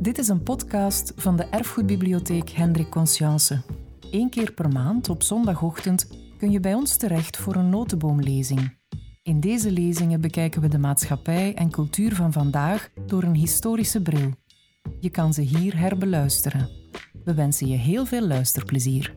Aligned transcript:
Dit 0.00 0.18
is 0.18 0.28
een 0.28 0.42
podcast 0.42 1.12
van 1.16 1.36
de 1.36 1.44
Erfgoedbibliotheek 1.44 2.50
Hendrik 2.50 2.88
Conscience. 2.90 3.62
Eén 4.10 4.30
keer 4.30 4.52
per 4.52 4.68
maand 4.68 5.08
op 5.08 5.22
zondagochtend 5.22 6.08
kun 6.38 6.50
je 6.50 6.60
bij 6.60 6.74
ons 6.74 6.96
terecht 6.96 7.36
voor 7.36 7.54
een 7.54 7.68
notenboomlezing. 7.68 8.76
In 9.22 9.40
deze 9.40 9.70
lezingen 9.70 10.20
bekijken 10.20 10.60
we 10.60 10.68
de 10.68 10.78
maatschappij 10.78 11.54
en 11.54 11.70
cultuur 11.70 12.14
van 12.14 12.32
vandaag 12.32 12.90
door 13.06 13.22
een 13.22 13.34
historische 13.34 14.02
bril. 14.02 14.30
Je 15.00 15.10
kan 15.10 15.34
ze 15.34 15.40
hier 15.40 15.78
herbeluisteren. 15.78 16.68
We 17.24 17.34
wensen 17.34 17.68
je 17.68 17.76
heel 17.76 18.06
veel 18.06 18.26
luisterplezier. 18.26 19.14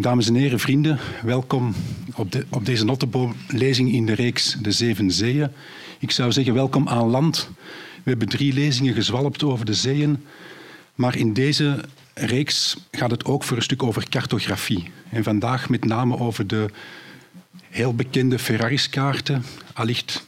Dames 0.00 0.28
en 0.28 0.34
heren, 0.34 0.60
vrienden, 0.60 0.98
welkom 1.22 1.74
op, 2.16 2.32
de, 2.32 2.46
op 2.50 2.64
deze 2.64 2.84
notenboomlezing 2.84 3.92
in 3.92 4.06
de 4.06 4.14
reeks 4.14 4.56
De 4.62 4.72
Zeven 4.72 5.10
Zeeën. 5.10 5.50
Ik 5.98 6.10
zou 6.10 6.32
zeggen 6.32 6.54
welkom 6.54 6.88
aan 6.88 7.06
land. 7.06 7.50
We 8.04 8.10
hebben 8.10 8.28
drie 8.28 8.52
lezingen 8.52 8.94
gezwalpt 8.94 9.42
over 9.42 9.64
de 9.64 9.74
zeeën, 9.74 10.24
maar 10.94 11.16
in 11.16 11.32
deze 11.32 11.84
reeks 12.14 12.76
gaat 12.90 13.10
het 13.10 13.24
ook 13.24 13.44
voor 13.44 13.56
een 13.56 13.62
stuk 13.62 13.82
over 13.82 14.08
cartografie. 14.08 14.90
En 15.10 15.22
vandaag 15.22 15.68
met 15.68 15.84
name 15.84 16.18
over 16.18 16.46
de 16.46 16.66
heel 17.70 17.94
bekende 17.94 18.38
Ferraris-kaarten. 18.38 19.44
Allicht 19.72 20.26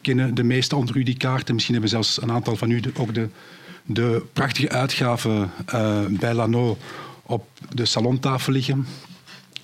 kennen 0.00 0.34
de 0.34 0.42
meesten 0.42 0.78
onder 0.78 0.96
u 0.96 1.02
die 1.02 1.16
kaarten. 1.16 1.54
Misschien 1.54 1.74
hebben 1.74 1.92
zelfs 1.92 2.22
een 2.22 2.30
aantal 2.30 2.56
van 2.56 2.70
u 2.70 2.82
ook 2.96 3.14
de, 3.14 3.28
de 3.84 4.22
prachtige 4.32 4.68
uitgave 4.68 5.48
uh, 5.74 6.04
bij 6.06 6.34
Lano 6.34 6.78
op 7.22 7.48
de 7.74 7.84
salontafel 7.84 8.52
liggen. 8.52 8.86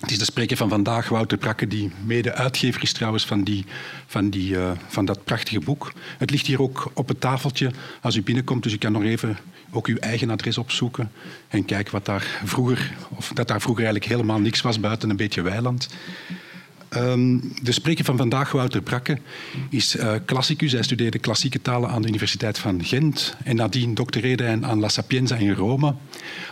Het 0.03 0.11
is 0.11 0.17
de 0.17 0.25
spreker 0.25 0.57
van 0.57 0.69
vandaag, 0.69 1.09
Wouter 1.09 1.37
Brakke, 1.37 1.67
die 1.67 1.91
mede-uitgever 2.05 2.81
is 2.81 2.93
trouwens 2.93 3.25
van, 3.25 3.43
die, 3.43 3.65
van, 4.05 4.29
die, 4.29 4.55
uh, 4.55 4.71
van 4.87 5.05
dat 5.05 5.23
prachtige 5.23 5.59
boek. 5.59 5.93
Het 6.17 6.29
ligt 6.29 6.45
hier 6.45 6.61
ook 6.61 6.91
op 6.93 7.07
het 7.07 7.21
tafeltje 7.21 7.71
als 8.01 8.15
u 8.15 8.21
binnenkomt, 8.21 8.63
dus 8.63 8.73
u 8.73 8.77
kan 8.77 8.91
nog 8.91 9.03
even 9.03 9.37
ook 9.71 9.87
uw 9.87 9.97
eigen 9.97 10.29
adres 10.29 10.57
opzoeken 10.57 11.11
en 11.47 11.65
kijken 11.65 11.91
wat 11.91 12.05
daar 12.05 12.41
vroeger, 12.43 12.93
of 13.09 13.31
dat 13.33 13.47
daar 13.47 13.61
vroeger 13.61 13.83
eigenlijk 13.83 14.13
helemaal 14.13 14.39
niks 14.39 14.61
was 14.61 14.79
buiten 14.79 15.09
een 15.09 15.15
beetje 15.15 15.41
weiland. 15.41 15.89
Um, 16.95 17.53
de 17.61 17.71
spreker 17.71 18.05
van 18.05 18.17
vandaag, 18.17 18.51
Wouter 18.51 18.81
Brakke, 18.81 19.17
is 19.69 19.95
uh, 19.95 20.13
klassicus. 20.25 20.71
Hij 20.71 20.83
studeerde 20.83 21.19
klassieke 21.19 21.61
talen 21.61 21.89
aan 21.89 22.01
de 22.01 22.07
Universiteit 22.07 22.59
van 22.59 22.83
Gent 22.83 23.35
en 23.43 23.55
nadien 23.55 23.93
doctoreerde 23.93 24.43
hij 24.43 24.61
aan 24.61 24.79
La 24.79 24.87
Sapienza 24.87 25.35
in 25.35 25.53
Rome, 25.53 25.95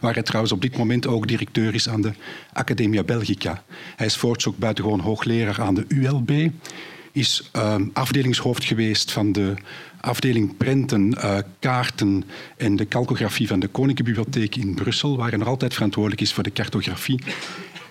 waar 0.02 0.14
hij 0.14 0.24
trouwens 0.24 0.54
op 0.54 0.62
dit 0.62 0.78
moment 0.78 1.08
ook 1.08 1.28
directeur 1.28 1.74
is 1.74 1.90
aan 1.90 2.02
de 2.02 2.12
Academia 2.54 3.04
Belgica. 3.04 3.64
Hij 3.96 4.06
is 4.06 4.16
voorts 4.16 4.48
ook 4.48 4.58
buitengewoon 4.58 5.00
hoogleraar 5.00 5.62
aan 5.62 5.76
de 5.76 5.86
ULB, 5.88 6.50
is 7.12 7.50
uh, 7.56 7.76
afdelingshoofd 7.94 8.64
geweest 8.64 9.12
van 9.12 9.32
de 9.32 9.54
afdeling 10.02 10.58
prenten, 10.58 11.16
uh, 11.18 11.38
kaarten 11.60 12.24
en 12.58 12.76
de 12.76 12.88
calcografie 12.88 13.48
van 13.48 13.60
de 13.60 13.68
Koninklijke 13.68 14.14
Bibliotheek 14.14 14.56
in 14.56 14.76
Brussel, 14.76 15.18
waar 15.18 15.30
hij 15.30 15.38
nog 15.38 15.48
altijd 15.48 15.74
verantwoordelijk 15.74 16.22
is 16.22 16.34
voor 16.34 16.44
de 16.44 16.52
cartografie 16.52 17.20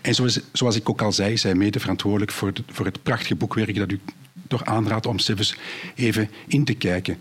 en 0.00 0.14
zoals, 0.14 0.40
zoals 0.52 0.76
ik 0.76 0.88
ook 0.88 1.02
al 1.02 1.12
zei, 1.12 1.36
zij 1.36 1.54
mede 1.54 1.80
verantwoordelijk 1.80 2.32
voor, 2.32 2.52
voor 2.66 2.84
het 2.84 3.02
prachtige 3.02 3.34
boekwerk 3.34 3.76
dat 3.76 3.90
u 3.90 4.00
toch 4.48 4.64
aanraadt 4.64 5.06
om 5.06 5.18
zelfs 5.18 5.54
even 5.94 6.30
in 6.46 6.64
te 6.64 6.74
kijken. 6.74 7.18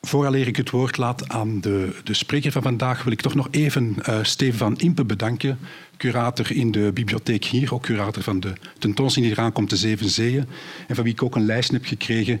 Vooraleer 0.00 0.46
ik 0.46 0.56
het 0.56 0.70
woord 0.70 0.96
laat 0.96 1.28
aan 1.28 1.60
de, 1.60 1.96
de 2.04 2.14
spreker 2.14 2.52
van 2.52 2.62
vandaag, 2.62 3.02
wil 3.02 3.12
ik 3.12 3.20
toch 3.20 3.34
nog 3.34 3.48
even 3.50 3.96
uh, 4.08 4.18
Steven 4.22 4.58
van 4.58 4.78
Impe 4.78 5.04
bedanken, 5.04 5.58
curator 5.96 6.52
in 6.52 6.70
de 6.70 6.90
bibliotheek 6.94 7.44
hier, 7.44 7.74
ook 7.74 7.82
curator 7.82 8.22
van 8.22 8.40
de 8.40 8.52
tentoonstelling 8.78 9.32
die 9.32 9.40
eraan 9.40 9.52
komt, 9.52 9.70
de 9.70 9.76
Zeven 9.76 10.08
Zeeën, 10.08 10.48
en 10.88 10.94
van 10.94 11.04
wie 11.04 11.12
ik 11.12 11.22
ook 11.22 11.36
een 11.36 11.44
lijst 11.44 11.70
heb 11.70 11.84
gekregen 11.84 12.40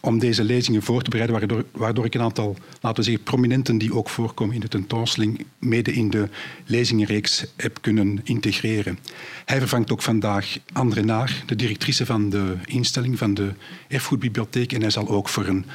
om 0.00 0.18
deze 0.18 0.44
lezingen 0.44 0.82
voor 0.82 1.02
te 1.02 1.10
bereiden, 1.10 1.38
waardoor, 1.38 1.64
waardoor, 1.72 2.04
ik 2.04 2.14
een 2.14 2.20
aantal, 2.20 2.56
laten 2.80 2.98
we 2.98 3.02
zeggen, 3.02 3.24
prominenten 3.24 3.78
die 3.78 3.94
ook 3.94 4.08
voorkomen 4.08 4.54
in 4.54 4.60
de 4.60 4.68
tentoonstelling, 4.68 5.46
mede 5.58 5.92
in 5.92 6.10
de 6.10 6.28
lezingenreeks 6.66 7.44
heb 7.56 7.78
kunnen 7.80 8.20
integreren. 8.24 8.98
Hij 9.44 9.58
vervangt 9.58 9.92
ook 9.92 10.02
vandaag 10.02 10.58
André 10.72 11.02
Naar, 11.02 11.42
de 11.46 11.56
directrice 11.56 12.06
van 12.06 12.30
de 12.30 12.56
instelling 12.64 13.18
van 13.18 13.34
de 13.34 13.52
Erfgoedbibliotheek, 13.88 14.72
en 14.72 14.80
hij 14.80 14.90
zal 14.90 15.08
ook 15.08 15.28
voor 15.28 15.46
een 15.46 15.66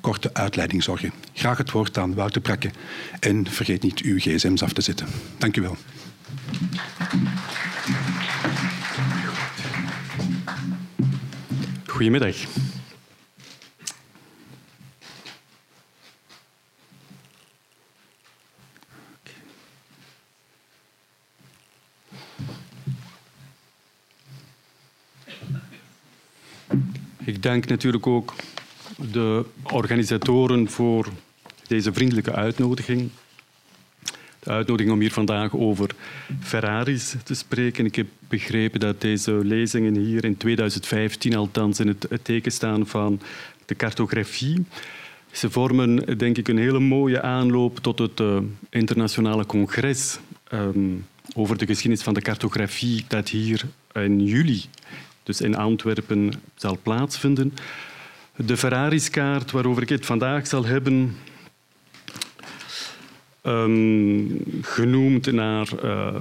korte 0.00 0.34
uitleiding 0.34 0.82
zorgen. 0.82 1.12
Graag 1.32 1.58
het 1.58 1.70
woord 1.70 1.98
aan 1.98 2.14
Wouter 2.14 2.40
Prakke 2.40 2.70
en 3.20 3.46
vergeet 3.50 3.82
niet 3.82 4.00
uw 4.00 4.18
gsm's 4.18 4.62
af 4.62 4.72
te 4.72 4.80
zetten. 4.80 5.06
Dank 5.38 5.56
u 5.56 5.62
wel. 5.62 5.76
Goedemiddag. 11.86 12.36
Ik 27.40 27.46
dank 27.46 27.66
natuurlijk 27.66 28.06
ook 28.06 28.34
de 29.12 29.44
organisatoren 29.62 30.70
voor 30.70 31.08
deze 31.66 31.92
vriendelijke 31.92 32.32
uitnodiging. 32.32 33.10
De 34.38 34.50
uitnodiging 34.50 34.94
om 34.94 35.00
hier 35.00 35.12
vandaag 35.12 35.56
over 35.56 35.90
Ferraris 36.40 37.14
te 37.24 37.34
spreken. 37.34 37.84
Ik 37.84 37.94
heb 37.94 38.06
begrepen 38.28 38.80
dat 38.80 39.00
deze 39.00 39.32
lezingen 39.32 39.96
hier 39.96 40.24
in 40.24 40.36
2015 40.36 41.36
althans 41.36 41.80
in 41.80 41.88
het 41.88 42.08
teken 42.22 42.52
staan 42.52 42.86
van 42.86 43.20
de 43.66 43.76
cartografie. 43.76 44.64
Ze 45.30 45.50
vormen 45.50 46.18
denk 46.18 46.38
ik 46.38 46.48
een 46.48 46.58
hele 46.58 46.80
mooie 46.80 47.22
aanloop 47.22 47.78
tot 47.78 47.98
het 47.98 48.20
uh, 48.20 48.38
internationale 48.70 49.46
congres 49.46 50.18
um, 50.52 51.06
over 51.34 51.58
de 51.58 51.66
geschiedenis 51.66 52.02
van 52.02 52.14
de 52.14 52.22
cartografie 52.22 53.04
dat 53.08 53.28
hier 53.28 53.64
in 53.92 54.24
juli 54.24 54.64
dus 55.30 55.40
in 55.40 55.56
Antwerpen 55.56 56.32
zal 56.54 56.78
plaatsvinden. 56.82 57.54
De 58.36 58.56
Ferraris-kaart 58.56 59.50
waarover 59.50 59.82
ik 59.82 59.88
het 59.88 60.06
vandaag 60.06 60.46
zal 60.46 60.64
hebben, 60.64 61.16
um, 63.42 64.40
genoemd 64.62 65.32
naar 65.32 65.68
uh, 65.84 66.14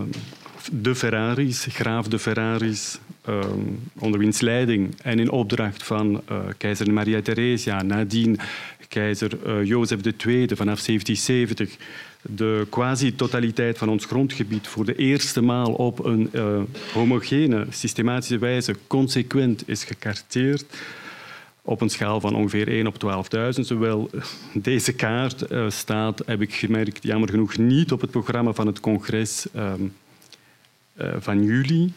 de 0.72 0.96
Ferraris, 0.96 1.68
graaf 1.70 2.08
de 2.08 2.20
Ferraris, 2.20 3.00
um, 3.28 3.80
onder 4.00 4.20
wiens 4.20 4.42
leiding 4.42 4.96
en 5.02 5.20
in 5.20 5.32
opdracht 5.32 5.84
van 5.84 6.22
uh, 6.32 6.38
keizer 6.58 6.94
Maria 6.94 7.22
Theresia, 7.22 7.82
nadien 7.82 8.40
keizer 8.88 9.32
uh, 9.48 9.66
Jozef 9.66 10.00
II 10.02 10.48
vanaf 10.48 10.82
1770 10.82 11.78
de 12.22 12.68
quasi-totaliteit 12.70 13.78
van 13.78 13.90
ons 13.90 14.06
grondgebied 14.06 14.68
voor 14.68 14.86
de 14.86 14.96
eerste 14.96 15.42
maal 15.42 15.74
op 15.74 16.06
een 16.06 16.30
uh, 16.32 16.62
homogene, 16.94 17.66
systematische 17.70 18.38
wijze 18.38 18.76
consequent 18.88 19.70
is 19.70 19.84
gekarteerd 19.84 20.66
op 21.62 21.82
een 21.82 21.90
schaal 21.90 22.22
van 22.22 22.36
ongeveer 22.36 22.68
1 22.68 22.88
op 22.88 22.96
12.000. 23.56 23.60
Zowel 23.60 24.10
deze 24.54 24.94
kaart 24.94 25.52
uh, 25.52 25.70
staat, 25.70 26.22
heb 26.26 26.42
ik 26.42 26.54
gemerkt, 26.54 27.04
jammer 27.04 27.30
genoeg 27.30 27.58
niet 27.58 27.92
op 27.92 28.02
het 28.02 28.12
programma 28.12 28.54
van 28.54 28.68
het 28.68 28.80
congres 28.80 29.46
um, 29.56 29.94
uh, 31.02 31.08
van 31.20 31.44
juli. 31.44 31.94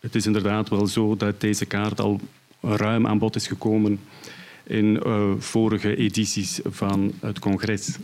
het 0.00 0.14
is 0.14 0.26
inderdaad 0.26 0.68
wel 0.68 0.86
zo 0.86 1.16
dat 1.16 1.40
deze 1.40 1.66
kaart 1.66 2.00
al 2.00 2.20
ruim 2.60 3.06
aan 3.06 3.18
bod 3.18 3.36
is 3.36 3.46
gekomen 3.46 4.00
in 4.62 5.02
vorige 5.38 5.96
edities 5.96 6.60
van 6.64 7.12
het 7.20 7.38
congres. 7.38 7.98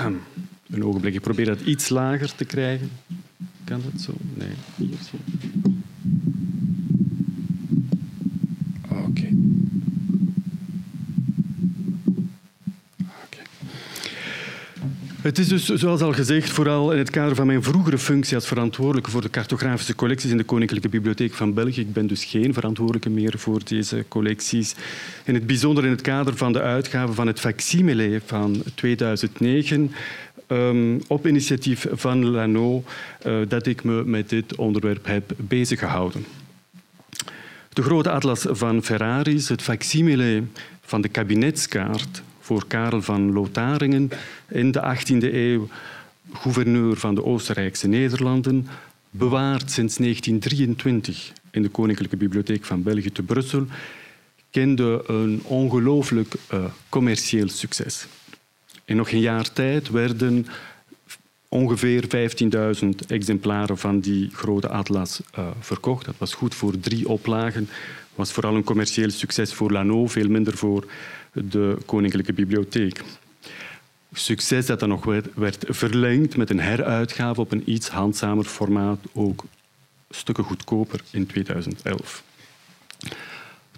Een 0.70 0.84
ogenblik, 0.84 1.14
ik 1.14 1.20
probeer 1.20 1.46
dat 1.46 1.60
iets 1.60 1.88
lager 1.88 2.34
te 2.34 2.44
krijgen. 2.44 2.90
Kan 3.64 3.80
dat 3.92 4.00
zo? 4.00 4.12
Nee, 4.34 4.48
hier 4.76 4.96
zo. 5.10 5.16
Oké. 8.88 9.31
Het 15.22 15.38
is 15.38 15.48
dus, 15.48 15.66
zoals 15.66 16.00
al 16.00 16.12
gezegd, 16.12 16.50
vooral 16.50 16.92
in 16.92 16.98
het 16.98 17.10
kader 17.10 17.34
van 17.34 17.46
mijn 17.46 17.62
vroegere 17.62 17.98
functie 17.98 18.34
als 18.34 18.46
verantwoordelijke 18.46 19.10
voor 19.10 19.20
de 19.20 19.30
cartografische 19.30 19.94
collecties 19.94 20.30
in 20.30 20.36
de 20.36 20.44
Koninklijke 20.44 20.88
Bibliotheek 20.88 21.34
van 21.34 21.54
België. 21.54 21.80
Ik 21.80 21.92
ben 21.92 22.06
dus 22.06 22.24
geen 22.24 22.54
verantwoordelijke 22.54 23.10
meer 23.10 23.38
voor 23.38 23.60
deze 23.64 24.04
collecties. 24.08 24.74
In 25.24 25.34
het 25.34 25.46
bijzonder 25.46 25.84
in 25.84 25.90
het 25.90 26.00
kader 26.00 26.36
van 26.36 26.52
de 26.52 26.60
uitgave 26.60 27.12
van 27.12 27.26
het 27.26 27.40
facsimile 27.40 28.20
van 28.24 28.62
2009 28.74 29.92
um, 30.46 31.00
op 31.06 31.26
initiatief 31.26 31.86
van 31.92 32.24
Lano 32.24 32.84
uh, 33.26 33.36
dat 33.48 33.66
ik 33.66 33.84
me 33.84 34.04
met 34.04 34.28
dit 34.28 34.56
onderwerp 34.56 35.06
heb 35.06 35.32
beziggehouden. 35.36 36.24
De 37.72 37.82
grote 37.82 38.10
atlas 38.10 38.46
van 38.48 38.82
Ferraris, 38.82 39.48
het 39.48 39.62
facsimile 39.62 40.42
van 40.80 41.00
de 41.00 41.08
kabinetskaart 41.08 42.22
voor 42.52 42.66
Karel 42.66 43.02
van 43.02 43.32
Lotharingen 43.32 44.10
in 44.48 44.70
de 44.70 44.96
18e 44.96 45.34
eeuw 45.34 45.68
gouverneur 46.32 46.96
van 46.96 47.14
de 47.14 47.24
Oostenrijkse 47.24 47.88
Nederlanden, 47.88 48.66
bewaard 49.10 49.70
sinds 49.70 49.96
1923 49.96 51.32
in 51.50 51.62
de 51.62 51.68
Koninklijke 51.68 52.16
Bibliotheek 52.16 52.64
van 52.64 52.82
België 52.82 53.12
te 53.12 53.22
Brussel, 53.22 53.66
kende 54.50 55.04
een 55.06 55.42
ongelooflijk 55.44 56.34
uh, 56.54 56.64
commercieel 56.88 57.48
succes. 57.48 58.06
In 58.84 58.96
nog 58.96 59.10
een 59.10 59.20
jaar 59.20 59.52
tijd 59.52 59.90
werden 59.90 60.46
ongeveer 61.48 62.04
15.000 62.82 62.88
exemplaren 63.06 63.78
van 63.78 64.00
die 64.00 64.30
grote 64.32 64.68
atlas 64.68 65.20
uh, 65.38 65.46
verkocht. 65.60 66.04
Dat 66.04 66.18
was 66.18 66.34
goed 66.34 66.54
voor 66.54 66.80
drie 66.80 67.08
oplagen. 67.08 67.68
was 68.14 68.32
vooral 68.32 68.54
een 68.54 68.64
commercieel 68.64 69.10
succes 69.10 69.52
voor 69.52 69.70
Lano, 69.70 70.06
veel 70.06 70.28
minder 70.28 70.56
voor 70.56 70.86
de 71.32 71.78
Koninklijke 71.86 72.32
Bibliotheek. 72.32 73.02
Succes 74.12 74.66
dat 74.66 74.80
dan 74.80 74.88
nog 74.88 75.04
werd, 75.04 75.26
werd 75.34 75.64
verlengd 75.68 76.36
met 76.36 76.50
een 76.50 76.60
heruitgave 76.60 77.40
op 77.40 77.52
een 77.52 77.70
iets 77.70 77.88
handzamer 77.88 78.44
formaat, 78.44 78.98
ook 79.12 79.44
stukken 80.10 80.44
goedkoper 80.44 81.00
in 81.10 81.26
2011. 81.26 82.22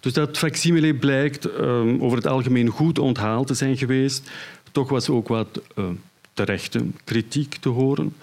Dus 0.01 0.13
dat 0.13 0.39
facsimile 0.39 0.95
blijkt 0.95 1.45
um, 1.45 2.03
over 2.03 2.17
het 2.17 2.27
algemeen 2.27 2.69
goed 2.69 2.99
onthaald 2.99 3.47
te 3.47 3.55
zijn 3.55 3.77
geweest. 3.77 4.31
Toch 4.73 4.89
was 4.89 5.09
ook 5.09 5.29
wat 5.29 5.61
uh, 5.77 5.85
terechte 6.33 6.87
kritiek 7.05 7.55
te 7.55 7.69
horen. 7.69 8.15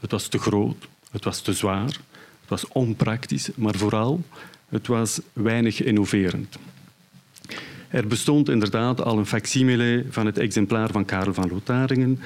Het 0.00 0.10
was 0.10 0.28
te 0.28 0.38
groot, 0.38 0.88
het 1.10 1.24
was 1.24 1.40
te 1.40 1.52
zwaar, 1.52 1.86
het 2.40 2.48
was 2.48 2.68
onpraktisch, 2.68 3.50
maar 3.54 3.74
vooral, 3.74 4.22
het 4.68 4.86
was 4.86 5.20
weinig 5.32 5.82
innoverend. 5.82 6.58
Er 7.90 8.06
bestond 8.06 8.48
inderdaad 8.48 9.02
al 9.02 9.18
een 9.18 9.26
facsimile 9.26 10.04
van 10.10 10.26
het 10.26 10.38
exemplaar 10.38 10.90
van 10.90 11.04
Karel 11.04 11.34
van 11.34 11.48
Lotharingen. 11.48 12.20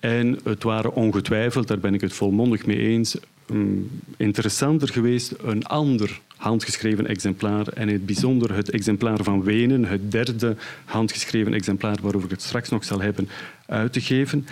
En 0.00 0.38
het 0.44 0.62
waren 0.62 0.94
ongetwijfeld, 0.94 1.68
daar 1.68 1.78
ben 1.78 1.94
ik 1.94 2.00
het 2.00 2.12
volmondig 2.12 2.66
mee 2.66 2.78
eens, 2.78 3.16
um, 3.50 3.90
interessanter 4.16 4.88
geweest 4.88 5.34
een 5.42 5.64
ander 5.66 6.20
handgeschreven 6.36 7.06
exemplaar 7.06 7.68
en 7.68 7.88
in 7.88 7.94
het 7.94 8.06
bijzonder 8.06 8.54
het 8.54 8.70
exemplaar 8.70 9.22
van 9.22 9.42
Wenen, 9.42 9.84
het 9.84 10.12
derde 10.12 10.56
handgeschreven 10.84 11.54
exemplaar 11.54 11.96
waarover 12.02 12.24
ik 12.24 12.34
het 12.34 12.42
straks 12.42 12.68
nog 12.68 12.84
zal 12.84 13.00
hebben, 13.00 13.28
uit 13.66 13.92
te 13.92 14.00
geven. 14.00 14.46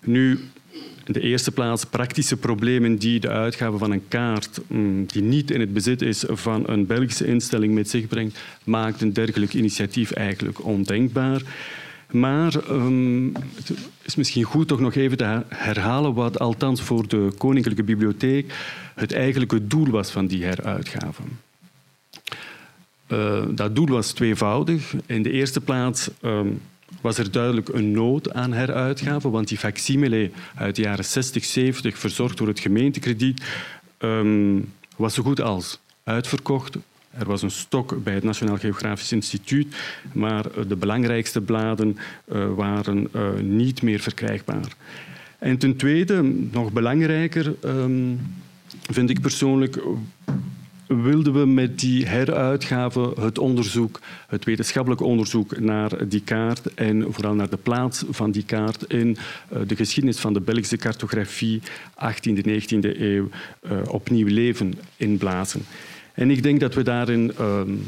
Nu, 0.00 0.40
in 1.06 1.12
de 1.12 1.20
eerste 1.20 1.52
plaats 1.52 1.84
praktische 1.84 2.36
problemen 2.36 2.96
die 2.96 3.20
de 3.20 3.28
uitgave 3.28 3.78
van 3.78 3.90
een 3.90 4.08
kaart 4.08 4.60
mm, 4.66 5.06
die 5.06 5.22
niet 5.22 5.50
in 5.50 5.60
het 5.60 5.72
bezit 5.72 6.02
is 6.02 6.24
van 6.28 6.62
een 6.68 6.86
Belgische 6.86 7.26
instelling 7.26 7.74
met 7.74 7.90
zich 7.90 8.06
brengt, 8.06 8.38
maakt 8.64 9.00
een 9.00 9.12
dergelijk 9.12 9.54
initiatief 9.54 10.10
eigenlijk 10.10 10.64
ondenkbaar. 10.64 11.42
Maar 12.10 12.54
um, 12.70 13.32
het 13.54 13.72
is 14.02 14.14
misschien 14.14 14.42
goed 14.42 14.68
toch 14.68 14.80
nog 14.80 14.94
even 14.94 15.16
te 15.16 15.42
herhalen 15.48 16.14
wat 16.14 16.38
althans 16.38 16.82
voor 16.82 17.08
de 17.08 17.32
Koninklijke 17.38 17.82
Bibliotheek 17.82 18.54
het 18.94 19.12
eigenlijke 19.12 19.66
doel 19.66 19.88
was 19.88 20.10
van 20.10 20.26
die 20.26 20.44
heruitgave. 20.44 21.22
Uh, 23.08 23.42
dat 23.50 23.76
doel 23.76 23.86
was 23.86 24.12
tweevoudig. 24.12 24.94
In 25.06 25.22
de 25.22 25.30
eerste 25.30 25.60
plaats 25.60 26.10
um, 26.22 26.60
was 27.00 27.18
er 27.18 27.30
duidelijk 27.30 27.68
een 27.68 27.90
nood 27.90 28.32
aan 28.32 28.52
heruitgave, 28.52 29.30
want 29.30 29.48
die 29.48 29.58
facsimile 29.58 30.30
uit 30.54 30.76
de 30.76 30.82
jaren 30.82 31.04
60, 31.04 31.44
70, 31.44 31.98
verzorgd 31.98 32.38
door 32.38 32.48
het 32.48 32.60
gemeentekrediet, 32.60 33.42
um, 33.98 34.72
was 34.96 35.14
zo 35.14 35.22
goed 35.22 35.40
als 35.40 35.80
uitverkocht. 36.04 36.76
Er 37.10 37.26
was 37.26 37.42
een 37.42 37.50
stok 37.50 38.02
bij 38.02 38.14
het 38.14 38.24
Nationaal 38.24 38.58
Geografisch 38.58 39.12
Instituut, 39.12 39.76
maar 40.12 40.44
de 40.68 40.76
belangrijkste 40.76 41.40
bladen 41.40 41.96
uh, 42.32 42.54
waren 42.54 43.08
uh, 43.12 43.28
niet 43.40 43.82
meer 43.82 44.00
verkrijgbaar. 44.00 44.76
En 45.38 45.58
ten 45.58 45.76
tweede, 45.76 46.22
nog 46.52 46.72
belangrijker, 46.72 47.54
um, 47.64 48.20
vind 48.90 49.10
ik 49.10 49.20
persoonlijk, 49.20 49.78
wilden 50.86 51.32
we 51.32 51.46
met 51.46 51.78
die 51.78 52.06
heruitgave 52.06 53.12
het 53.20 53.38
onderzoek, 53.38 54.00
het 54.28 54.44
wetenschappelijk 54.44 55.00
onderzoek 55.00 55.58
naar 55.60 56.08
die 56.08 56.20
kaart 56.20 56.74
en 56.74 57.06
vooral 57.08 57.34
naar 57.34 57.50
de 57.50 57.56
plaats 57.56 58.04
van 58.10 58.30
die 58.30 58.44
kaart 58.44 58.82
in 58.82 59.16
uh, 59.52 59.58
de 59.66 59.76
geschiedenis 59.76 60.18
van 60.18 60.32
de 60.32 60.40
Belgische 60.40 60.76
cartografie 60.76 61.62
18e, 61.90 62.46
19e 62.46 62.98
eeuw 62.98 63.28
uh, 63.70 63.78
opnieuw 63.88 64.26
leven 64.26 64.74
inblazen. 64.96 65.62
En 66.14 66.30
ik 66.30 66.42
denk 66.42 66.60
dat 66.60 66.74
we 66.74 66.82
daarin 66.82 67.32
um, 67.40 67.82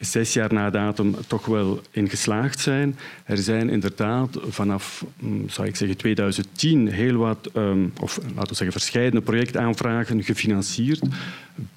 zes 0.00 0.32
jaar 0.32 0.52
na 0.52 0.70
datum 0.70 1.14
toch 1.26 1.46
wel 1.46 1.80
in 1.90 2.08
geslaagd 2.08 2.60
zijn. 2.60 2.96
Er 3.24 3.38
zijn 3.38 3.70
inderdaad 3.70 4.38
vanaf, 4.48 5.04
mm, 5.18 5.48
zou 5.48 5.68
ik 5.68 5.76
zeggen, 5.76 5.96
2010 5.96 6.88
heel 6.88 7.16
wat, 7.16 7.50
um, 7.56 7.92
of 8.00 8.16
laten 8.16 8.48
we 8.48 8.54
zeggen, 8.54 8.72
verschillende 8.72 9.20
projectaanvragen 9.20 10.22
gefinancierd. 10.24 11.02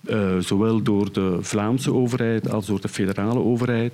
Uh, 0.05 0.37
zowel 0.39 0.81
door 0.81 1.13
de 1.13 1.37
Vlaamse 1.41 1.93
overheid 1.93 2.49
als 2.51 2.65
door 2.65 2.81
de 2.81 2.87
federale 2.87 3.39
overheid. 3.39 3.93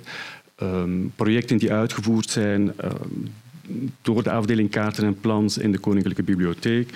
Um, 0.62 1.12
projecten 1.16 1.58
die 1.58 1.72
uitgevoerd 1.72 2.30
zijn 2.30 2.72
door 4.02 4.22
de 4.22 4.30
afdeling 4.30 4.70
kaarten 4.70 5.04
en 5.04 5.20
plans 5.20 5.58
in 5.58 5.72
de 5.72 5.78
Koninklijke 5.78 6.22
Bibliotheek, 6.22 6.90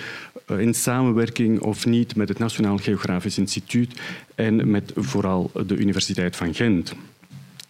eh, 0.45 0.59
in 0.59 0.73
samenwerking 0.73 1.59
of 1.59 1.85
niet 1.85 2.15
met 2.15 2.29
het 2.29 2.39
Nationaal 2.39 2.77
Geografisch 2.77 3.37
Instituut 3.37 4.01
en 4.35 4.69
met 4.69 4.91
vooral 4.95 5.51
de 5.67 5.75
Universiteit 5.75 6.35
van 6.35 6.53
Gent. 6.53 6.93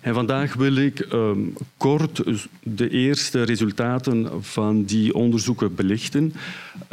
En 0.00 0.14
vandaag 0.14 0.54
wil 0.54 0.76
ik 0.76 1.06
um, 1.12 1.52
kort 1.76 2.22
de 2.62 2.90
eerste 2.90 3.42
resultaten 3.42 4.44
van 4.44 4.84
die 4.84 5.14
onderzoeken 5.14 5.74
belichten 5.74 6.32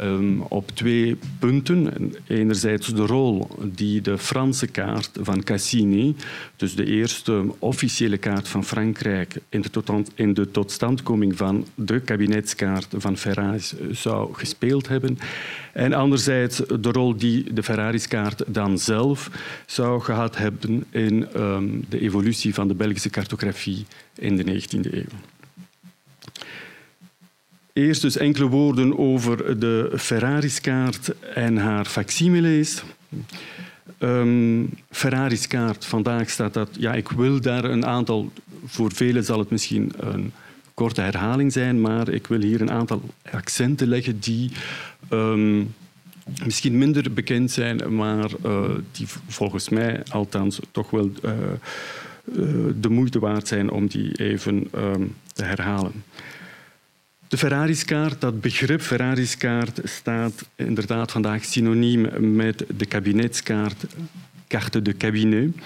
um, 0.00 0.40
op 0.40 0.70
twee 0.74 1.16
punten. 1.38 2.12
Enerzijds 2.26 2.94
de 2.94 3.06
rol 3.06 3.48
die 3.62 4.00
de 4.00 4.18
Franse 4.18 4.66
kaart 4.66 5.10
van 5.20 5.42
Cassini, 5.42 6.16
dus 6.56 6.74
de 6.74 6.84
eerste 6.84 7.44
officiële 7.58 8.16
kaart 8.16 8.48
van 8.48 8.64
Frankrijk 8.64 9.40
in 9.48 9.60
de, 9.60 10.02
in 10.14 10.34
de 10.34 10.50
totstandkoming 10.50 11.36
van 11.36 11.66
de 11.74 12.00
kabinetskaart 12.00 12.94
van 12.96 13.16
Ferraris 13.16 13.74
zou 13.90 14.34
gespeeld 14.34 14.88
hebben. 14.88 15.18
En 15.72 15.92
anderzijds 15.92 16.62
de 16.80 16.92
rol 16.92 17.16
die 17.16 17.52
de 17.52 17.62
Ferraris-kaart 17.62 18.44
dan 18.46 18.78
zelf 18.78 19.30
zou 19.66 20.00
gehad 20.00 20.36
hebben 20.36 20.84
in 20.90 21.26
um, 21.36 21.84
de 21.88 22.00
evolutie 22.00 22.54
van 22.54 22.68
de 22.68 22.74
Belgische 22.74 22.95
cartografie 23.10 23.86
in 24.14 24.36
de 24.36 24.44
19e 24.44 24.92
eeuw. 24.92 25.04
Eerst 27.72 28.02
dus 28.02 28.16
enkele 28.16 28.46
woorden 28.46 28.98
over 28.98 29.60
de 29.60 29.92
Ferraris-kaart 29.96 31.14
en 31.34 31.56
haar 31.56 31.84
facsimiles. 31.84 32.82
Um, 33.98 34.70
Ferraris 34.90 35.46
kaart, 35.46 35.84
vandaag 35.84 36.30
staat 36.30 36.54
dat... 36.54 36.68
Ja, 36.78 36.94
ik 36.94 37.08
wil 37.08 37.40
daar 37.40 37.64
een 37.64 37.86
aantal... 37.86 38.32
Voor 38.66 38.92
velen 38.92 39.24
zal 39.24 39.38
het 39.38 39.50
misschien 39.50 39.92
een 39.96 40.32
korte 40.74 41.00
herhaling 41.00 41.52
zijn, 41.52 41.80
maar 41.80 42.08
ik 42.08 42.26
wil 42.26 42.40
hier 42.40 42.60
een 42.60 42.70
aantal 42.70 43.02
accenten 43.30 43.88
leggen 43.88 44.20
die 44.20 44.50
um, 45.10 45.74
misschien 46.44 46.78
minder 46.78 47.12
bekend 47.12 47.50
zijn, 47.50 47.94
maar 47.94 48.30
uh, 48.46 48.70
die 48.92 49.06
volgens 49.26 49.68
mij 49.68 50.02
althans 50.08 50.60
toch 50.70 50.90
wel 50.90 51.10
uh, 51.24 51.32
de 52.80 52.88
moeite 52.88 53.18
waard 53.18 53.48
zijn 53.48 53.70
om 53.70 53.86
die 53.86 54.16
even 54.16 54.68
um, 54.74 55.14
te 55.32 55.44
herhalen. 55.44 56.04
De 57.28 57.36
Ferraris-kaart, 57.36 58.20
dat 58.20 58.40
begrip 58.40 58.80
Ferraris-kaart 58.80 59.80
staat 59.84 60.44
inderdaad 60.54 61.12
vandaag 61.12 61.44
synoniem 61.44 62.34
met 62.36 62.64
de 62.76 62.86
kabinetskaart, 62.86 63.84
carte 64.48 64.82
de 64.82 64.96
cabinet, 64.96 65.56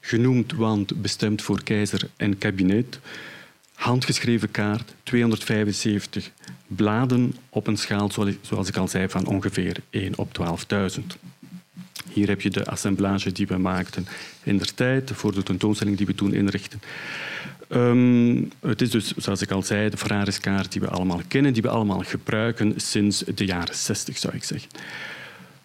genoemd 0.00 0.52
want 0.52 1.02
bestemd 1.02 1.42
voor 1.42 1.62
keizer 1.62 2.08
en 2.16 2.38
kabinet. 2.38 2.98
Handgeschreven 3.74 4.50
kaart, 4.50 4.94
275 5.02 6.30
bladen 6.66 7.34
op 7.48 7.66
een 7.66 7.76
schaal, 7.76 8.10
zoals 8.40 8.68
ik 8.68 8.76
al 8.76 8.88
zei, 8.88 9.08
van 9.08 9.26
ongeveer 9.26 9.76
1 9.90 10.18
op 10.18 10.38
12.000. 10.98 11.31
Hier 12.12 12.28
heb 12.28 12.40
je 12.40 12.50
de 12.50 12.64
assemblage 12.64 13.32
die 13.32 13.46
we 13.46 13.56
maakten 13.56 14.06
in 14.42 14.58
der 14.58 14.74
tijd 14.74 15.10
voor 15.14 15.34
de 15.34 15.42
tentoonstelling 15.42 15.96
die 15.96 16.06
we 16.06 16.14
toen 16.14 16.34
inrichten. 16.34 16.80
Um, 17.68 18.50
het 18.60 18.80
is 18.80 18.90
dus, 18.90 19.12
zoals 19.16 19.42
ik 19.42 19.50
al 19.50 19.62
zei, 19.62 19.90
de 19.90 19.96
Ferraris-kaart 19.96 20.72
die 20.72 20.80
we 20.80 20.88
allemaal 20.88 21.20
kennen, 21.28 21.52
die 21.52 21.62
we 21.62 21.68
allemaal 21.68 22.02
gebruiken 22.04 22.72
sinds 22.76 23.24
de 23.34 23.44
jaren 23.44 23.74
60, 23.74 24.18
zou 24.18 24.34
ik 24.34 24.44
zeggen. 24.44 24.70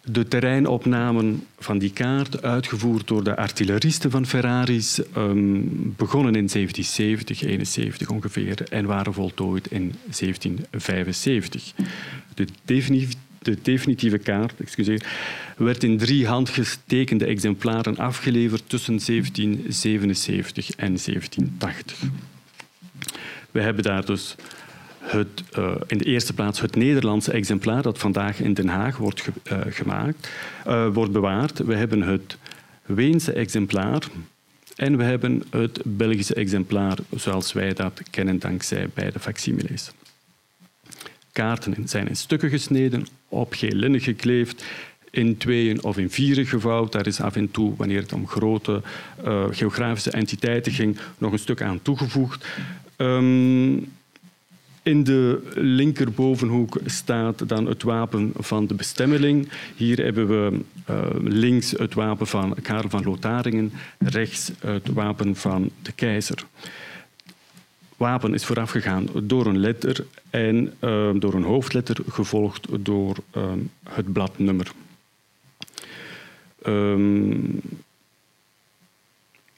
De 0.04 0.28
terreinopnamen 0.28 1.46
van 1.58 1.78
die 1.78 1.92
kaart, 1.92 2.42
uitgevoerd 2.42 3.06
door 3.06 3.24
de 3.24 3.36
artilleristen 3.36 4.10
van 4.10 4.26
Ferraris, 4.26 5.00
um, 5.16 5.94
begonnen 5.96 6.34
in 6.34 6.46
1770, 6.46 7.42
71 7.42 8.08
ongeveer, 8.08 8.66
en 8.70 8.86
waren 8.86 9.14
voltooid 9.14 9.70
in 9.70 9.94
1775. 10.04 11.72
De 12.34 12.46
definitieve 12.64 13.16
de 13.38 13.58
definitieve 13.62 14.18
kaart 14.18 14.60
excuseer, 14.60 15.06
werd 15.56 15.84
in 15.84 15.98
drie 15.98 16.26
handgestekende 16.26 17.26
exemplaren 17.26 17.96
afgeleverd 17.96 18.62
tussen 18.66 18.98
1777 19.06 20.70
en 20.70 20.96
1780. 20.96 21.98
We 23.50 23.60
hebben 23.60 23.84
daar 23.84 24.04
dus 24.04 24.34
het, 24.98 25.42
uh, 25.58 25.74
in 25.86 25.98
de 25.98 26.04
eerste 26.04 26.34
plaats 26.34 26.60
het 26.60 26.76
Nederlandse 26.76 27.32
exemplaar 27.32 27.82
dat 27.82 27.98
vandaag 27.98 28.40
in 28.40 28.54
Den 28.54 28.68
Haag 28.68 28.96
wordt 28.96 29.20
ge 29.20 29.32
uh, 29.52 29.58
gemaakt, 29.68 30.30
uh, 30.66 30.88
wordt 30.92 31.12
bewaard. 31.12 31.58
We 31.58 31.74
hebben 31.74 32.02
het 32.02 32.36
Weense 32.86 33.32
exemplaar 33.32 34.02
En 34.76 34.96
we 34.96 35.02
hebben 35.02 35.42
het 35.50 35.80
Belgische 35.84 36.34
exemplaar 36.34 36.98
zoals 37.16 37.52
wij 37.52 37.72
dat 37.72 38.02
kennen 38.10 38.38
dankzij 38.38 38.88
beide 38.94 39.18
facsimiles. 39.18 39.90
Kaarten 41.38 41.88
zijn 41.88 42.08
in 42.08 42.16
stukken 42.16 42.50
gesneden, 42.50 43.06
op 43.28 43.52
geel 43.52 43.74
linnen 43.74 44.00
gekleefd, 44.00 44.64
in 45.10 45.36
tweeën 45.36 45.82
of 45.82 45.98
in 45.98 46.10
vieren 46.10 46.46
gevouwd. 46.46 46.92
Daar 46.92 47.06
is 47.06 47.20
af 47.20 47.36
en 47.36 47.50
toe, 47.50 47.76
wanneer 47.76 48.00
het 48.00 48.12
om 48.12 48.26
grote 48.26 48.82
uh, 49.24 49.44
geografische 49.50 50.10
entiteiten 50.10 50.72
ging, 50.72 50.98
nog 51.18 51.32
een 51.32 51.38
stuk 51.38 51.62
aan 51.62 51.82
toegevoegd. 51.82 52.46
Um, 52.96 53.92
in 54.82 55.04
de 55.04 55.50
linkerbovenhoek 55.54 56.78
staat 56.84 57.48
dan 57.48 57.66
het 57.66 57.82
wapen 57.82 58.32
van 58.36 58.66
de 58.66 58.74
bestemmeling. 58.74 59.48
Hier 59.76 60.04
hebben 60.04 60.28
we 60.28 60.58
uh, 60.90 60.96
links 61.22 61.70
het 61.70 61.94
wapen 61.94 62.26
van 62.26 62.54
Karel 62.62 62.90
van 62.90 63.04
Lotharingen, 63.04 63.72
rechts 63.98 64.52
het 64.60 64.88
wapen 64.88 65.36
van 65.36 65.70
de 65.82 65.92
keizer. 65.92 66.44
Wapen 67.98 68.34
is 68.34 68.44
voorafgegaan 68.44 69.08
door 69.22 69.46
een 69.46 69.58
letter 69.58 70.06
en 70.30 70.74
uh, 70.80 71.10
door 71.14 71.34
een 71.34 71.42
hoofdletter, 71.42 71.96
gevolgd 72.08 72.66
door 72.80 73.16
uh, 73.36 73.52
het 73.88 74.12
bladnummer. 74.12 74.72
Um, 76.66 77.60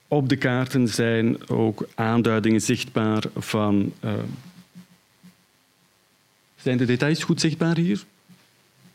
op 0.09 0.29
de 0.29 0.37
kaarten 0.37 0.89
zijn 0.89 1.49
ook 1.49 1.89
aanduidingen 1.95 2.61
zichtbaar 2.61 3.23
van 3.37 3.93
zijn 6.57 6.77
de 6.77 6.85
details 6.85 7.25
goed 7.25 7.41
zichtbaar 7.41 7.77
hier? 7.77 8.05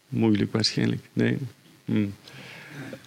Moeilijk 0.10 0.52
waarschijnlijk. 0.52 1.02
Nee. 1.14 1.38
Hm. 1.86 2.08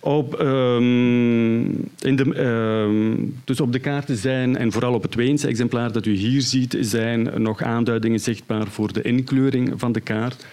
Op, 0.01 0.41
um, 0.41 1.67
in 1.99 2.17
de, 2.17 2.43
um, 2.45 3.37
dus 3.45 3.61
op 3.61 3.73
de 3.73 3.79
kaarten 3.79 4.17
zijn, 4.17 4.57
en 4.57 4.73
vooral 4.73 4.95
op 4.95 5.03
het 5.03 5.15
Weense 5.15 5.49
exemplaar 5.49 5.93
dat 5.93 6.07
u 6.07 6.15
hier 6.15 6.43
ziet, 6.43 6.77
zijn 6.81 7.43
nog 7.43 7.63
aanduidingen 7.63 8.21
zichtbaar 8.21 8.67
voor 8.67 8.93
de 8.93 9.03
inkleuring 9.03 9.73
van 9.77 9.93
de 9.93 10.01
kaart. 10.01 10.47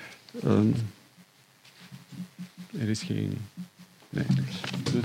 Um, 0.45 0.73
er 2.79 2.89
is 2.89 3.01
geen. 3.01 3.37
Nee. 4.09 4.25
Dus, 4.83 5.03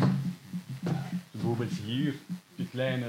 bijvoorbeeld 1.31 1.71
hier, 1.87 2.15
de 2.57 2.65
kleine, 2.71 3.07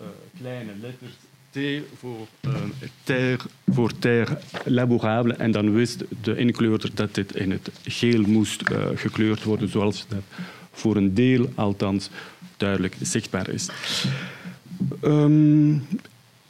uh, 0.00 0.06
kleine 0.38 0.72
letters 0.80 1.12
T 1.50 1.58
voor, 1.98 2.26
uh, 2.46 2.54
terre, 3.02 3.48
voor 3.66 3.98
terre 3.98 4.38
labourable. 4.64 5.34
En 5.34 5.50
dan 5.50 5.72
wist 5.72 6.04
de 6.22 6.36
inkleurder 6.36 6.90
dat 6.94 7.14
dit 7.14 7.36
in 7.36 7.50
het 7.50 7.70
geel 7.84 8.22
moest 8.22 8.70
uh, 8.70 8.86
gekleurd 8.94 9.42
worden, 9.42 9.68
zoals 9.68 10.06
dat 10.08 10.22
voor 10.78 10.96
een 10.96 11.14
deel 11.14 11.50
althans 11.54 12.10
duidelijk 12.56 12.96
zichtbaar 13.00 13.48
is. 13.48 13.68
Um, 15.02 15.86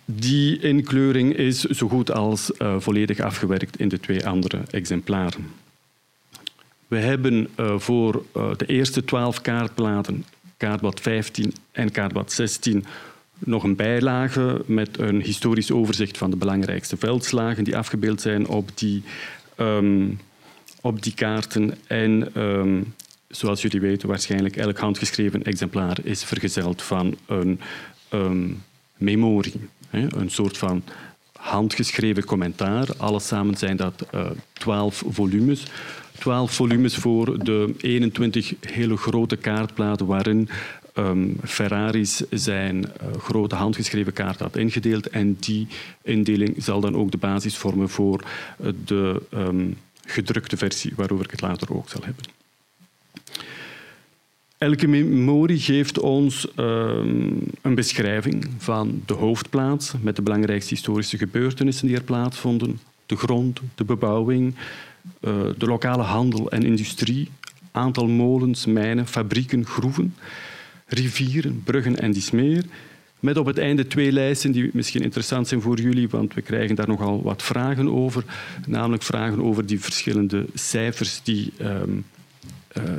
die 0.05 0.61
inkleuring 0.61 1.37
is 1.37 1.61
zo 1.61 1.89
goed 1.89 2.11
als 2.11 2.51
uh, 2.59 2.75
volledig 2.79 3.21
afgewerkt 3.21 3.79
in 3.79 3.89
de 3.89 4.01
twee 4.01 4.27
andere 4.27 4.61
exemplaren. 4.71 5.47
We 6.87 6.99
hebben 6.99 7.49
uh, 7.61 7.79
voor 7.79 8.25
uh, 8.37 8.51
de 8.57 8.67
eerste 8.67 9.05
twaalf 9.05 9.41
kaartplaten, 9.41 10.25
kaartblad 10.57 11.01
15 11.01 11.53
en 11.73 11.91
kaartblad 11.91 12.33
16, 12.33 12.85
nog 13.39 13.63
een 13.63 13.77
bijlage 13.77 14.63
met 14.67 14.99
een 14.99 15.23
historisch 15.23 15.71
overzicht 15.71 16.19
van 16.19 16.31
de 16.31 16.37
belangrijkste 16.37 16.97
veldslagen 16.97 17.65
die 17.65 17.77
afgebeeld 17.77 18.21
zijn 18.21 18.47
op 18.47 18.71
die, 18.75 19.03
um, 19.57 20.21
op 20.81 21.03
die 21.03 21.15
kaarten. 21.15 21.75
En 21.87 22.43
um, 22.43 22.95
zoals 23.29 23.63
jullie 23.63 23.81
weten, 23.81 24.09
waarschijnlijk 24.09 24.57
elk 24.57 24.79
handgeschreven 24.79 25.43
exemplaar 25.43 25.99
is 26.03 26.25
vergezeld 26.25 26.83
van 26.83 27.17
een 27.27 27.61
um, 28.13 28.63
memorie. 28.97 29.61
Hè, 29.89 30.17
een 30.17 30.31
soort 30.31 30.59
van 30.59 30.83
handgeschreven 31.33 32.25
commentaar. 32.25 32.89
Alles 32.97 33.27
samen 33.27 33.57
zijn 33.57 33.77
dat 33.77 34.07
uh, 34.15 34.31
twaalf 34.53 35.03
volumes. 35.09 35.63
Twaalf 36.19 36.53
volumes 36.53 36.97
voor 36.97 37.45
de 37.45 37.75
21 37.79 38.55
hele 38.61 38.97
grote 38.97 39.37
kaartplaten 39.37 40.07
waarin 40.07 40.49
um, 40.95 41.37
Ferraris 41.45 42.23
zijn 42.31 42.77
uh, 42.77 43.19
grote 43.19 43.55
handgeschreven 43.55 44.13
kaart 44.13 44.41
had 44.41 44.57
ingedeeld. 44.57 45.09
En 45.09 45.37
die 45.41 45.69
indeling 46.03 46.55
zal 46.59 46.81
dan 46.81 46.97
ook 46.97 47.11
de 47.11 47.17
basis 47.19 47.57
vormen 47.57 47.89
voor 47.89 48.25
uh, 48.61 48.73
de 48.85 49.23
um, 49.35 49.77
gedrukte 50.05 50.57
versie, 50.57 50.93
waarover 50.97 51.25
ik 51.25 51.31
het 51.31 51.41
later 51.41 51.75
ook 51.77 51.89
zal 51.89 52.03
hebben. 52.05 52.25
Elke 54.59 54.87
memorie 54.87 55.59
geeft 55.59 56.01
ons 56.01 56.49
um, 56.57 57.41
een 57.63 57.75
beschrijving 57.75 58.51
van 58.59 59.03
de 59.07 59.15
hoofdplaats 59.15 59.93
met 60.01 60.17
de 60.17 60.23
belangrijkste 60.23 60.75
historische 60.75 61.19
gebeurtenissen 61.19 61.87
die 61.87 61.97
er 61.97 62.03
plaatsvonden, 62.03 62.81
de 63.07 63.17
grond, 63.17 63.61
de 63.75 63.85
bebouwing, 63.85 64.55
uh, 65.21 65.33
de 65.59 65.67
lokale 65.67 66.03
handel 66.03 66.51
en 66.51 66.63
industrie, 66.63 67.31
aantal 67.73 68.07
molens, 68.07 68.67
mijnen, 68.67 69.07
fabrieken, 69.07 69.67
groeven 69.67 70.15
rivieren, 70.87 71.63
bruggen 71.65 71.99
en 71.99 72.13
Dismeer. 72.13 72.65
Met 73.21 73.37
op 73.37 73.47
het 73.47 73.59
einde 73.59 73.87
twee 73.87 74.13
lijsten 74.13 74.53
die 74.53 74.71
misschien 74.73 75.03
interessant 75.03 75.49
zijn 75.49 75.61
voor 75.61 75.81
jullie, 75.81 76.09
want 76.09 76.35
we 76.35 76.43
krijgen 76.43 76.77
daar 76.77 76.89
nogal 76.89 77.23
wat 77.23 77.43
vragen 77.43 77.89
over. 77.89 78.25
Namelijk 78.67 79.03
vragen 79.03 79.43
over 79.43 79.67
die 79.67 79.81
verschillende 79.81 80.47
cijfers 80.55 81.21
die 81.23 81.53
uh, 81.61 81.81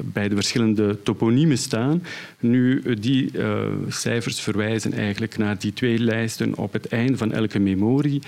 bij 0.04 0.30
de 0.30 0.36
verschillende 0.36 1.04
toponiemen 1.04 1.58
staan. 1.58 2.04
Nu, 2.40 2.84
die 3.00 3.32
uh, 3.34 3.68
cijfers 3.88 4.40
verwijzen 4.40 4.94
eigenlijk 4.94 5.38
naar 5.38 5.60
die 5.60 5.74
twee 5.74 6.00
lijsten 6.00 6.56
op 6.56 6.74
het 6.74 6.88
einde 6.88 7.18
van 7.18 7.32
elke 7.32 7.60
memorie. 7.60 8.22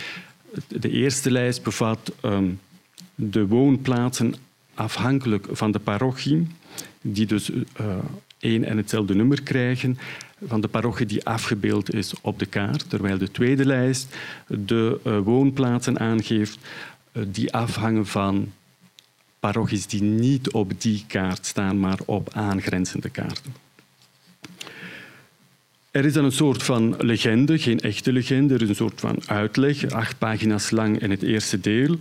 De 0.67 0.89
eerste 0.89 1.31
lijst 1.31 1.63
bevat 1.63 2.11
um, 2.25 2.59
de 3.15 3.47
woonplaatsen 3.47 4.33
afhankelijk 4.73 5.47
van 5.51 5.71
de 5.71 5.79
parochie, 5.79 6.47
die 7.01 7.25
dus 7.25 7.49
uh, 7.49 7.65
één 8.39 8.63
en 8.63 8.77
hetzelfde 8.77 9.15
nummer 9.15 9.41
krijgen 9.41 9.97
van 10.45 10.61
de 10.61 10.67
parochie 10.67 11.05
die 11.05 11.25
afgebeeld 11.25 11.93
is 11.93 12.13
op 12.21 12.39
de 12.39 12.45
kaart, 12.45 12.89
terwijl 12.89 13.17
de 13.17 13.31
tweede 13.31 13.65
lijst 13.65 14.15
de 14.47 14.99
woonplaatsen 15.23 15.99
aangeeft 15.99 16.59
die 17.27 17.53
afhangen 17.53 18.05
van 18.05 18.51
parochies 19.41 19.87
die 19.87 20.03
niet 20.03 20.51
op 20.51 20.81
die 20.81 21.03
kaart 21.07 21.45
staan, 21.45 21.79
maar 21.79 21.99
op 22.05 22.29
aangrenzende 22.33 23.09
kaarten. 23.09 23.53
Er 25.91 26.05
is 26.05 26.13
dan 26.13 26.25
een 26.25 26.31
soort 26.31 26.63
van 26.63 26.95
legende, 26.97 27.57
geen 27.59 27.79
echte 27.79 28.11
legende, 28.11 28.53
er 28.53 28.61
is 28.61 28.69
een 28.69 28.75
soort 28.75 28.99
van 28.99 29.17
uitleg, 29.25 29.89
acht 29.89 30.17
pagina's 30.17 30.71
lang 30.71 31.01
in 31.01 31.11
het 31.11 31.23
eerste 31.23 31.59
deel, 31.59 31.95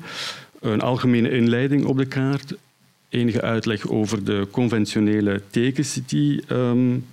een 0.61 0.81
algemene 0.81 1.31
inleiding 1.31 1.85
op 1.85 1.97
de 1.97 2.07
kaart, 2.07 2.55
enige 3.09 3.41
uitleg 3.43 3.89
over 3.89 4.25
de 4.25 4.49
conventionele 4.51 5.43
tekens 5.51 5.99
die 6.07 6.43
um, 6.53 7.07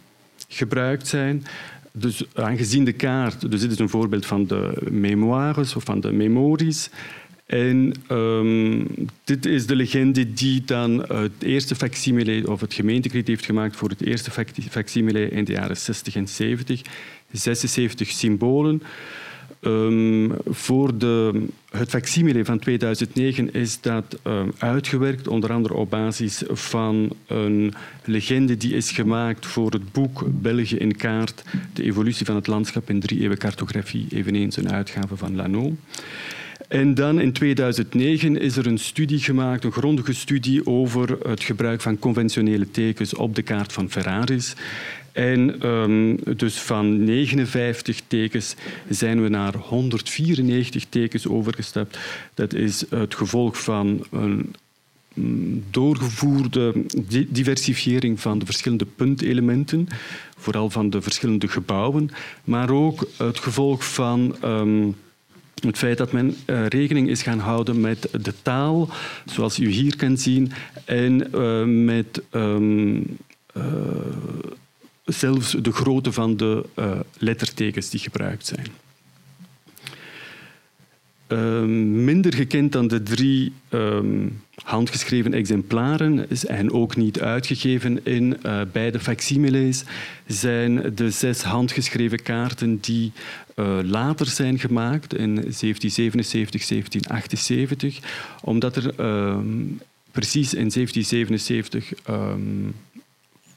gebruikt 0.48 1.08
zijn. 1.08 1.46
Dus 1.92 2.24
aangezien 2.34 2.84
de 2.84 2.94
kaart, 2.94 3.52
dus 3.52 3.62
dit 3.62 3.72
is 3.72 3.80
een 3.80 3.90
voorbeeld 3.90 4.26
van 4.26 4.46
de 4.46 4.74
memoires 4.90 5.76
of 5.76 5.84
van 5.84 6.00
de 6.00 6.12
memories. 6.12 6.90
En 7.48 7.94
um, 8.12 8.88
dit 9.24 9.46
is 9.46 9.66
de 9.66 9.76
legende 9.76 10.34
die 10.34 10.64
dan 10.66 11.06
het 11.14 11.32
eerste 11.40 11.76
facsimile 11.76 12.52
of 12.52 12.62
het 12.62 12.74
gemeentekrediet 12.74 13.28
heeft 13.28 13.46
gemaakt 13.46 13.76
voor 13.76 13.90
het 13.90 14.02
eerste 14.02 14.32
facsimile 14.70 15.30
in 15.30 15.44
de 15.44 15.52
jaren 15.52 15.78
60 15.78 16.16
en 16.16 16.28
70. 16.28 16.82
76 17.32 18.10
symbolen. 18.10 18.82
Um, 19.62 20.32
voor 20.46 20.98
de, 20.98 21.46
het 21.70 21.90
facsimile 21.90 22.46
van 22.46 22.60
2009 22.60 23.54
is 23.54 23.82
dat 23.82 24.20
um, 24.24 24.52
uitgewerkt, 24.58 25.28
onder 25.28 25.54
andere 25.54 25.74
op 25.74 25.90
basis 25.90 26.44
van 26.48 27.10
een 27.28 27.74
legende 28.04 28.58
die 28.58 28.74
is 28.74 28.92
gemaakt 28.92 29.46
voor 29.46 29.72
het 29.72 29.92
boek 29.92 30.24
België 30.42 30.76
in 30.76 30.96
kaart, 30.96 31.44
de 31.74 31.84
evolutie 31.84 32.26
van 32.26 32.36
het 32.36 32.48
landschap 32.48 32.90
in 32.90 33.00
drie 33.00 33.20
eeuwen 33.20 33.38
cartografie, 33.38 34.08
eveneens 34.10 34.58
een 34.58 34.72
uitgave 34.72 35.18
van 35.18 35.36
Lano. 35.36 35.76
En 36.68 36.94
dan 36.94 37.20
in 37.20 37.32
2009 37.32 38.40
is 38.40 38.58
er 38.58 38.68
een 38.68 38.78
studie 38.78 39.20
gemaakt, 39.20 39.64
een 39.64 39.72
grondige 39.72 40.14
studie 40.14 40.66
over 40.66 41.18
het 41.30 41.44
gebruik 41.44 41.82
van 41.82 42.00
conventionele 42.00 42.72
tekens 42.72 43.14
op 43.14 43.36
de 43.36 43.42
kaart 43.42 43.74
van 43.74 43.90
Ferraris. 43.90 44.54
En 45.12 45.68
um, 45.68 46.20
dus 46.36 46.58
van 46.58 47.04
59 47.04 48.02
tekens 48.08 48.56
zijn 48.90 49.22
we 49.24 49.30
naar 49.30 49.56
194 49.56 50.86
tekens 50.90 51.28
overgestapt. 51.28 51.98
Dat 52.34 52.54
is 52.54 52.86
het 52.90 53.16
gevolg 53.16 53.64
van 53.64 54.06
een 54.12 54.56
mm, 55.14 55.64
doorgevoerde 55.70 56.74
diversifiering 57.28 58.20
van 58.20 58.40
de 58.40 58.46
verschillende 58.46 58.86
puntelementen, 58.86 59.88
vooral 60.38 60.70
van 60.70 60.90
de 60.90 61.02
verschillende 61.02 61.48
gebouwen, 61.48 62.10
maar 62.44 62.70
ook 62.70 63.08
het 63.18 63.40
gevolg 63.40 63.94
van 63.94 64.36
um, 64.44 64.96
het 65.66 65.78
feit 65.78 65.98
dat 65.98 66.12
men 66.12 66.36
uh, 66.46 66.66
rekening 66.66 67.10
is 67.10 67.22
gaan 67.22 67.40
houden 67.40 67.82
met 67.82 68.10
de 68.22 68.34
taal, 68.42 68.90
zoals 69.26 69.60
u 69.60 69.70
hier 69.70 69.96
kan 69.96 70.18
zien, 70.18 70.52
en 70.86 71.28
uh, 71.36 71.64
met 71.86 72.22
um, 72.32 73.18
uh, 73.58 73.64
zelfs 75.06 75.52
de 75.52 75.72
grootte 75.72 76.12
van 76.12 76.38
de 76.38 76.66
lettertekens 77.18 77.90
die 77.90 78.00
gebruikt 78.00 78.46
zijn. 78.46 78.68
Ehm, 81.28 82.04
minder 82.04 82.34
gekend 82.34 82.72
dan 82.72 82.88
de 82.88 83.04
drie 83.04 83.54
ehm, 83.70 84.28
handgeschreven 84.64 85.34
exemplaren 85.34 86.28
en 86.48 86.72
ook 86.72 86.96
niet 86.96 87.22
uitgegeven 87.22 88.06
in 88.06 88.38
beide 88.72 89.00
facsimiles 89.00 89.84
zijn 90.28 90.96
de 90.96 91.10
zes 91.10 91.42
handgeschreven 91.44 92.22
kaarten 92.22 92.78
die 92.82 93.12
uh, 93.60 93.80
later 93.84 94.26
zijn 94.26 94.60
gemaakt 94.60 95.14
in 95.14 95.36
1777, 95.36 96.68
1778, 96.68 98.00
omdat 98.42 98.76
er 98.76 99.00
um, 99.00 99.80
precies 100.12 100.54
in 100.54 100.70
1777 100.70 101.94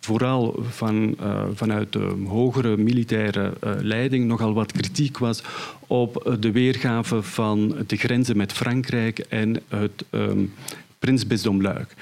vooral 0.00 0.62
van, 0.68 1.16
uh, 1.20 1.44
vanuit 1.54 1.92
de 1.92 2.14
hogere 2.26 2.76
militaire 2.76 3.52
uh, 3.64 3.72
leiding 3.80 4.26
nogal 4.26 4.52
wat 4.52 4.72
kritiek 4.72 5.18
was 5.18 5.42
op 5.86 6.36
de 6.40 6.52
weergave 6.52 7.22
van 7.22 7.76
de 7.86 7.96
grenzen 7.96 8.36
met 8.36 8.52
Frankrijk 8.52 9.18
en 9.18 9.62
het 9.68 10.04
um, 10.10 10.52
prinsbisdom 11.00 11.62
Luik. 11.62 11.94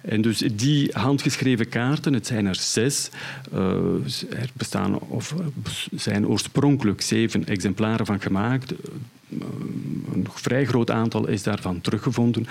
En 0.00 0.20
dus 0.20 0.38
die 0.38 0.90
handgeschreven 0.92 1.68
kaarten, 1.68 2.12
het 2.12 2.26
zijn 2.26 2.46
er 2.46 2.54
zes, 2.54 3.10
uh, 3.54 3.60
er 4.30 4.50
bestaan 4.52 4.98
of 4.98 5.34
zijn 5.94 6.26
oorspronkelijk 6.26 7.00
zeven 7.00 7.46
exemplaren 7.46 8.06
van 8.06 8.20
gemaakt. 8.20 8.72
Een 10.12 10.26
vrij 10.34 10.64
groot 10.64 10.90
aantal 10.90 11.28
is 11.28 11.42
daarvan 11.42 11.80
teruggevonden. 11.80 12.46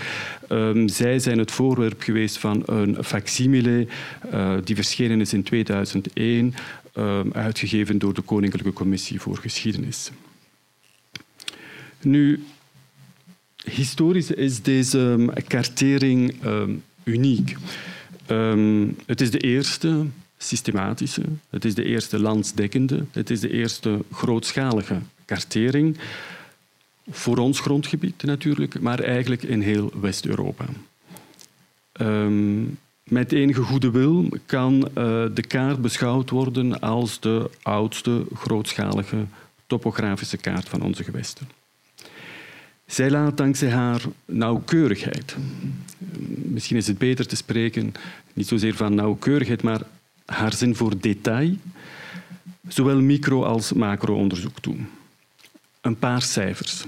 Um, 0.49 0.87
zij 0.87 1.19
zijn 1.19 1.37
het 1.37 1.51
voorwerp 1.51 2.01
geweest 2.01 2.37
van 2.37 2.63
een 2.65 3.03
facsimile 3.03 3.87
uh, 4.33 4.57
die 4.63 4.75
verschenen 4.75 5.21
is 5.21 5.33
in 5.33 5.43
2001, 5.43 6.53
um, 6.97 7.31
uitgegeven 7.33 7.97
door 7.97 8.13
de 8.13 8.21
Koninklijke 8.21 8.73
Commissie 8.73 9.21
voor 9.21 9.37
Geschiedenis. 9.37 10.11
Nu, 12.01 12.43
historisch 13.65 14.31
is 14.31 14.61
deze 14.61 14.99
um, 14.99 15.29
kartering 15.47 16.35
uniek. 17.03 17.55
het 19.05 19.21
is 19.21 19.31
de 19.31 19.39
eerste 19.39 20.05
systematische, 20.37 21.21
het 21.49 21.65
is 21.65 21.75
de 21.75 21.83
eerste 21.83 22.19
landsdekkende, 22.19 23.05
het 23.11 23.29
is 23.29 23.39
de 23.39 23.51
eerste 23.51 23.99
grootschalige 24.11 24.99
kartering 25.25 25.97
voor 27.09 27.37
ons 27.37 27.59
grondgebied 27.59 28.23
natuurlijk, 28.23 28.79
maar 28.79 28.99
eigenlijk 28.99 29.43
in 29.43 29.61
heel 29.61 29.91
West-Europa. 30.01 30.65
Met 33.09 33.31
enige 33.31 33.61
goede 33.61 33.91
wil 33.91 34.29
kan 34.45 34.75
uh, 34.75 34.83
de 35.33 35.43
kaart 35.47 35.81
beschouwd 35.81 36.29
worden 36.29 36.79
als 36.79 37.19
de 37.19 37.49
oudste 37.61 38.25
grootschalige 38.33 39.25
topografische 39.67 40.37
kaart 40.37 40.69
van 40.69 40.81
onze 40.81 41.03
gewesten. 41.03 41.47
Zij 42.85 43.09
laat 43.09 43.37
dankzij 43.37 43.69
haar 43.69 44.01
nauwkeurigheid, 44.25 45.35
misschien 46.27 46.77
is 46.77 46.87
het 46.87 46.97
beter 46.97 47.27
te 47.27 47.35
spreken 47.35 47.93
niet 48.33 48.47
zozeer 48.47 48.75
van 48.75 48.95
nauwkeurigheid, 48.95 49.63
maar 49.63 49.81
haar 50.25 50.53
zin 50.53 50.75
voor 50.75 50.99
detail, 50.99 51.55
zowel 52.67 53.01
micro- 53.01 53.43
als 53.43 53.73
macro-onderzoek 53.73 54.59
toe 54.59 54.77
een 55.81 55.99
paar 55.99 56.21
cijfers. 56.21 56.83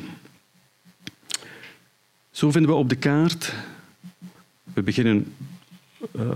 Zo 2.32 2.52
vinden 2.52 2.72
we 2.72 2.78
op 2.78 2.90
de 2.90 2.96
kaart, 2.96 3.54
we 4.74 4.82
beginnen 4.82 5.34
uh, 6.16 6.30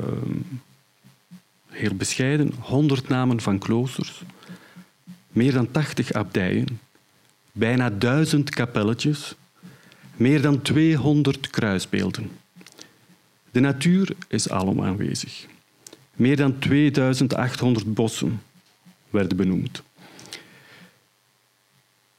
heel 1.68 1.96
bescheiden, 1.96 2.54
100 2.60 3.08
namen 3.08 3.42
van 3.42 3.60
kloosters, 3.60 4.22
meer 5.28 5.52
dan 5.52 5.72
80 5.72 6.14
abdijen, 6.14 6.80
bijna 7.52 7.90
1000 7.90 8.50
kapelletjes, 8.50 9.36
meer 10.22 10.42
dan 10.42 10.62
200 10.62 11.50
kruisbeelden. 11.50 12.30
De 13.52 13.60
natuur 13.60 14.16
is 14.28 14.50
alom 14.50 14.82
aanwezig. 14.82 15.46
Meer 16.16 16.36
dan 16.36 16.60
2800 16.60 17.94
bossen 17.94 18.42
werden 19.10 19.38
benoemd. 19.38 19.84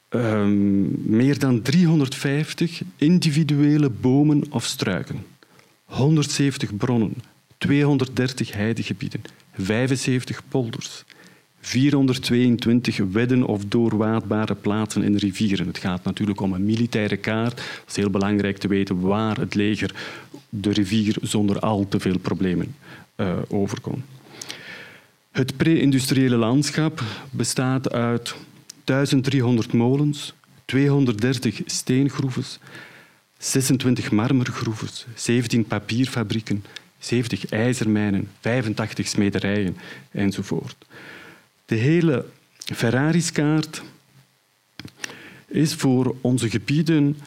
Um, 0.09 1.01
meer 1.05 1.39
dan 1.39 1.61
350 1.61 2.81
individuele 2.95 3.89
bomen 3.89 4.43
of 4.49 4.65
struiken, 4.65 5.25
170 5.85 6.75
bronnen, 6.75 7.15
230 7.57 8.53
heidegebieden, 8.53 9.21
75 9.57 10.41
polders, 10.47 11.03
422 11.65 12.97
wedden 13.11 13.43
of 13.43 13.65
doorwaadbare 13.65 14.55
plaatsen 14.55 15.03
in 15.03 15.15
rivieren. 15.15 15.67
Het 15.67 15.77
gaat 15.77 16.03
natuurlijk 16.03 16.41
om 16.41 16.53
een 16.53 16.65
militaire 16.65 17.17
kaart. 17.17 17.59
Het 17.59 17.83
is 17.87 17.95
heel 17.95 18.09
belangrijk 18.09 18.57
te 18.57 18.67
weten 18.67 18.99
waar 18.99 19.37
het 19.37 19.55
leger 19.55 19.95
de 20.49 20.71
rivier 20.71 21.15
zonder 21.21 21.59
al 21.59 21.87
te 21.87 21.99
veel 21.99 22.17
problemen 22.17 22.75
uh, 23.15 23.33
overkon. 23.47 24.03
Het 25.31 25.57
pre-industriële 25.57 26.35
landschap 26.35 27.03
bestaat 27.31 27.91
uit 27.91 28.35
1300 28.83 29.73
molens, 29.73 30.33
230 30.65 31.61
steengroeves, 31.65 32.59
26 33.37 34.11
marmergroeves, 34.11 35.05
17 35.15 35.65
papierfabrieken, 35.65 36.65
70 36.97 37.49
ijzermijnen, 37.49 38.29
85 38.39 39.07
smederijen 39.07 39.77
enzovoort. 40.11 40.85
De 41.73 41.79
hele 41.79 42.25
Ferrariskaart 42.57 43.81
is 45.47 45.73
voor 45.73 46.15
onze 46.21 46.49
gebieden 46.49 47.17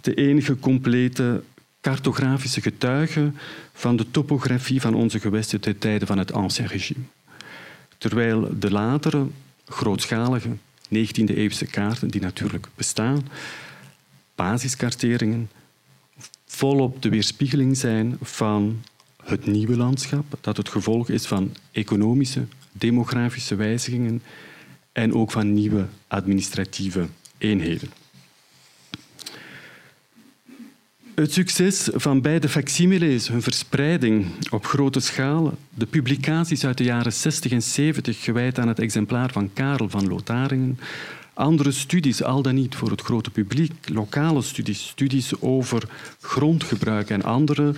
de 0.00 0.14
enige 0.14 0.58
complete 0.58 1.42
cartografische 1.80 2.60
getuige 2.60 3.32
van 3.72 3.96
de 3.96 4.10
topografie 4.10 4.80
van 4.80 4.94
onze 4.94 5.20
gewesten 5.20 5.60
ten 5.60 5.78
tijde 5.78 6.06
van 6.06 6.18
het 6.18 6.32
Ancien 6.32 6.66
Regime. 6.66 7.04
Terwijl 7.98 8.58
de 8.58 8.70
latere, 8.70 9.26
grootschalige 9.64 10.56
19e-eeuwse 10.94 11.70
kaarten, 11.70 12.08
die 12.08 12.20
natuurlijk 12.20 12.68
bestaan, 12.74 13.28
basiskarteringen, 14.34 15.50
volop 16.46 17.02
de 17.02 17.08
weerspiegeling 17.08 17.76
zijn 17.76 18.16
van 18.22 18.82
het 19.24 19.46
nieuwe 19.46 19.76
landschap, 19.76 20.38
dat 20.40 20.56
het 20.56 20.68
gevolg 20.68 21.08
is 21.08 21.26
van 21.26 21.54
economische, 21.70 22.46
demografische 22.78 23.54
wijzigingen 23.54 24.22
en 24.92 25.14
ook 25.14 25.30
van 25.30 25.52
nieuwe 25.52 25.86
administratieve 26.06 27.06
eenheden. 27.38 27.88
Het 31.14 31.32
succes 31.32 31.88
van 31.92 32.20
beide 32.20 32.48
facsimiles, 32.48 33.28
hun 33.28 33.42
verspreiding 33.42 34.26
op 34.50 34.66
grote 34.66 35.00
schaal, 35.00 35.58
de 35.74 35.86
publicaties 35.86 36.64
uit 36.64 36.78
de 36.78 36.84
jaren 36.84 37.12
60 37.12 37.52
en 37.52 37.62
70 37.62 38.24
gewijd 38.24 38.58
aan 38.58 38.68
het 38.68 38.78
exemplaar 38.78 39.32
van 39.32 39.52
Karel 39.52 39.88
van 39.88 40.06
Lotharingen, 40.06 40.78
andere 41.34 41.72
studies, 41.72 42.22
al 42.22 42.42
dan 42.42 42.54
niet 42.54 42.74
voor 42.74 42.90
het 42.90 43.00
grote 43.00 43.30
publiek, 43.30 43.88
lokale 43.88 44.42
studies, 44.42 44.86
studies 44.86 45.40
over 45.40 45.88
grondgebruik 46.20 47.10
en 47.10 47.22
andere, 47.22 47.74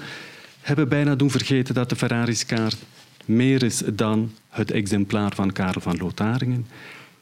hebben 0.60 0.88
bijna 0.88 1.14
doen 1.14 1.30
vergeten 1.30 1.74
dat 1.74 1.88
de 1.88 1.96
Ferrariskaart 1.96 2.76
meer 3.24 3.62
is 3.62 3.83
dan 3.92 4.33
het 4.48 4.70
exemplaar 4.70 5.35
van 5.35 5.52
Karel 5.52 5.80
van 5.80 5.96
Lotharingen, 5.96 6.66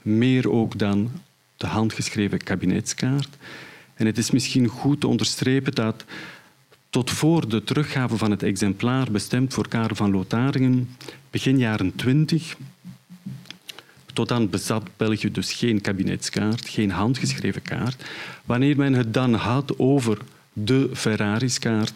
meer 0.02 0.50
ook 0.50 0.78
dan 0.78 1.10
de 1.56 1.66
handgeschreven 1.66 2.42
kabinetskaart. 2.42 3.36
En 3.94 4.06
het 4.06 4.18
is 4.18 4.30
misschien 4.30 4.66
goed 4.66 5.00
te 5.00 5.06
onderstrepen 5.06 5.74
dat 5.74 6.04
tot 6.90 7.10
voor 7.10 7.48
de 7.48 7.64
teruggave 7.64 8.16
van 8.16 8.30
het 8.30 8.42
exemplaar 8.42 9.10
bestemd 9.10 9.54
voor 9.54 9.68
Karel 9.68 9.96
van 9.96 10.10
Lotharingen, 10.10 10.88
begin 11.30 11.58
jaren 11.58 11.94
20, 11.96 12.56
tot 14.12 14.28
dan 14.28 14.50
bezat 14.50 14.88
België 14.96 15.30
dus 15.30 15.52
geen 15.52 15.80
kabinetskaart, 15.80 16.68
geen 16.68 16.90
handgeschreven 16.90 17.62
kaart. 17.62 18.04
Wanneer 18.44 18.76
men 18.76 18.92
het 18.92 19.14
dan 19.14 19.34
had 19.34 19.78
over 19.78 20.18
de 20.52 20.90
Ferrariskaart, 20.92 21.94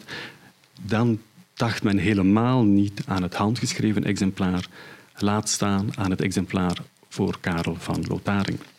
dan 0.81 1.19
dacht 1.53 1.83
men 1.83 1.97
helemaal 1.97 2.63
niet 2.63 3.01
aan 3.05 3.23
het 3.23 3.35
handgeschreven 3.35 4.03
exemplaar, 4.03 4.67
laat 5.17 5.49
staan 5.49 5.97
aan 5.97 6.09
het 6.09 6.21
exemplaar 6.21 6.77
voor 7.09 7.37
Karel 7.39 7.75
van 7.79 8.05
Lotharingen. 8.07 8.71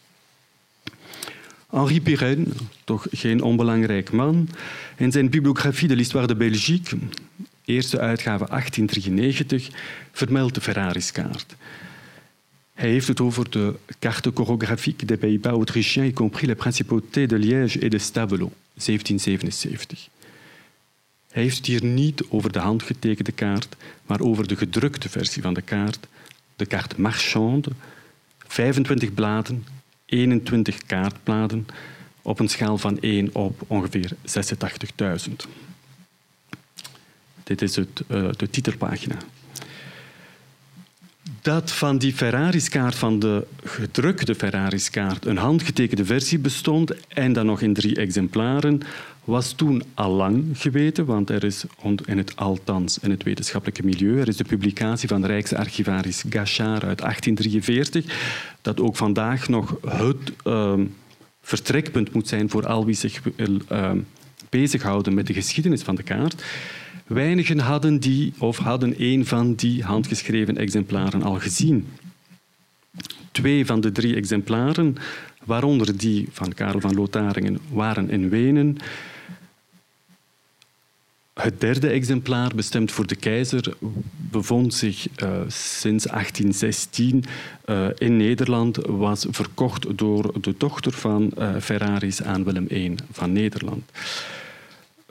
Henri 1.70 2.02
Pirenne, 2.02 2.46
toch 2.84 3.06
geen 3.10 3.42
onbelangrijk 3.42 4.12
man, 4.12 4.48
in 4.96 5.12
zijn 5.12 5.30
bibliografie 5.30 5.88
de 5.88 5.96
l'Histoire 5.96 6.26
de 6.26 6.36
Belgique, 6.36 6.98
eerste 7.64 7.98
uitgave 7.98 8.46
1893, 8.46 9.68
vermeldt 10.12 10.54
de 10.54 10.60
Ferrariskaart. 10.60 11.56
Hij 12.74 12.90
heeft 12.90 13.08
het 13.08 13.20
over 13.20 13.50
de 13.50 13.74
carte 13.98 14.30
chorographique 14.34 15.06
des 15.06 15.18
Pays-Bas 15.18 15.52
autrichiens, 15.52 16.08
y 16.08 16.12
compris 16.12 16.48
la 16.48 16.54
principauté 16.54 17.26
de 17.26 17.38
Liège 17.38 17.78
et 17.78 17.90
de 17.90 17.98
Stavelot, 17.98 18.52
1777. 18.74 20.08
Hij 21.34 21.42
heeft 21.42 21.56
het 21.56 21.66
hier 21.66 21.84
niet 21.84 22.22
over 22.28 22.52
de 22.52 22.58
handgetekende 22.58 23.32
kaart, 23.32 23.76
maar 24.06 24.20
over 24.20 24.48
de 24.48 24.56
gedrukte 24.56 25.08
versie 25.08 25.42
van 25.42 25.54
de 25.54 25.62
kaart, 25.62 26.06
de 26.56 26.66
carte 26.66 27.00
marchande, 27.00 27.70
25 28.46 29.14
bladen, 29.14 29.66
21 30.06 30.78
kaartbladen 30.86 31.66
op 32.22 32.38
een 32.38 32.48
schaal 32.48 32.78
van 32.78 33.00
1 33.00 33.34
op 33.34 33.62
ongeveer 33.66 34.10
86.000. 35.26 35.32
Dit 37.44 37.62
is 37.62 37.76
het, 37.76 38.02
uh, 38.08 38.30
de 38.36 38.50
titelpagina. 38.50 39.16
Dat 41.42 41.72
van 41.72 41.98
die 41.98 42.12
Ferraris-kaart, 42.12 42.94
van 42.94 43.18
de 43.18 43.46
gedrukte 43.64 44.34
Ferraris-kaart, 44.34 45.26
een 45.26 45.36
handgetekende 45.36 46.04
versie 46.04 46.38
bestond 46.38 47.06
en 47.08 47.32
dan 47.32 47.46
nog 47.46 47.60
in 47.60 47.74
drie 47.74 47.96
exemplaren, 47.96 48.80
was 49.24 49.52
toen 49.52 49.82
al 49.94 50.12
lang 50.12 50.44
geweten, 50.52 51.04
want 51.04 51.30
er 51.30 51.44
is 51.44 51.64
in 52.04 52.18
het 52.18 52.36
althans 52.36 52.98
in 52.98 53.10
het 53.10 53.22
wetenschappelijke 53.22 53.84
milieu, 53.84 54.20
er 54.20 54.28
is 54.28 54.36
de 54.36 54.44
publicatie 54.44 55.08
van 55.08 55.26
Rijksarchivaris 55.26 56.24
Gachard 56.28 56.84
uit 56.84 56.98
1843, 56.98 58.04
dat 58.62 58.80
ook 58.80 58.96
vandaag 58.96 59.48
nog 59.48 59.76
het 59.86 60.32
uh, 60.44 60.80
vertrekpunt 61.42 62.12
moet 62.12 62.28
zijn 62.28 62.50
voor 62.50 62.66
al 62.66 62.84
wie 62.84 62.94
zich 62.94 63.22
wil 63.36 63.58
uh, 63.72 63.90
bezighouden 64.48 65.14
met 65.14 65.26
de 65.26 65.32
geschiedenis 65.32 65.82
van 65.82 65.94
de 65.94 66.02
kaart. 66.02 66.44
Weinigen 67.06 67.58
hadden 67.58 68.00
die 68.00 68.32
of 68.38 68.58
hadden 68.58 68.94
een 68.98 69.26
van 69.26 69.54
die 69.54 69.82
handgeschreven 69.82 70.56
exemplaren 70.56 71.22
al 71.22 71.34
gezien. 71.34 71.86
Twee 73.30 73.66
van 73.66 73.80
de 73.80 73.92
drie 73.92 74.14
exemplaren, 74.16 74.96
waaronder 75.44 75.96
die 75.96 76.28
van 76.30 76.54
Karel 76.54 76.80
van 76.80 76.94
Lotharingen, 76.94 77.58
waren 77.70 78.10
in 78.10 78.28
Wenen. 78.28 78.78
Het 81.34 81.60
derde 81.60 81.88
exemplaar, 81.88 82.50
bestemd 82.54 82.92
voor 82.92 83.06
de 83.06 83.16
keizer, 83.16 83.76
bevond 84.30 84.74
zich 84.74 85.06
uh, 85.22 85.40
sinds 85.48 86.04
1816 86.04 87.24
uh, 87.66 87.86
in 87.98 88.16
Nederland, 88.16 88.76
was 88.86 89.26
verkocht 89.30 89.98
door 89.98 90.40
de 90.40 90.54
dochter 90.58 90.92
van 90.92 91.30
uh, 91.38 91.56
Ferraris 91.60 92.22
aan 92.22 92.44
Willem 92.44 92.66
I 92.70 92.94
van 93.12 93.32
Nederland. 93.32 93.90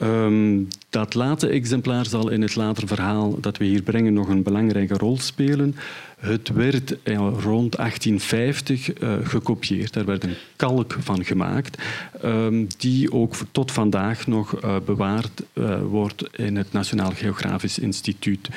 Um, 0.02 0.68
dat 0.90 1.14
late 1.14 1.48
exemplaar 1.48 2.06
zal 2.06 2.30
in 2.30 2.42
het 2.42 2.56
later 2.56 2.88
verhaal 2.88 3.40
dat 3.40 3.58
we 3.58 3.66
hier 3.66 3.82
brengen 3.82 4.14
nog 4.14 4.28
een 4.28 4.44
belangrijke 4.44 4.94
rol 4.94 5.18
spelen. 5.18 5.76
Het 6.20 6.50
werd 6.50 6.96
rond 7.44 7.76
1850 7.76 9.02
uh, 9.02 9.14
gekopieerd. 9.24 9.96
Er 9.96 10.06
werd 10.06 10.24
een 10.24 10.36
kalk 10.56 10.98
van 11.00 11.26
gemaakt, 11.26 11.82
um, 12.24 12.68
die 12.78 13.12
ook 13.12 13.36
tot 13.52 13.72
vandaag 13.72 14.28
nog 14.28 14.64
uh, 14.64 14.76
bewaard 14.86 15.44
wordt 15.90 16.38
in 16.38 16.56
het 16.56 16.72
Nationaal 16.72 17.12
Geografisch 17.12 17.80
Instituut 17.80 18.50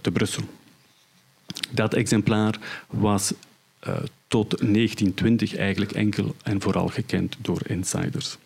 te 0.00 0.10
Brussel. 0.10 0.42
Dat 1.70 1.94
exemplaar 1.94 2.58
was 2.86 3.32
tot 4.26 4.50
1920 4.50 5.56
eigenlijk 5.56 5.92
enkel 5.92 6.34
en 6.42 6.60
vooral 6.60 6.88
gekend 6.88 7.36
door 7.40 7.60
insiders. 7.66 8.38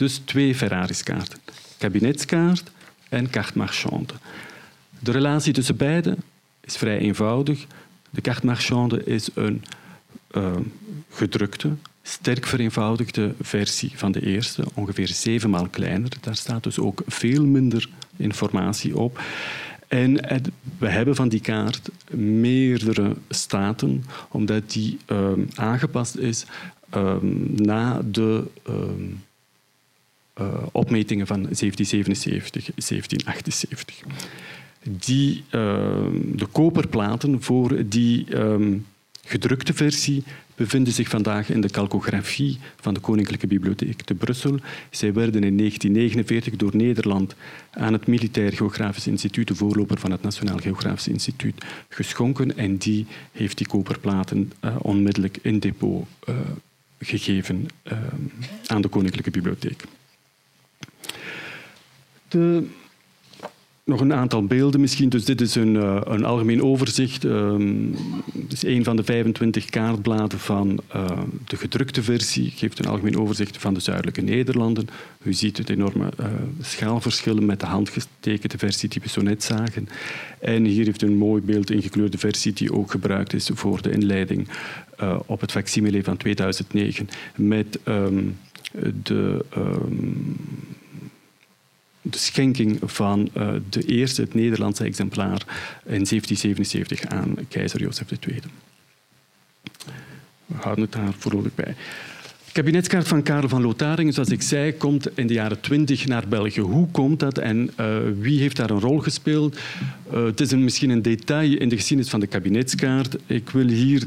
Dus 0.00 0.20
twee 0.24 0.54
Ferraris-kaarten. 0.54 1.38
Kabinetskaart 1.78 2.70
en 3.08 3.30
carte 3.30 3.58
marchande. 3.58 4.14
De 4.98 5.10
relatie 5.10 5.52
tussen 5.52 5.76
beide 5.76 6.16
is 6.60 6.76
vrij 6.76 6.98
eenvoudig. 6.98 7.66
De 8.10 8.20
carte 8.20 8.46
marchande 8.46 9.04
is 9.04 9.28
een 9.34 9.64
uh, 10.32 10.56
gedrukte, 11.10 11.70
sterk 12.02 12.46
vereenvoudigde 12.46 13.34
versie 13.40 13.92
van 13.94 14.12
de 14.12 14.26
eerste, 14.26 14.64
ongeveer 14.74 15.08
zevenmaal 15.08 15.68
kleiner. 15.68 16.10
Daar 16.20 16.36
staat 16.36 16.62
dus 16.62 16.78
ook 16.78 17.02
veel 17.06 17.46
minder 17.46 17.88
informatie 18.16 18.98
op. 18.98 19.22
En 19.88 20.14
we 20.78 20.88
hebben 20.88 21.14
van 21.14 21.28
die 21.28 21.40
kaart 21.40 21.88
meerdere 22.14 23.16
staten, 23.28 24.04
omdat 24.28 24.70
die 24.70 24.98
uh, 25.06 25.32
aangepast 25.54 26.16
is 26.16 26.44
uh, 26.96 27.16
na 27.56 28.02
de 28.04 28.44
opmetingen 30.72 31.26
van 31.26 31.42
1777, 31.42 32.64
1778. 32.74 34.02
Die, 34.82 35.36
uh, 35.36 35.52
de 36.34 36.46
koperplaten 36.52 37.42
voor 37.42 37.82
die 37.86 38.36
um, 38.36 38.86
gedrukte 39.24 39.74
versie 39.74 40.22
bevinden 40.54 40.92
zich 40.92 41.08
vandaag 41.08 41.50
in 41.50 41.60
de 41.60 41.70
calcografie 41.70 42.58
van 42.80 42.94
de 42.94 43.00
Koninklijke 43.00 43.46
Bibliotheek 43.46 44.02
te 44.02 44.14
Brussel. 44.14 44.58
Zij 44.90 45.12
werden 45.12 45.44
in 45.44 45.56
1949 45.56 46.56
door 46.56 46.76
Nederland 46.76 47.34
aan 47.70 47.92
het 47.92 48.06
Militair 48.06 48.52
Geografisch 48.52 49.06
Instituut, 49.06 49.48
de 49.48 49.54
voorloper 49.54 49.98
van 49.98 50.10
het 50.10 50.22
Nationaal 50.22 50.58
Geografisch 50.58 51.08
Instituut, 51.08 51.64
geschonken. 51.88 52.56
En 52.56 52.76
die 52.76 53.06
heeft 53.32 53.56
die 53.56 53.66
koperplaten 53.66 54.52
uh, 54.64 54.76
onmiddellijk 54.78 55.38
in 55.42 55.58
depot 55.58 56.06
gegeven 56.98 57.68
uh, 57.84 57.98
aan 58.66 58.82
de 58.82 58.88
Koninklijke 58.88 59.30
Bibliotheek. 59.30 59.84
De, 62.30 62.66
nog 63.90 64.00
een 64.00 64.12
aantal 64.12 64.44
beelden 64.44 64.80
misschien. 64.80 65.08
Dus 65.08 65.24
dit 65.24 65.40
is 65.40 65.54
een, 65.54 65.74
uh, 65.74 66.00
een 66.04 66.24
algemeen 66.24 66.62
overzicht. 66.62 67.24
Um, 67.24 67.94
het 68.42 68.52
is 68.52 68.62
een 68.62 68.84
van 68.84 68.96
de 68.96 69.04
25 69.04 69.64
kaartbladen 69.64 70.38
van 70.38 70.80
uh, 70.96 71.06
de 71.46 71.56
gedrukte 71.56 72.02
versie. 72.02 72.52
Geeft 72.56 72.78
een 72.78 72.86
algemeen 72.86 73.18
overzicht 73.18 73.58
van 73.58 73.74
de 73.74 73.80
zuidelijke 73.80 74.20
Nederlanden. 74.20 74.88
U 75.22 75.32
ziet 75.32 75.58
het 75.58 75.70
enorme 75.70 76.12
uh, 76.20 76.26
schaalverschillen 76.60 77.46
met 77.46 77.60
de 77.60 77.66
handgetekende 77.66 78.58
versie 78.58 78.88
die 78.88 79.02
we 79.02 79.08
zo 79.08 79.22
net 79.22 79.42
zagen. 79.42 79.88
En 80.40 80.64
hier 80.64 80.84
heeft 80.84 81.02
een 81.02 81.16
mooi 81.16 81.42
beeld 81.42 81.70
ingekleurde 81.70 82.18
versie 82.18 82.52
die 82.52 82.72
ook 82.72 82.90
gebruikt 82.90 83.32
is 83.32 83.50
voor 83.54 83.82
de 83.82 83.90
inleiding 83.90 84.48
op 85.26 85.40
het 85.40 85.50
facsimile 85.50 86.04
van 86.04 86.16
2009 86.16 87.08
met 87.36 87.78
um, 87.84 88.36
de... 89.02 89.44
Um, 89.56 90.36
de 92.02 92.18
schenking 92.18 92.78
van 92.82 93.28
uh, 93.36 93.52
de 93.68 93.82
eerste, 93.82 94.22
het 94.22 94.34
Nederlandse 94.34 94.84
exemplaar 94.84 95.42
in 95.84 96.04
1777 96.04 97.04
aan 97.04 97.36
keizer 97.48 97.80
Jozef 97.80 98.10
II. 98.10 98.40
We 100.46 100.56
houden 100.56 100.84
het 100.84 100.92
daar 100.92 101.12
vrolijk 101.18 101.54
bij. 101.54 101.74
De 102.46 102.52
kabinetskaart 102.52 103.08
van 103.08 103.22
Karel 103.22 103.48
van 103.48 103.62
Lotharingen, 103.62 104.12
zoals 104.12 104.28
ik 104.28 104.42
zei, 104.42 104.76
komt 104.76 105.16
in 105.16 105.26
de 105.26 105.34
jaren 105.34 105.60
20 105.60 106.06
naar 106.06 106.28
België. 106.28 106.60
Hoe 106.60 106.90
komt 106.90 107.20
dat 107.20 107.38
en 107.38 107.70
uh, 107.80 107.98
wie 108.18 108.40
heeft 108.40 108.56
daar 108.56 108.70
een 108.70 108.80
rol 108.80 108.98
gespeeld? 108.98 109.58
Uh, 110.14 110.24
het 110.24 110.40
is 110.40 110.50
een, 110.50 110.64
misschien 110.64 110.90
een 110.90 111.02
detail 111.02 111.58
in 111.58 111.68
de 111.68 111.76
geschiedenis 111.76 112.10
van 112.10 112.20
de 112.20 112.26
kabinetskaart. 112.26 113.16
Ik 113.26 113.50
wil 113.50 113.66
hier 113.66 114.06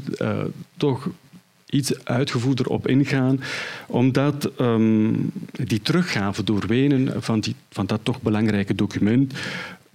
toch 0.76 1.08
iets 1.70 2.04
uitgevoerder 2.04 2.66
op 2.66 2.88
ingaan, 2.88 3.40
omdat 3.86 4.50
um, 4.60 5.30
die 5.64 5.82
teruggave 5.82 6.44
door 6.44 6.66
Wenen 6.66 7.22
van, 7.22 7.40
die, 7.40 7.54
van 7.70 7.86
dat 7.86 8.00
toch 8.02 8.22
belangrijke 8.22 8.74
document 8.74 9.32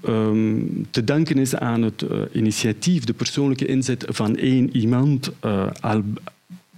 um, 0.07 0.87
te 0.91 1.03
danken 1.03 1.37
is 1.37 1.55
aan 1.55 1.81
het 1.81 2.01
uh, 2.01 2.21
initiatief, 2.31 3.03
de 3.03 3.13
persoonlijke 3.13 3.65
inzet 3.65 4.05
van 4.07 4.37
één 4.37 4.75
iemand, 4.75 5.31
uh, 5.45 5.67
Al 5.79 6.03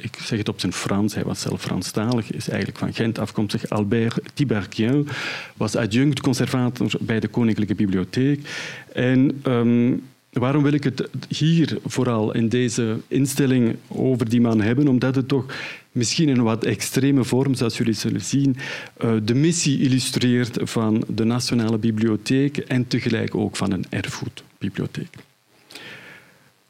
ik 0.02 0.18
zeg 0.24 0.38
het 0.38 0.50
op 0.50 0.60
zijn 0.60 0.74
Frans, 0.74 1.14
hij 1.14 1.24
was 1.24 1.42
zelf 1.42 1.62
Franstalig, 1.62 2.32
is 2.32 2.50
eigenlijk 2.50 2.80
van 2.80 2.94
Gent 2.94 3.20
afkomstig. 3.20 3.70
Albert 3.70 4.20
Tiberghien 4.34 5.08
was 5.56 5.76
adjunct 5.76 6.20
conservator 6.20 6.92
bij 7.00 7.20
de 7.20 7.28
Koninklijke 7.28 7.76
Bibliotheek. 7.76 8.50
En 8.94 9.42
um, 9.48 10.04
Waarom 10.32 10.64
wil 10.64 10.74
ik 10.74 10.84
het 10.84 11.08
hier 11.28 11.78
vooral 11.86 12.34
in 12.34 12.50
deze 12.50 13.00
instelling 13.08 13.76
over 13.88 14.30
die 14.30 14.42
man 14.42 14.62
hebben? 14.62 14.88
Omdat 14.88 15.16
het 15.16 15.28
toch 15.28 15.46
misschien 15.92 16.30
in 16.30 16.38
een 16.38 16.44
wat 16.44 16.64
extreme 16.64 17.24
vorm, 17.24 17.56
zoals 17.56 17.78
jullie 17.78 17.94
zullen 17.94 18.22
zien, 18.22 18.58
eh, 18.98 19.14
de 19.24 19.34
missie 19.34 19.80
illustreert 19.80 20.58
van 20.62 21.04
de 21.08 21.24
Nationale 21.24 21.78
Bibliotheek 21.78 22.58
en 22.58 22.88
tegelijk 22.88 23.36
ook 23.36 23.56
van 23.56 23.72
een 23.72 23.86
erfgoedbibliotheek. 23.90 25.16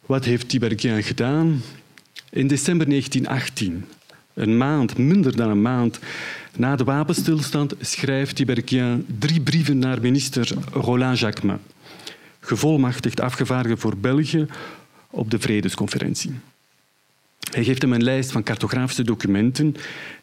Wat 0.05 0.25
heeft 0.25 0.49
Tiberghien 0.49 1.03
gedaan? 1.03 1.61
In 2.29 2.47
december 2.47 2.87
1918, 2.87 3.85
een 4.33 4.57
maand, 4.57 4.97
minder 4.97 5.35
dan 5.35 5.49
een 5.49 5.61
maand 5.61 5.99
na 6.57 6.75
de 6.75 6.83
wapenstilstand, 6.83 7.75
schrijft 7.79 8.35
Tiberghien 8.35 9.05
drie 9.19 9.41
brieven 9.41 9.77
naar 9.77 10.01
minister 10.01 10.53
Roland 10.71 11.19
Jacquemin 11.19 11.59
gevolmachtigd 12.41 13.21
afgevaardigde 13.21 13.77
voor 13.77 13.97
België 13.97 14.45
op 15.09 15.31
de 15.31 15.39
vredesconferentie. 15.39 16.33
Hij 17.51 17.63
geeft 17.63 17.81
hem 17.81 17.93
een 17.93 18.03
lijst 18.03 18.31
van 18.31 18.43
cartografische 18.43 19.03
documenten 19.03 19.75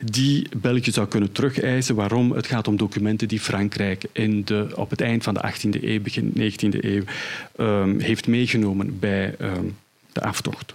die 0.04 0.48
België 0.56 0.90
zou 0.90 1.08
kunnen 1.08 1.32
terugeisen. 1.32 1.94
Waarom? 1.94 2.32
Het 2.32 2.46
gaat 2.46 2.68
om 2.68 2.76
documenten 2.76 3.28
die 3.28 3.40
Frankrijk 3.40 4.04
in 4.12 4.44
de, 4.44 4.68
op 4.74 4.90
het 4.90 5.00
eind 5.00 5.22
van 5.22 5.34
de 5.34 5.52
18e 5.52 5.82
eeuw, 5.82 6.00
begin 6.00 6.32
19e 6.36 6.78
eeuw, 6.80 7.02
um, 7.56 8.00
heeft 8.00 8.26
meegenomen 8.26 8.98
bij 8.98 9.34
um, 9.40 9.76
de 10.12 10.20
aftocht. 10.20 10.74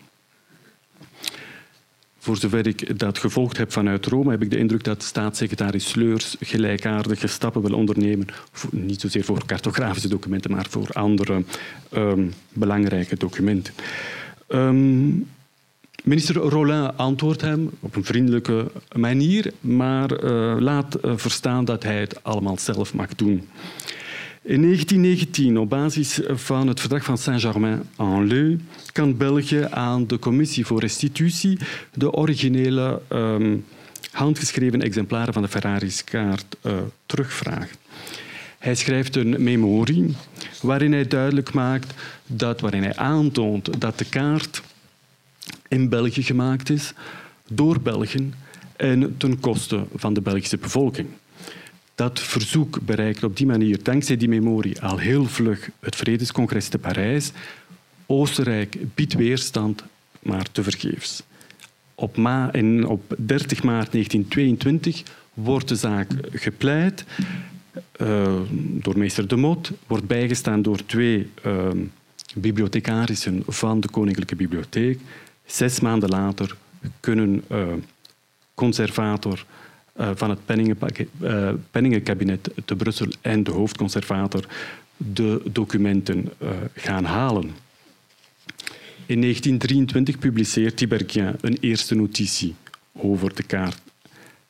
Voor 2.23 2.37
zover 2.37 2.67
ik 2.67 2.99
dat 2.99 3.17
gevolgd 3.17 3.57
heb 3.57 3.71
vanuit 3.71 4.05
Rome, 4.05 4.31
heb 4.31 4.41
ik 4.41 4.49
de 4.49 4.57
indruk 4.57 4.83
dat 4.83 5.03
staatssecretaris 5.03 5.89
Sleurs 5.89 6.35
gelijkaardige 6.39 7.27
stappen 7.27 7.61
wil 7.61 7.77
ondernemen. 7.77 8.27
niet 8.71 9.01
zozeer 9.01 9.23
voor 9.23 9.45
cartografische 9.45 10.07
documenten, 10.07 10.51
maar 10.51 10.65
voor 10.69 10.89
andere 10.91 11.43
um, 11.93 12.33
belangrijke 12.53 13.17
documenten. 13.17 13.73
Um, 14.47 15.27
Minister 16.03 16.35
Rollin 16.35 16.95
antwoordt 16.95 17.41
hem 17.41 17.69
op 17.79 17.95
een 17.95 18.05
vriendelijke 18.05 18.71
manier, 18.95 19.53
maar 19.59 20.23
uh, 20.23 20.55
laat 20.59 20.97
uh, 21.05 21.11
verstaan 21.15 21.65
dat 21.65 21.83
hij 21.83 21.99
het 21.99 22.23
allemaal 22.23 22.57
zelf 22.57 22.93
mag 22.93 23.15
doen. 23.15 23.47
In 24.41 24.61
1919, 24.61 25.57
op 25.57 25.69
basis 25.69 26.19
van 26.27 26.67
het 26.67 26.79
verdrag 26.79 27.03
van 27.03 27.17
Saint-Germain-en-Laye, 27.17 28.57
kan 28.93 29.17
België 29.17 29.67
aan 29.69 30.07
de 30.07 30.19
Commissie 30.19 30.65
voor 30.65 30.79
Restitutie 30.79 31.59
de 31.93 32.11
originele 32.11 33.01
um, 33.09 33.65
handgeschreven 34.11 34.81
exemplaren 34.81 35.33
van 35.33 35.41
de 35.41 35.47
Ferraris-kaart 35.47 36.55
uh, 36.61 36.73
terugvragen. 37.05 37.75
Hij 38.59 38.75
schrijft 38.75 39.15
een 39.15 39.43
memorie 39.43 40.15
waarin 40.61 40.91
hij 40.91 41.07
duidelijk 41.07 41.53
maakt 41.53 41.93
dat, 42.27 42.61
waarin 42.61 42.83
hij 42.83 42.95
aantoont 42.95 43.81
dat 43.81 43.97
de 43.97 44.05
kaart 44.05 44.61
in 45.67 45.89
België 45.89 46.23
gemaakt 46.23 46.69
is, 46.69 46.93
door 47.47 47.81
Belgen 47.81 48.33
en 48.75 49.17
ten 49.17 49.39
koste 49.39 49.85
van 49.95 50.13
de 50.13 50.21
Belgische 50.21 50.57
bevolking. 50.57 51.07
Dat 51.95 52.19
verzoek 52.19 52.79
bereikt 52.81 53.23
op 53.23 53.37
die 53.37 53.45
manier, 53.45 53.83
dankzij 53.83 54.17
die 54.17 54.27
memorie, 54.27 54.81
al 54.81 54.97
heel 54.97 55.25
vlug 55.25 55.69
het 55.79 55.95
Vredescongres 55.95 56.67
te 56.67 56.77
Parijs. 56.77 57.31
Oostenrijk 58.05 58.77
biedt 58.95 59.13
weerstand, 59.13 59.83
maar 60.19 60.51
tevergeefs. 60.51 61.23
Op, 61.95 62.17
op 62.87 63.15
30 63.17 63.63
maart 63.63 63.91
1922 63.91 65.03
wordt 65.33 65.67
de 65.67 65.75
zaak 65.75 66.11
gepleit 66.31 67.05
uh, 68.01 68.39
door 68.57 68.97
meester 68.97 69.27
De 69.27 69.35
Mot, 69.35 69.71
wordt 69.87 70.07
bijgestaan 70.07 70.61
door 70.61 70.85
twee 70.85 71.29
uh, 71.45 71.67
bibliothecarissen 72.35 73.43
van 73.47 73.79
de 73.79 73.89
Koninklijke 73.89 74.35
Bibliotheek. 74.35 74.99
Zes 75.45 75.79
maanden 75.79 76.09
later 76.09 76.55
kunnen 76.99 77.43
uh, 77.51 77.67
conservator 78.53 79.45
uh, 79.99 80.09
van 80.15 80.29
het 80.29 80.39
Penningenkabinet 81.71 82.49
te 82.65 82.75
Brussel 82.75 83.07
en 83.21 83.43
de 83.43 83.51
hoofdconservator 83.51 84.45
de 84.97 85.41
documenten 85.45 86.31
gaan 86.73 87.03
halen. 87.05 87.51
In 89.05 89.21
1923 89.21 90.19
publiceert 90.19 90.77
Tiberghien 90.77 91.35
een 91.41 91.57
eerste 91.59 91.95
notitie 91.95 92.55
over 92.93 93.35
de 93.35 93.43
kaart 93.43 93.81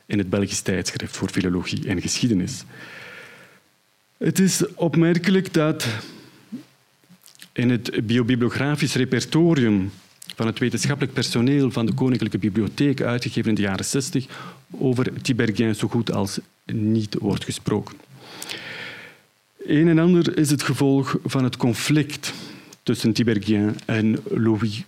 in 0.05 0.17
het 0.17 0.29
Belgisch 0.29 0.61
tijdschrift 0.61 1.17
voor 1.17 1.29
filologie 1.29 1.87
en 1.87 2.01
geschiedenis. 2.01 2.63
Het 4.17 4.39
is 4.39 4.73
opmerkelijk 4.75 5.53
dat 5.53 5.87
in 7.53 7.69
het 7.69 8.05
biobibliografisch 8.05 8.95
repertorium 8.95 9.91
van 10.35 10.47
het 10.47 10.59
wetenschappelijk 10.59 11.13
personeel 11.13 11.71
van 11.71 11.85
de 11.85 11.93
Koninklijke 11.93 12.37
Bibliotheek, 12.37 13.01
uitgegeven 13.01 13.49
in 13.49 13.55
de 13.55 13.61
jaren 13.61 13.85
60, 13.85 14.25
over 14.71 15.21
Tiberghien 15.21 15.75
zo 15.75 15.87
goed 15.87 16.11
als 16.11 16.39
niet 16.65 17.15
wordt 17.19 17.43
gesproken. 17.43 17.95
Een 19.65 19.87
en 19.87 19.99
ander 19.99 20.37
is 20.37 20.49
het 20.49 20.63
gevolg 20.63 21.17
van 21.25 21.43
het 21.43 21.57
conflict 21.57 22.33
tussen 22.83 23.13
Tiberghien 23.13 23.75
en 23.85 24.17
Louis 24.29 24.83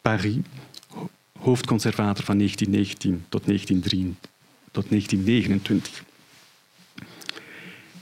Paris, 0.00 0.36
hoofdconservator 1.38 2.24
van 2.24 2.36
1919 2.36 3.24
tot, 3.28 3.44
1923, 3.46 4.30
tot 4.70 4.88
1929. 4.88 6.04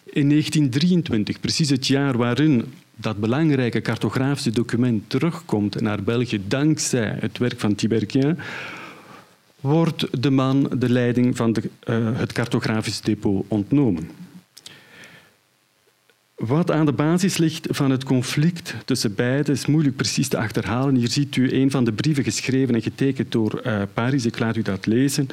In 0.05 0.29
1923, 0.29 1.41
precies 1.41 1.71
het 1.71 1.87
jaar 1.87 2.17
waarin 2.17 2.65
dat 2.97 3.21
belangrijke 3.21 3.81
cartografische 3.81 4.51
document 4.51 5.11
terugkomt 5.11 5.81
naar 5.81 6.03
België 6.03 6.41
dankzij 6.47 7.17
het 7.21 7.39
werk 7.39 7.61
van 7.61 7.75
Tiberghien, 7.75 8.39
wordt 9.61 10.23
de 10.23 10.31
man 10.31 10.71
de 10.79 10.89
leiding 10.89 11.37
van 11.37 11.53
de, 11.53 11.71
uh, 11.85 12.19
het 12.19 12.33
cartografisch 12.33 13.01
depot 13.01 13.45
ontnomen. 13.49 14.11
Wat 16.39 16.71
aan 16.71 16.87
de 16.87 16.93
basis 16.93 17.37
ligt 17.37 17.67
van 17.71 17.91
het 17.91 18.05
conflict 18.05 18.75
tussen 18.85 19.15
beiden 19.15 19.55
is 19.55 19.67
moeilijk 19.67 19.97
precies 19.97 20.29
te 20.29 20.39
achterhalen. 20.39 20.95
Hier 20.95 21.09
ziet 21.09 21.37
u 21.37 21.53
een 21.53 21.71
van 21.71 21.85
de 21.85 21.93
brieven 21.93 22.25
geschreven 22.25 22.75
en 22.75 22.83
getekend 22.83 23.33
door 23.33 23.63
uh, 23.67 23.83
Paris. 23.95 24.27
Ik 24.27 24.39
laat 24.39 24.57
u 24.57 24.63
dat 24.63 24.87
lezen. 24.87 25.29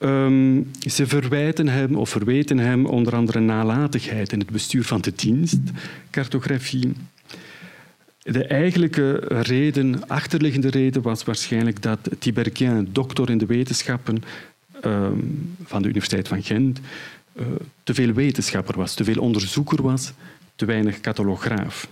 Um, 0.00 0.70
ze 0.90 1.06
verwijten 1.06 1.68
hem 1.68 1.94
of 1.94 2.10
verweten 2.10 2.58
hem 2.58 2.86
onder 2.86 3.14
andere 3.14 3.40
nalatigheid 3.40 4.32
in 4.32 4.38
het 4.38 4.50
bestuur 4.50 4.84
van 4.84 5.00
de 5.00 5.12
dienst, 5.16 5.60
cartografie. 6.10 6.92
De 8.18 8.44
eigenlijke 8.44 9.16
reden, 9.28 10.08
achterliggende 10.08 10.68
reden, 10.68 11.02
was 11.02 11.24
waarschijnlijk 11.24 11.82
dat 11.82 11.98
Tiberghien, 12.18 12.88
doctor 12.92 13.30
in 13.30 13.38
de 13.38 13.46
wetenschappen 13.46 14.22
um, 14.84 15.56
van 15.64 15.82
de 15.82 15.88
Universiteit 15.88 16.28
van 16.28 16.42
Gent, 16.42 16.80
uh, 17.38 17.46
te 17.82 17.94
veel 17.94 18.12
wetenschapper 18.12 18.76
was, 18.76 18.94
te 18.94 19.04
veel 19.04 19.20
onderzoeker 19.20 19.82
was, 19.82 20.12
te 20.54 20.64
weinig 20.64 21.00
catalograaf. 21.00 21.88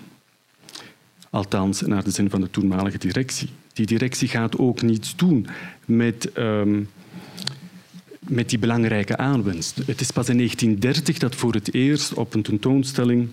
Althans, 1.31 1.81
naar 1.81 2.05
de 2.05 2.11
zin 2.11 2.31
van 2.31 2.41
de 2.41 2.51
toenmalige 2.51 2.99
directie. 2.99 3.51
Die 3.73 3.87
directie 3.87 4.29
gaat 4.29 4.59
ook 4.59 4.83
niets 4.83 5.17
doen 5.17 5.47
met 5.85 6.31
um, 6.39 6.89
met 8.29 8.49
die 8.49 8.59
belangrijke 8.59 9.17
aanwinst. 9.17 9.77
Het 9.87 10.01
is 10.01 10.11
pas 10.11 10.29
in 10.29 10.37
1930 10.37 11.19
dat 11.19 11.35
voor 11.35 11.53
het 11.53 11.75
eerst 11.75 12.15
op 12.15 12.35
een 12.35 12.43
tentoonstelling 12.43 13.29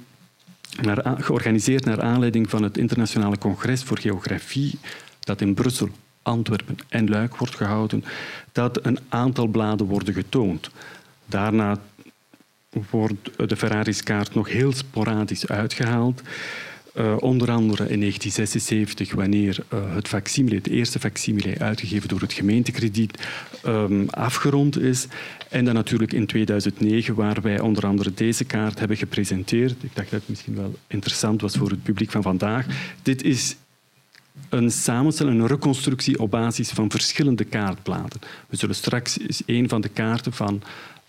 naar, 0.82 1.16
georganiseerd 1.22 1.86
naar 1.86 2.02
aanleiding 2.02 2.50
van 2.50 2.64
het 2.64 2.78
Internationale 2.78 3.38
Congres 3.38 3.84
voor 3.84 3.98
Geografie, 3.98 4.80
dat 5.20 5.42
in 5.42 5.54
Brussel, 5.54 5.90
Antwerpen 6.22 6.78
en 6.90 7.10
Luik 7.10 7.36
wordt 7.36 7.56
gehouden, 7.56 8.04
dat 8.52 8.86
een 8.86 9.00
aantal 9.10 9.48
bladen 9.48 9.86
worden 9.86 10.14
getoond. 10.14 10.70
Daarna 11.26 11.80
wordt 12.90 13.50
de 13.50 13.56
Ferraris-kaart 13.56 14.34
nog 14.34 14.50
heel 14.50 14.74
sporadisch 14.74 15.48
uitgehaald. 15.48 16.22
Uh, 16.96 17.16
onder 17.20 17.52
andere 17.52 17.84
in 17.90 18.00
1976, 18.00 19.14
wanneer 19.14 19.58
uh, 19.74 19.96
het 19.96 20.08
facsimile, 20.08 20.56
het 20.56 20.68
eerste 20.68 21.00
facsimile 21.00 21.60
uitgegeven 21.60 22.10
door 22.10 22.20
het 22.20 22.34
gemeentekrediet, 22.34 23.28
um, 23.66 24.10
afgerond 24.10 24.80
is. 24.80 25.08
En 25.50 25.66
dan 25.66 25.74
natuurlijk 25.74 26.14
in 26.14 26.26
2009, 26.26 27.16
waar 27.16 27.42
wij 27.42 27.60
onder 27.60 27.86
andere 27.86 28.14
deze 28.14 28.44
kaart 28.44 28.80
hebben 28.80 28.98
gepresenteerd. 28.98 29.84
Ik 29.84 29.96
dacht 29.96 30.12
dat 30.12 30.20
het 30.20 30.30
misschien 30.30 30.56
wel 30.56 30.76
interessant 30.88 31.42
was 31.42 31.56
voor 31.56 31.70
het 31.70 31.84
publiek 31.84 32.12
van 32.12 32.22
vandaag. 32.22 32.66
Dit 33.02 33.24
is 33.24 33.56
een 34.50 34.72
samenstelling, 34.72 35.42
een 35.42 35.48
reconstructie 35.48 36.20
op 36.20 36.32
basis 36.32 36.70
van 36.70 36.92
verschillende 36.92 37.44
kaartplaten. 37.44 38.20
We 38.50 38.56
zullen 38.56 38.76
straks 38.76 39.20
eens 39.20 39.44
een 39.46 39.70
van 39.70 39.82
de 39.82 39.90
kaarten 39.90 40.34
van 40.34 40.62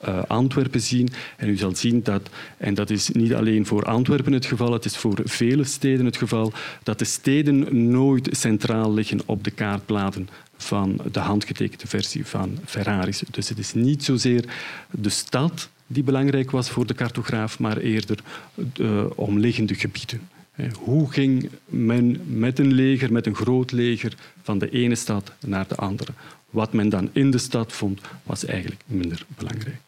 uh, 0.08 0.22
Antwerpen 0.26 0.80
zien. 0.80 1.08
En 1.36 1.48
u 1.48 1.56
zal 1.56 1.76
zien 1.76 2.02
dat, 2.02 2.30
en 2.56 2.74
dat 2.74 2.90
is 2.90 3.08
niet 3.08 3.34
alleen 3.34 3.66
voor 3.66 3.84
Antwerpen 3.84 4.32
het 4.32 4.46
geval, 4.46 4.72
het 4.72 4.84
is 4.84 4.96
voor 4.96 5.20
vele 5.24 5.64
steden 5.64 6.04
het 6.04 6.16
geval, 6.16 6.52
dat 6.82 6.98
de 6.98 7.04
steden 7.04 7.90
nooit 7.90 8.28
centraal 8.30 8.94
liggen 8.94 9.20
op 9.26 9.44
de 9.44 9.50
kaartplaten 9.50 10.28
van 10.56 11.00
de 11.12 11.20
handgetekende 11.20 11.86
versie 11.86 12.26
van 12.26 12.58
Ferraris. 12.64 13.22
Dus 13.30 13.48
het 13.48 13.58
is 13.58 13.74
niet 13.74 14.04
zozeer 14.04 14.44
de 14.90 15.08
stad 15.08 15.70
die 15.86 16.02
belangrijk 16.02 16.50
was 16.50 16.70
voor 16.70 16.86
de 16.86 16.94
cartograaf, 16.94 17.58
maar 17.58 17.76
eerder 17.76 18.18
de 18.54 19.12
omliggende 19.14 19.74
gebieden. 19.74 20.20
Hoe 20.78 21.12
ging 21.12 21.50
men 21.64 22.20
met 22.26 22.58
een 22.58 22.72
leger, 22.72 23.12
met 23.12 23.26
een 23.26 23.34
groot 23.34 23.72
leger, 23.72 24.14
van 24.42 24.58
de 24.58 24.70
ene 24.70 24.94
stad 24.94 25.32
naar 25.46 25.68
de 25.68 25.76
andere? 25.76 26.12
Wat 26.52 26.72
men 26.72 26.88
dan 26.88 27.08
in 27.12 27.30
de 27.30 27.38
stad 27.38 27.72
vond, 27.72 28.00
was 28.22 28.44
eigenlijk 28.44 28.80
minder 28.86 29.24
belangrijk. 29.36 29.80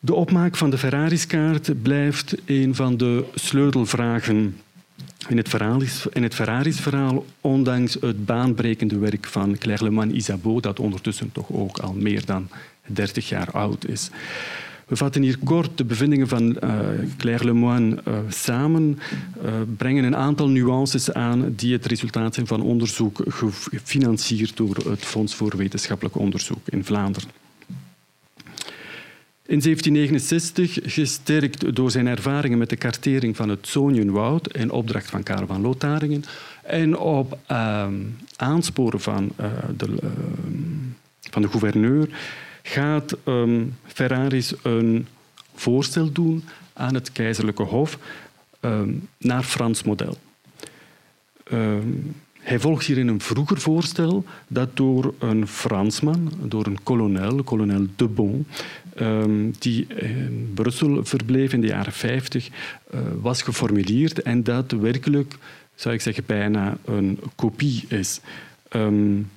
De 0.00 0.14
opmaak 0.14 0.56
van 0.56 0.70
de 0.70 0.78
Ferraris-kaart 0.78 1.82
blijft 1.82 2.34
een 2.44 2.74
van 2.74 2.96
de 2.96 3.24
sleutelvragen 3.34 4.56
in 5.28 5.36
het, 5.36 5.54
in 6.12 6.22
het 6.22 6.34
Ferraris-verhaal, 6.34 7.24
ondanks 7.40 7.96
het 8.00 8.26
baanbrekende 8.26 8.98
werk 8.98 9.26
van 9.26 9.58
Claire 9.58 9.84
Le 9.84 9.90
Moine 9.90 10.12
Isabeau, 10.12 10.60
dat 10.60 10.80
ondertussen 10.80 11.32
toch 11.32 11.52
ook 11.52 11.78
al 11.78 11.92
meer 11.92 12.24
dan 12.24 12.48
30 12.86 13.28
jaar 13.28 13.50
oud 13.50 13.86
is. 13.86 14.10
We 14.88 14.96
vatten 14.96 15.22
hier 15.22 15.38
kort 15.44 15.78
de 15.78 15.84
bevindingen 15.84 16.28
van 16.28 16.56
uh, 16.64 16.78
Claire 17.16 17.44
Lemoine 17.44 17.98
uh, 18.08 18.18
samen, 18.28 18.98
uh, 19.44 19.52
brengen 19.76 20.04
een 20.04 20.16
aantal 20.16 20.48
nuances 20.48 21.12
aan 21.12 21.52
die 21.56 21.72
het 21.72 21.86
resultaat 21.86 22.34
zijn 22.34 22.46
van 22.46 22.62
onderzoek 22.62 23.22
gefinancierd 23.26 24.56
door 24.56 24.76
het 24.76 25.04
Fonds 25.04 25.34
voor 25.34 25.56
Wetenschappelijk 25.56 26.16
Onderzoek 26.16 26.68
in 26.68 26.84
Vlaanderen. 26.84 27.28
In 29.46 29.60
1769, 29.60 30.78
gesterkt 30.82 31.74
door 31.74 31.90
zijn 31.90 32.06
ervaringen 32.06 32.58
met 32.58 32.70
de 32.70 32.76
kartering 32.76 33.36
van 33.36 33.48
het 33.48 33.68
Zonienwoud 33.68 34.54
in 34.54 34.70
opdracht 34.70 35.10
van 35.10 35.22
Karel 35.22 35.46
van 35.46 35.60
Lotharingen 35.60 36.24
en 36.62 36.98
op 36.98 37.38
uh, 37.50 37.86
aansporen 38.36 39.00
van, 39.00 39.32
de, 39.76 39.86
uh, 39.88 40.08
van 41.30 41.42
de 41.42 41.48
gouverneur, 41.48 42.08
gaat 42.68 43.16
um, 43.24 43.76
Ferraris 43.86 44.54
een 44.62 45.06
voorstel 45.54 46.12
doen 46.12 46.44
aan 46.72 46.94
het 46.94 47.12
keizerlijke 47.12 47.62
hof 47.62 47.98
um, 48.60 49.08
naar 49.18 49.42
Frans 49.42 49.82
model. 49.82 50.16
Um, 51.52 52.14
hij 52.38 52.58
volgt 52.58 52.86
hierin 52.86 53.08
een 53.08 53.20
vroeger 53.20 53.60
voorstel 53.60 54.24
dat 54.48 54.76
door 54.76 55.14
een 55.18 55.46
Fransman, 55.46 56.32
door 56.42 56.66
een 56.66 56.82
kolonel, 56.82 57.42
kolonel 57.42 57.86
de 57.96 58.06
Bon, 58.06 58.46
die 59.58 59.86
in 59.86 60.50
Brussel 60.54 61.04
verbleef 61.04 61.52
in 61.52 61.60
de 61.60 61.66
jaren 61.66 61.92
50, 61.92 62.48
uh, 62.48 63.00
was 63.20 63.42
geformuleerd 63.42 64.22
en 64.22 64.42
dat 64.42 64.70
werkelijk, 64.70 65.36
zou 65.74 65.94
ik 65.94 66.00
zeggen, 66.00 66.24
bijna 66.26 66.76
een 66.84 67.18
kopie 67.34 67.84
is. 67.88 68.20
Um, 68.72 69.30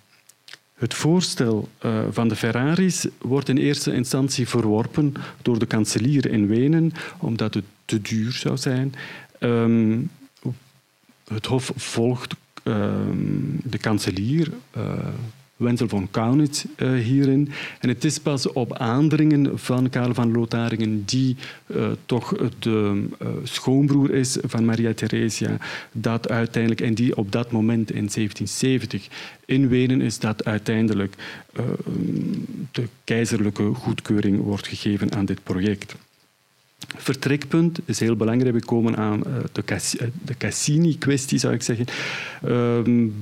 het 0.82 0.94
voorstel 0.94 1.70
uh, 1.86 2.00
van 2.12 2.28
de 2.28 2.36
Ferraris 2.36 3.08
wordt 3.18 3.50
in 3.50 3.58
eerste 3.58 3.94
instantie 3.94 4.48
verworpen 4.48 5.14
door 5.42 5.60
de 5.60 5.66
kanselier 5.66 6.32
in 6.32 6.48
Wenen, 6.48 6.92
omdat 7.18 7.54
het 7.54 7.66
te 7.86 8.02
duur 8.02 8.32
zou 8.32 8.58
zijn. 8.58 8.94
Um, 9.40 10.10
het 11.28 11.46
Hof 11.46 11.72
volgt 11.76 12.36
Ehm, 12.64 13.58
de 13.64 13.78
kanselier, 13.78 14.52
uh, 14.78 14.84
Wenzel 15.62 15.88
von 15.88 16.08
Kaunitz, 16.12 16.66
uh, 16.78 17.00
hierin. 17.04 17.52
En 17.80 17.90
het 17.90 18.04
is 18.04 18.20
pas 18.20 18.52
op 18.52 18.74
aandringen 18.74 19.60
van 19.60 19.90
Karel 19.90 20.14
van 20.14 20.32
Lotharingen, 20.32 21.04
die 21.06 21.36
uh, 21.68 21.88
toch 22.06 22.36
de 22.60 23.06
schoonbroer 23.44 24.14
is 24.14 24.38
van 24.42 24.66
Maria 24.66 24.94
Theresia, 24.94 25.58
dat 25.92 26.30
uiteindelijk, 26.30 26.82
en 26.82 26.94
die 26.94 27.18
op 27.18 27.32
dat 27.32 27.52
moment 27.52 27.90
in 27.90 28.10
1770 28.14 29.08
in 29.46 29.68
Wenen 29.68 30.02
is, 30.02 30.20
dat 30.20 30.46
uiteindelijk 30.46 31.16
de 32.72 32.88
keizerlijke 33.04 33.74
goedkeuring 33.74 34.42
wordt 34.42 34.68
gegeven 34.68 35.14
aan 35.14 35.26
dit 35.26 35.44
project. 35.44 35.96
Vertrekpunt 36.98 37.80
is 37.86 38.00
heel 38.00 38.16
belangrijk. 38.16 38.56
We 38.56 38.66
komen 38.66 38.98
aan 38.98 39.24
de, 39.52 39.64
Cass 39.64 39.96
de 40.26 40.38
Cassini-kwestie, 40.38 41.40
zou 41.40 41.54
ik 41.54 41.62
zeggen. 41.62 41.86
Um, 42.46 43.14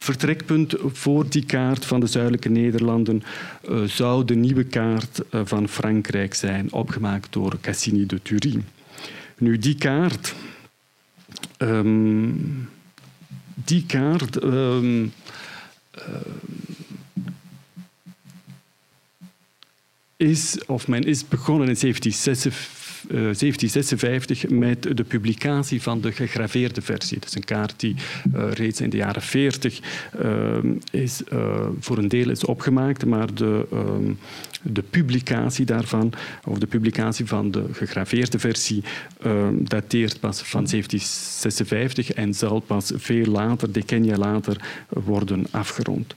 vertrekpunt 0.00 0.74
voor 0.78 1.28
die 1.28 1.46
kaart 1.46 1.84
van 1.84 2.00
de 2.00 2.06
zuidelijke 2.06 2.48
Nederlanden 2.48 3.22
uh, 3.68 3.82
zou 3.82 4.24
de 4.24 4.34
nieuwe 4.34 4.64
kaart 4.64 5.20
uh, 5.30 5.40
van 5.44 5.68
Frankrijk 5.68 6.34
zijn, 6.34 6.72
opgemaakt 6.72 7.32
door 7.32 7.58
Cassini 7.60 8.06
de 8.06 8.22
Thury. 8.22 8.62
Nu, 9.38 9.58
die 9.58 9.74
kaart. 9.74 10.34
Um, 11.58 12.68
die 13.54 13.86
kaart. 13.86 14.42
Um, 14.42 15.12
is, 20.16 20.58
of 20.66 20.88
men 20.88 21.04
is 21.04 21.28
begonnen 21.28 21.68
in 21.68 21.76
1756 21.80 22.79
eh, 23.10 24.48
met 24.48 24.82
de 24.96 25.04
publicatie 25.04 25.82
van 25.82 26.00
de 26.00 26.12
gegraveerde 26.12 26.82
versie. 26.82 27.18
Is 27.26 27.34
een 27.34 27.44
kaart 27.44 27.80
die 27.80 27.94
uh, 28.34 28.52
reeds 28.52 28.80
in 28.80 28.90
de 28.90 28.96
jaren 28.96 29.22
40 29.22 29.80
uh, 30.22 30.56
eh, 30.56 30.64
is, 30.90 31.22
voor 31.80 31.98
een 31.98 32.08
deel 32.08 32.30
is 32.30 32.44
opgemaakt, 32.44 33.04
maar 33.04 33.34
de, 33.34 33.66
ehm, 33.72 34.12
de 34.62 34.82
publicatie 34.82 35.64
daarvan, 35.64 36.12
of 36.44 36.58
de 36.58 36.66
publicatie 36.66 37.26
van 37.26 37.50
de 37.50 37.64
gegraveerde 37.72 38.38
versie, 38.38 38.82
ehm, 39.22 39.54
dateert 39.58 40.20
pas 40.20 40.42
van 40.42 40.66
1756 40.66 42.12
en 42.12 42.34
zal 42.34 42.60
pas 42.60 42.92
veel 42.94 43.26
later, 43.26 43.72
decennia 43.72 44.16
later, 44.16 44.56
worden 44.88 45.46
afgerond. 45.50 46.14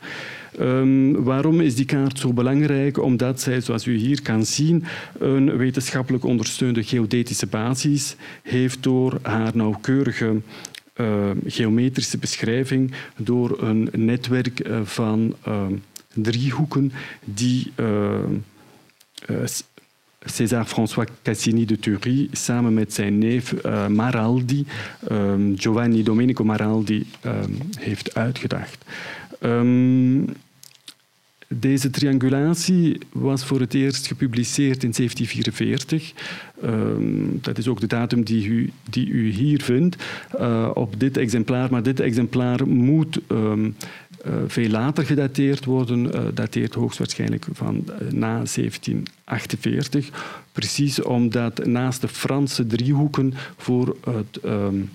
Um, 0.59 1.23
waarom 1.23 1.61
is 1.61 1.75
die 1.75 1.85
kaart 1.85 2.19
zo 2.19 2.33
belangrijk? 2.33 2.97
Omdat 2.97 3.41
zij, 3.41 3.61
zoals 3.61 3.85
u 3.85 3.95
hier 3.95 4.21
kan 4.21 4.45
zien, 4.45 4.83
een 5.19 5.57
wetenschappelijk 5.57 6.23
ondersteunde 6.23 6.83
geodetische 6.83 7.47
basis 7.47 8.15
heeft 8.41 8.83
door 8.83 9.19
haar 9.21 9.51
nauwkeurige 9.53 10.41
uh, 10.95 11.29
geometrische 11.45 12.17
beschrijving, 12.17 12.91
door 13.17 13.63
een 13.63 13.89
netwerk 13.91 14.67
uh, 14.67 14.79
van 14.83 15.35
uh, 15.47 15.65
driehoeken 16.13 16.91
die 17.23 17.71
César 20.25 20.65
François 20.65 21.07
Cassini 21.23 21.65
de 21.65 21.79
Thury 21.79 22.27
samen 22.31 22.73
met 22.73 22.93
zijn 22.93 23.17
neef 23.17 23.53
Maraldi, 23.87 24.65
um, 25.11 25.53
Giovanni 25.57 26.03
Domenico 26.03 26.43
Maraldi, 26.43 27.05
um, 27.25 27.57
heeft 27.79 28.15
uitgedacht. 28.15 28.85
Deze 31.59 31.89
triangulatie 31.89 32.97
was 33.11 33.45
voor 33.45 33.59
het 33.59 33.73
eerst 33.73 34.07
gepubliceerd 34.07 34.83
in 34.83 34.91
1744. 34.91 36.13
Um, 36.63 37.39
dat 37.41 37.57
is 37.57 37.67
ook 37.67 37.79
de 37.79 37.87
datum 37.87 38.23
die 38.23 38.47
u, 38.47 38.71
die 38.89 39.07
u 39.07 39.29
hier 39.29 39.61
vindt 39.61 40.03
uh, 40.39 40.69
op 40.73 40.99
dit 40.99 41.17
exemplaar. 41.17 41.71
Maar 41.71 41.83
dit 41.83 41.99
exemplaar 41.99 42.67
moet 42.67 43.19
um, 43.27 43.75
uh, 44.25 44.33
veel 44.47 44.69
later 44.69 45.05
gedateerd 45.05 45.65
worden. 45.65 46.05
Uh, 46.05 46.21
dateert 46.33 46.73
hoogstwaarschijnlijk 46.73 47.45
van 47.51 47.83
na 48.09 48.33
1748. 48.33 50.09
Precies 50.51 51.01
omdat 51.01 51.65
naast 51.65 52.01
de 52.01 52.07
Franse 52.07 52.67
driehoeken 52.67 53.33
voor 53.57 53.97
het... 54.03 54.39
Um, 54.45 54.89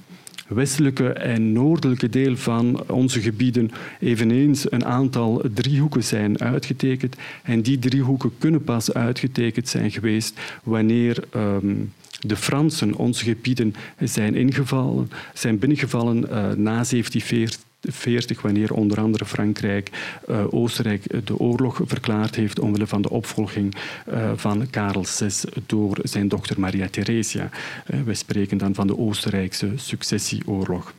westelijke 0.49 1.13
en 1.13 1.53
noordelijke 1.53 2.09
deel 2.09 2.37
van 2.37 2.83
onze 2.91 3.21
gebieden 3.21 3.71
eveneens 4.01 4.73
een 4.73 4.85
aantal 4.85 5.43
driehoeken 5.55 6.05
zijn 6.05 6.41
uitgetekend. 6.41 7.17
En 7.43 7.63
die 7.63 7.79
driehoeken 7.79 8.33
kunnen 8.39 8.65
pas 8.65 8.95
uitgetekend 8.95 9.69
zijn 9.69 9.91
geweest 9.91 10.41
wanneer 10.63 11.25
um, 11.37 11.93
de 12.21 12.37
Fransen 12.37 12.95
onze 12.95 13.25
gebieden 13.25 13.75
zijn, 13.99 14.35
ingevallen, 14.35 15.11
zijn 15.35 15.59
binnengevallen 15.59 16.17
uh, 16.19 16.31
na 16.57 16.85
1740 16.85 17.67
40, 17.81 18.43
wanneer 18.43 18.73
onder 18.73 19.01
andere 19.01 19.25
Frankrijk 19.25 19.91
uh, 20.29 20.45
Oostenrijk 20.51 21.27
de 21.27 21.39
oorlog 21.39 21.81
verklaard 21.85 22.35
heeft 22.35 22.59
omwille 22.59 22.87
van 22.87 23.03
de 23.03 23.11
opvolging 23.11 23.75
uh, 24.09 24.33
van 24.37 24.71
Karel 24.71 25.05
VI 25.05 25.49
door 25.67 25.99
zijn 26.03 26.29
dochter 26.29 26.61
Maria 26.61 26.89
Theresia. 26.89 27.51
Uh, 27.91 28.03
wij 28.03 28.15
spreken 28.15 28.59
dan 28.59 28.75
van 28.75 28.87
de 28.87 28.99
Oostenrijkse 28.99 29.73
successieoorlog. 29.77 30.95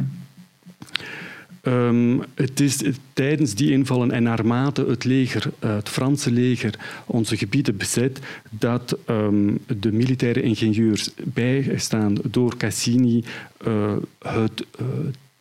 Um, 1.63 2.23
het 2.33 2.59
is 2.59 2.83
tijdens 3.13 3.55
die 3.55 3.71
invallen 3.71 4.11
en 4.11 4.23
naarmate 4.23 4.85
het 4.85 5.03
leger, 5.03 5.51
het 5.59 5.89
Franse 5.89 6.31
leger, 6.31 6.73
onze 7.05 7.37
gebieden 7.37 7.77
bezet, 7.77 8.19
dat 8.49 8.97
um, 9.09 9.59
de 9.79 9.91
militaire 9.91 10.41
ingenieurs, 10.41 11.09
bijgestaan 11.23 12.17
door 12.23 12.57
Cassini, 12.57 13.23
het 14.19 14.65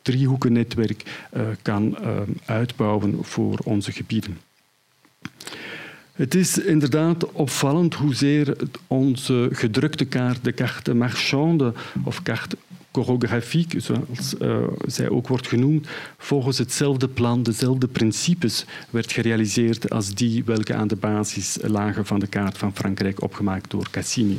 driehoekennetwerk 0.08 1.02
uh, 1.36 1.42
kan 1.62 1.96
uh, 2.00 2.20
uitbouwen 2.44 3.18
voor 3.20 3.58
onze 3.64 3.92
gebieden. 3.92 4.38
Het 6.12 6.34
is 6.34 6.58
inderdaad 6.58 7.32
opvallend 7.32 7.94
hoezeer 7.94 8.56
onze 8.86 9.48
gedrukte 9.52 10.04
kaart, 10.04 10.44
de 10.44 10.54
carte 10.54 10.94
marchande 10.94 11.72
of 12.04 12.22
carte 12.22 12.56
chorographique, 12.92 13.80
zoals 13.80 14.34
uh, 14.40 14.56
zij 14.86 15.08
ook 15.08 15.28
wordt 15.28 15.48
genoemd, 15.48 15.88
volgens 16.18 16.58
hetzelfde 16.58 17.08
plan, 17.08 17.42
dezelfde 17.42 17.86
principes 17.86 18.64
werd 18.90 19.12
gerealiseerd 19.12 19.90
als 19.90 20.14
die 20.14 20.44
welke 20.44 20.74
aan 20.74 20.88
de 20.88 20.96
basis 20.96 21.58
lagen 21.62 22.06
van 22.06 22.18
de 22.18 22.26
kaart 22.26 22.58
van 22.58 22.74
Frankrijk 22.74 23.22
opgemaakt 23.22 23.70
door 23.70 23.90
Cassini. 23.90 24.38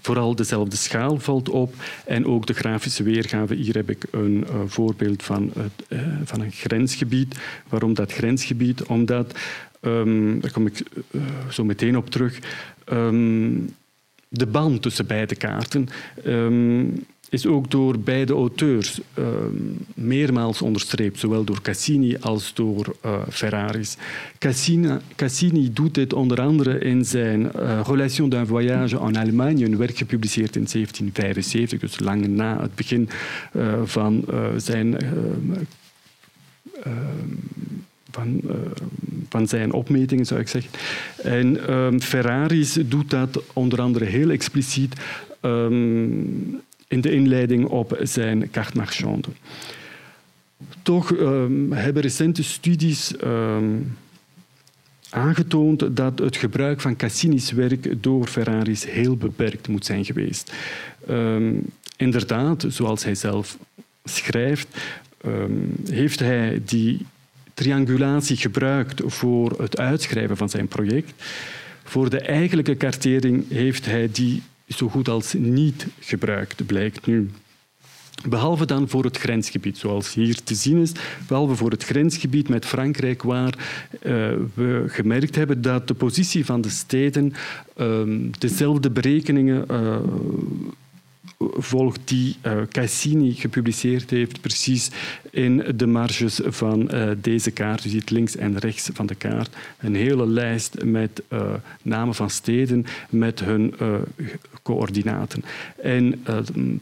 Vooral 0.00 0.34
dezelfde 0.34 0.76
schaal 0.76 1.18
valt 1.18 1.48
op 1.48 1.74
en 2.06 2.26
ook 2.26 2.46
de 2.46 2.52
grafische 2.52 3.02
weergave. 3.02 3.54
Hier 3.54 3.74
heb 3.74 3.90
ik 3.90 4.04
een 4.10 4.46
uh, 4.50 4.60
voorbeeld 4.66 5.22
van, 5.22 5.52
uh, 5.88 5.98
van 6.24 6.40
een 6.40 6.52
grensgebied. 6.52 7.38
Waarom 7.68 7.94
dat 7.94 8.12
grensgebied? 8.12 8.82
Omdat, 8.82 9.38
um, 9.80 10.40
daar 10.40 10.52
kom 10.52 10.66
ik 10.66 10.82
uh, 11.10 11.22
zo 11.48 11.64
meteen 11.64 11.96
op 11.96 12.10
terug, 12.10 12.38
um, 12.92 13.74
de 14.28 14.46
band 14.46 14.82
tussen 14.82 15.06
beide 15.06 15.34
kaarten 15.34 15.88
um, 16.26 17.04
is 17.30 17.46
ook 17.46 17.70
door 17.70 17.98
beide 17.98 18.32
auteurs 18.32 19.00
uh, 19.18 19.24
meermaals 19.94 20.62
onderstreept, 20.62 21.18
zowel 21.18 21.44
door 21.44 21.62
Cassini 21.62 22.16
als 22.20 22.54
door 22.54 22.96
uh, 23.04 23.12
Ferraris. 23.28 23.96
Cassini, 24.38 24.96
Cassini, 25.16 25.72
doet 25.72 25.94
dit 25.94 26.12
onder 26.12 26.40
andere 26.40 26.78
in 26.78 27.04
zijn 27.04 27.40
uh, 27.56 27.80
Relation 27.86 28.28
d'un 28.28 28.46
voyage 28.46 28.98
en 28.98 29.16
Allemagne, 29.16 29.64
een 29.64 29.76
werk 29.76 29.96
gepubliceerd 29.96 30.56
in 30.56 30.66
1775, 30.72 31.80
dus 31.80 31.98
lang 31.98 32.26
na 32.26 32.60
het 32.60 32.74
begin 32.74 33.08
van 33.84 34.24
zijn 34.56 34.96
van 38.10 38.40
van 39.28 39.48
zijn 39.48 39.72
opmetingen, 39.72 40.26
zou 40.26 40.40
ik 40.40 40.48
zeggen. 40.48 40.70
En 41.22 42.02
Ferraris 42.02 42.72
doet 42.72 43.10
dat 43.10 43.42
onder 43.52 43.80
andere 43.80 44.04
heel 44.04 44.30
expliciet 44.30 44.94
in 46.90 47.00
de 47.00 47.12
inleiding 47.12 47.64
op 47.64 47.98
zijn 48.02 48.50
carte 48.50 48.76
marchande. 48.76 49.28
Toch 50.82 51.10
um, 51.10 51.72
hebben 51.72 52.02
recente 52.02 52.42
studies 52.42 53.14
aangetoond 55.10 55.96
dat 55.96 56.18
het 56.18 56.36
gebruik 56.36 56.80
van 56.80 56.96
Cassini's 56.96 57.52
werk 57.52 58.02
door 58.02 58.26
Ferraris 58.26 58.90
heel 58.90 59.16
beperkt 59.16 59.68
moet 59.68 59.84
zijn 59.84 60.04
geweest. 60.04 60.52
Um, 61.10 61.70
inderdaad, 61.96 62.64
zoals 62.68 63.04
hij 63.04 63.14
zelf 63.14 63.58
schrijft, 64.04 64.68
heeft 65.90 66.20
hij 66.20 66.62
die 66.64 67.06
triangulatie 67.54 68.36
gebruikt 68.36 69.02
voor 69.04 69.60
het 69.60 69.78
uitschrijven 69.78 70.36
van 70.36 70.48
zijn 70.48 70.68
project. 70.68 71.12
Voor 71.84 72.10
de 72.10 72.20
eigenlijke 72.20 72.74
kartering 72.74 73.44
heeft 73.48 73.86
hij 73.86 74.08
die 74.12 74.42
zo 74.76 74.88
goed 74.88 75.08
als 75.08 75.32
niet 75.32 75.86
gebruikt, 75.98 76.66
blijkt 76.66 77.06
nu. 77.06 77.30
Behalve 78.28 78.66
dan 78.66 78.88
voor 78.88 79.04
het 79.04 79.18
grensgebied, 79.18 79.78
zoals 79.78 80.14
hier 80.14 80.42
te 80.42 80.54
zien 80.54 80.78
is. 80.78 80.92
Behalve 81.26 81.54
voor 81.54 81.70
het 81.70 81.84
grensgebied 81.84 82.48
met 82.48 82.66
Frankrijk, 82.66 83.22
waar 83.22 83.54
uh, 83.92 84.32
we 84.54 84.84
gemerkt 84.86 85.34
hebben 85.34 85.62
dat 85.62 85.88
de 85.88 85.94
positie 85.94 86.44
van 86.44 86.60
de 86.60 86.68
steden 86.68 87.32
uh, 87.76 88.02
dezelfde 88.38 88.90
berekeningen 88.90 89.64
uh, 89.70 89.96
volgt 91.48 92.00
die 92.04 92.36
uh, 92.46 92.60
Cassini 92.68 93.32
gepubliceerd 93.34 94.10
heeft, 94.10 94.40
precies 94.40 94.90
in 95.30 95.64
de 95.76 95.86
marges 95.86 96.40
van 96.44 96.94
uh, 96.94 97.10
deze 97.16 97.50
kaart. 97.50 97.84
U 97.84 97.88
ziet 97.88 98.10
links 98.10 98.36
en 98.36 98.58
rechts 98.58 98.90
van 98.92 99.06
de 99.06 99.14
kaart 99.14 99.56
een 99.78 99.94
hele 99.94 100.26
lijst 100.26 100.84
met 100.84 101.22
uh, 101.28 101.52
namen 101.82 102.14
van 102.14 102.30
steden 102.30 102.86
met 103.10 103.40
hun 103.40 103.74
coördinaten. 104.62 105.44
En 105.82 106.24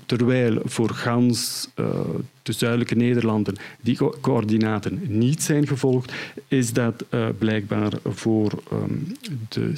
terwijl 0.07 0.61
voor 0.65 0.91
gans 0.91 1.69
de 2.43 2.53
zuidelijke 2.53 2.95
Nederlanden 2.95 3.55
die 3.81 3.97
co 3.97 4.15
coördinaten 4.21 5.01
niet 5.07 5.43
zijn 5.43 5.67
gevolgd, 5.67 6.13
is 6.49 6.73
dat 6.73 7.05
blijkbaar 7.39 7.93
voor 8.05 8.63
um, 8.73 9.17
de 9.49 9.73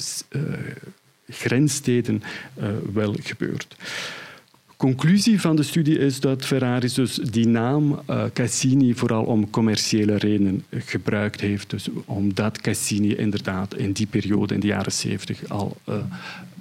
grenssteden 1.28 2.22
wel 2.92 3.16
gebeurd 3.22 3.76
conclusie 4.80 5.40
van 5.40 5.56
de 5.56 5.62
studie 5.62 5.98
is 5.98 6.20
dat 6.20 6.44
Ferrari 6.44 6.88
dus 6.94 7.14
die 7.14 7.46
naam 7.48 8.00
uh, 8.10 8.24
Cassini 8.32 8.94
vooral 8.94 9.24
om 9.24 9.50
commerciële 9.50 10.16
redenen 10.16 10.64
gebruikt 10.70 11.40
heeft. 11.40 11.70
Dus 11.70 11.88
omdat 12.04 12.60
Cassini 12.60 13.14
inderdaad 13.14 13.74
in 13.76 13.92
die 13.92 14.06
periode, 14.06 14.54
in 14.54 14.60
de 14.60 14.66
jaren 14.66 14.92
70, 14.92 15.48
al 15.48 15.76
uh, 15.88 15.94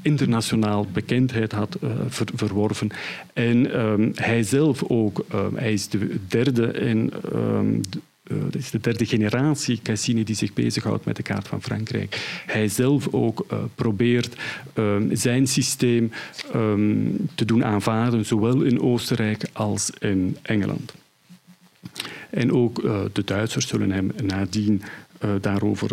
internationaal 0.01 0.85
bekendheid 0.93 1.51
had 1.51 1.77
ver 2.07 2.27
verworven. 2.35 2.89
En 3.33 3.79
um, 3.79 4.11
hij 4.15 4.43
zelf 4.43 4.83
ook, 4.83 5.25
um, 5.33 5.55
hij 5.55 5.73
is 5.73 5.87
de 5.87 6.15
derde 6.27 6.71
in 6.71 7.13
um, 7.33 7.81
dat 8.29 8.55
is 8.55 8.71
de 8.71 8.79
derde 8.79 9.05
generatie 9.05 9.79
Cassini 9.83 10.23
die 10.23 10.35
zich 10.35 10.53
bezighoudt 10.53 11.05
met 11.05 11.15
de 11.15 11.23
kaart 11.23 11.47
van 11.47 11.61
Frankrijk. 11.61 12.41
Hij 12.45 12.67
zelf 12.67 13.07
ook 13.11 13.45
uh, 13.51 13.59
probeert 13.75 14.35
uh, 14.75 14.95
zijn 15.11 15.47
systeem 15.47 16.11
um, 16.55 17.29
te 17.35 17.45
doen 17.45 17.65
aanvaarden, 17.65 18.25
zowel 18.25 18.61
in 18.61 18.81
Oostenrijk 18.81 19.43
als 19.53 19.89
in 19.99 20.37
Engeland. 20.41 20.93
En 22.29 22.51
ook 22.53 22.83
uh, 22.83 22.99
de 23.13 23.23
Duitsers 23.23 23.67
zullen 23.67 23.91
hem 23.91 24.11
nadien 24.23 24.81
daarover 25.41 25.91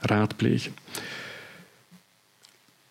raadplegen. 0.00 0.72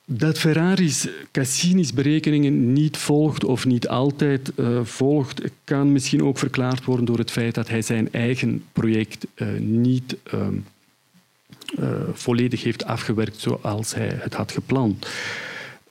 Dat 0.06 0.40
Ferraris 0.40 1.08
Cassini's 1.32 1.94
berekeningen 1.94 2.74
niet 2.74 2.98
volgt 2.98 3.44
of 3.44 3.66
niet 3.66 3.88
altijd 3.88 4.52
uh, 4.56 4.80
volgt, 4.84 5.42
kan 5.64 5.92
misschien 5.92 6.24
ook 6.24 6.38
verklaard 6.38 6.86
worden 6.86 7.06
door 7.06 7.18
het 7.18 7.32
feit 7.32 7.56
dat 7.56 7.70
hij 7.70 7.82
zijn 7.82 8.12
eigen 8.12 8.64
project 8.74 9.28
uh, 9.36 9.48
niet 9.60 10.16
uh, 10.34 10.48
volledig 12.14 12.64
heeft 12.64 12.86
afgewerkt 12.86 13.40
zoals 13.40 13.96
hij 13.96 14.18
het 14.20 14.34
had 14.34 14.52
gepland. 14.52 15.08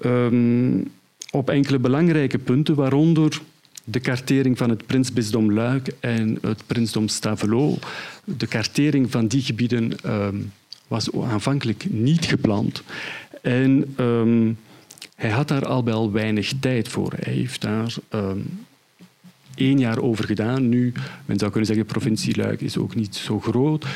Um, 0.04 0.90
op 1.30 1.50
enkele 1.50 1.78
belangrijke 1.78 2.38
punten, 2.38 2.74
waaronder 2.74 3.40
de 3.84 4.00
kartering 4.00 4.58
van 4.58 4.70
het 4.70 4.86
prinsbisdom 4.86 5.52
Luik 5.52 5.94
en 6.00 6.38
het 6.40 6.62
prinsdom 6.66 7.08
Stavelot. 7.08 7.86
De 8.24 8.46
kartering 8.46 9.10
van 9.10 9.26
die 9.26 9.42
gebieden 9.42 10.00
ehm, 10.02 10.36
was 10.88 11.12
aanvankelijk 11.12 11.84
niet 11.90 12.24
gepland. 12.24 12.82
En 13.42 13.94
um, 14.00 14.58
hij 15.14 15.30
had 15.30 15.48
daar 15.48 15.66
al 15.66 15.84
wel 15.84 16.12
weinig 16.12 16.52
tijd 16.60 16.88
voor. 16.88 17.12
Hij 17.16 17.32
heeft 17.32 17.60
daar 17.60 17.94
um, 18.14 18.66
één 19.54 19.78
jaar 19.78 19.98
over 19.98 20.24
gedaan. 20.24 20.68
Nu, 20.68 20.92
men 21.24 21.38
zou 21.38 21.50
kunnen 21.50 21.68
zeggen, 21.68 21.86
de 21.86 21.92
provincie 21.92 22.36
Luik 22.36 22.60
is 22.60 22.76
ook 22.76 22.94
niet 22.94 23.16
zo 23.16 23.40
groot. 23.40 23.84
Uh, 23.84 23.88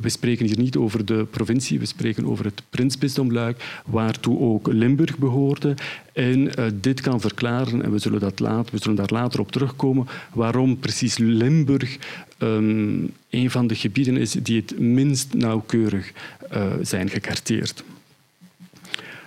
we 0.00 0.08
spreken 0.08 0.46
hier 0.46 0.58
niet 0.58 0.76
over 0.76 1.04
de 1.04 1.26
provincie, 1.30 1.78
we 1.78 1.86
spreken 1.86 2.26
over 2.26 2.44
het 2.44 2.62
prinsbisdom 2.70 3.32
Luik, 3.32 3.82
waartoe 3.86 4.38
ook 4.38 4.66
Limburg 4.66 5.18
behoorde. 5.18 5.74
En 6.12 6.38
uh, 6.38 6.66
dit 6.74 7.00
kan 7.00 7.20
verklaren, 7.20 7.82
en 7.82 7.92
we 7.92 7.98
zullen, 7.98 8.20
dat 8.20 8.40
later, 8.40 8.72
we 8.72 8.82
zullen 8.82 8.96
daar 8.96 9.12
later 9.12 9.40
op 9.40 9.52
terugkomen, 9.52 10.06
waarom 10.32 10.78
precies 10.78 11.18
Limburg 11.18 11.98
um, 12.38 13.10
een 13.30 13.50
van 13.50 13.66
de 13.66 13.74
gebieden 13.74 14.16
is 14.16 14.32
die 14.32 14.56
het 14.56 14.78
minst 14.78 15.34
nauwkeurig 15.34 16.12
uh, 16.52 16.72
zijn 16.82 17.08
gekarteerd. 17.08 17.84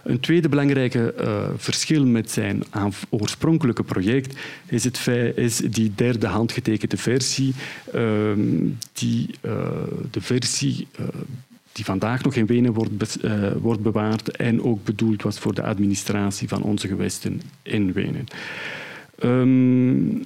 Een 0.04 0.20
tweede 0.20 0.50
belangrijke 0.50 1.14
uh, 1.20 1.44
verschil 1.58 2.06
met 2.06 2.32
zijn 2.32 2.64
oorspronkelijke 3.10 3.84
project 3.84 4.40
is, 4.66 4.84
het 4.84 5.08
is 5.36 5.58
die 5.58 5.92
derde 5.96 6.28
handgetekende 6.28 6.98
versie, 6.98 7.54
uh, 7.96 8.32
die, 8.94 9.30
uh, 9.42 9.68
de 10.12 10.22
versie 10.22 10.88
die 11.72 11.86
vandaag 11.86 12.24
nog 12.24 12.36
in 12.36 12.46
Wenen 12.46 12.74
wordt, 12.74 13.18
wordt, 13.60 13.82
bewaard 13.82 14.32
en 14.32 14.64
ook 14.64 14.84
bedoeld 14.84 15.22
was 15.22 15.40
voor 15.40 15.54
de 15.54 15.64
administratie 15.64 16.48
van 16.48 16.62
onze 16.64 16.88
gewesten 16.88 17.42
in 17.62 17.94
Wenen. 17.94 18.26
Um, 19.24 20.24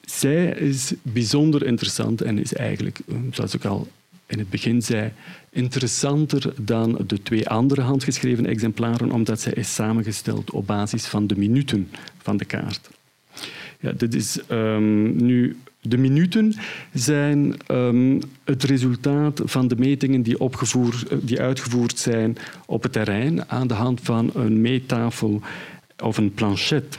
zij 0.00 0.46
is 0.46 0.92
bijzonder 1.02 1.66
interessant 1.66 2.22
en 2.22 2.38
is 2.38 2.54
eigenlijk, 2.54 2.98
zoals 3.30 3.54
ik 3.54 3.64
al 3.64 3.88
in 4.26 4.38
het 4.38 4.50
begin 4.50 4.82
zei, 4.82 5.12
interessanter 5.50 6.54
dan 6.56 6.98
de 7.06 7.22
twee 7.22 7.48
andere 7.48 7.80
handgeschreven 7.80 8.46
exemplaren, 8.46 9.12
omdat 9.12 9.40
zij 9.40 9.52
is 9.52 9.74
samengesteld 9.74 10.50
op 10.50 10.66
basis 10.66 11.06
van 11.06 11.26
de 11.26 11.36
minuten 11.36 11.90
van 12.18 12.36
de 12.36 12.44
kaart. 12.44 12.90
Ja, 13.80 13.92
dit 13.92 14.14
is 14.14 14.38
um, 14.50 15.24
nu 15.24 15.56
de 15.80 15.96
minuten 15.96 16.54
zijn 16.92 17.54
um, 17.70 18.20
het 18.44 18.64
resultaat 18.64 19.40
van 19.44 19.68
de 19.68 19.76
metingen 19.76 20.22
die, 20.22 20.40
opgevoerd, 20.40 21.06
die 21.26 21.40
uitgevoerd 21.40 21.98
zijn 21.98 22.36
op 22.66 22.82
het 22.82 22.92
terrein 22.92 23.48
aan 23.48 23.66
de 23.66 23.74
hand 23.74 24.00
van 24.00 24.30
een 24.34 24.60
meettafel 24.60 25.40
of 26.02 26.16
een 26.16 26.34
planchet. 26.34 26.98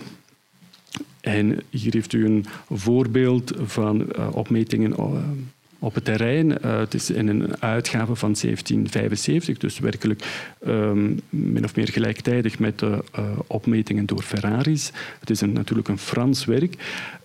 En 1.22 1.60
hier 1.70 1.94
heeft 1.94 2.14
u 2.14 2.26
een 2.26 2.46
voorbeeld 2.70 3.54
van 3.62 4.08
uh, 4.18 4.28
opmetingen 4.32 4.92
uh, 4.92 5.06
op 5.80 5.96
het 5.96 6.06
terrein. 6.06 6.50
Uh, 6.50 6.80
het 6.80 6.94
is 6.94 7.10
in 7.10 7.28
een 7.28 7.62
uitgave 7.62 8.16
van 8.16 8.36
1775, 8.42 9.58
dus 9.58 9.80
werkelijk 9.80 10.24
um, 10.68 11.20
min 11.30 11.64
of 11.64 11.76
meer 11.76 11.88
gelijktijdig 11.88 12.60
met 12.60 12.80
de 12.80 13.04
uh, 13.20 13.26
opmetingen 13.48 14.06
door 14.06 14.22
Ferraris. 14.22 14.92
Het 15.20 15.30
is 15.30 15.42
natuurlijk 15.42 15.88
een 15.88 15.98
Frans 15.98 16.46
werk. 16.46 16.76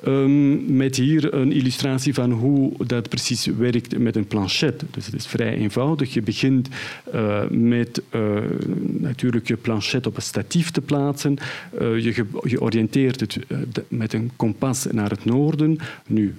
Um, 0.07 0.77
met 0.77 0.97
hier 0.97 1.35
een 1.35 1.53
illustratie 1.53 2.15
van 2.15 2.31
hoe 2.31 2.73
dat 2.87 3.09
precies 3.09 3.47
werkt 3.47 3.99
met 3.99 4.17
een 4.17 4.27
planchet. 4.27 4.83
Dus 4.91 5.07
het 5.07 5.15
is 5.15 5.27
vrij 5.27 5.57
eenvoudig. 5.57 6.15
Je 6.15 6.23
begint 6.23 6.69
uh, 7.15 7.41
met 7.51 8.03
natuurlijk 8.83 9.49
je 9.49 9.57
planchet 9.57 10.07
op 10.07 10.17
een 10.17 10.23
statief 10.23 10.71
te 10.71 10.81
plaatsen. 10.81 11.37
je, 11.79 12.25
je 12.43 12.61
oriënteert 12.61 13.21
het 13.21 13.39
met 13.89 14.13
een 14.13 14.31
kompas 14.37 14.87
naar 14.91 15.11
het 15.11 15.25
noorden. 15.25 15.79
Nu, 16.07 16.35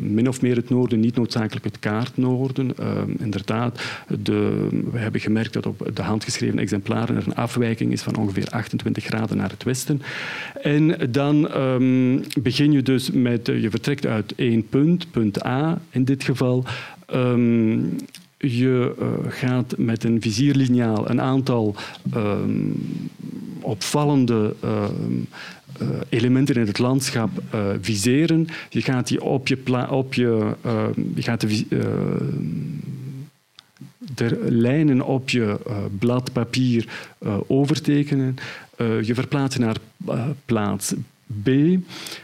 min 0.00 0.28
of 0.28 0.42
meer 0.42 0.56
het 0.56 0.68
noorden, 0.68 1.00
niet 1.00 1.16
noodzakelijk 1.16 1.64
het 1.64 1.78
kaartnoorden. 1.78 2.72
Uh, 2.80 3.02
inderdaad, 3.18 3.80
de, 4.22 4.68
we 4.92 4.98
hebben 4.98 5.20
gemerkt 5.20 5.52
dat 5.52 5.66
op 5.66 5.90
de 5.94 6.02
handgeschreven 6.02 6.58
exemplaren 6.58 7.16
er 7.16 7.26
een 7.26 7.34
afwijking 7.34 7.92
is 7.92 8.02
van 8.02 8.16
ongeveer 8.16 8.46
28 8.50 9.04
graden 9.04 9.36
naar 9.36 9.50
het 9.50 9.62
westen. 9.62 10.02
En 10.62 11.10
dan 11.10 11.56
um, 11.56 12.22
begin 12.42 12.72
je 12.72 12.82
dus 12.82 13.10
met, 13.10 13.48
uh, 13.48 13.62
je 13.62 13.70
vertrekt 13.70 14.06
uit 14.06 14.32
één 14.36 14.68
punt, 14.68 15.10
punt 15.10 15.44
A 15.44 15.80
in 15.90 16.04
dit 16.04 16.24
geval. 16.24 16.64
Um, 17.14 17.96
je 18.38 18.94
gaat 19.28 19.74
met 19.78 20.04
een 20.04 20.20
vizierliniaal 20.20 21.10
een 21.10 21.20
aantal 21.20 21.74
um, 22.14 22.74
opvallende 23.60 24.54
uh, 25.82 25.88
elementen 26.08 26.54
in 26.54 26.66
het 26.66 26.78
landschap 26.78 27.30
uh, 27.54 27.66
viseren. 27.80 28.46
Je 28.68 28.82
gaat 28.82 29.08
die 29.08 29.22
op 29.22 29.48
je, 29.48 29.88
op 29.90 30.14
je, 30.14 30.54
uh, 30.66 30.86
je 31.14 31.22
gaat 31.22 31.40
de, 31.40 31.66
de 34.14 34.46
lijnen 34.48 35.02
op 35.02 35.30
je 35.30 35.56
blad 35.98 36.32
papier 36.32 36.88
overtekenen. 37.46 38.36
Je 39.02 39.14
verplaatst 39.14 39.58
naar 39.58 39.76
plaats 40.44 40.94
B 41.42 41.48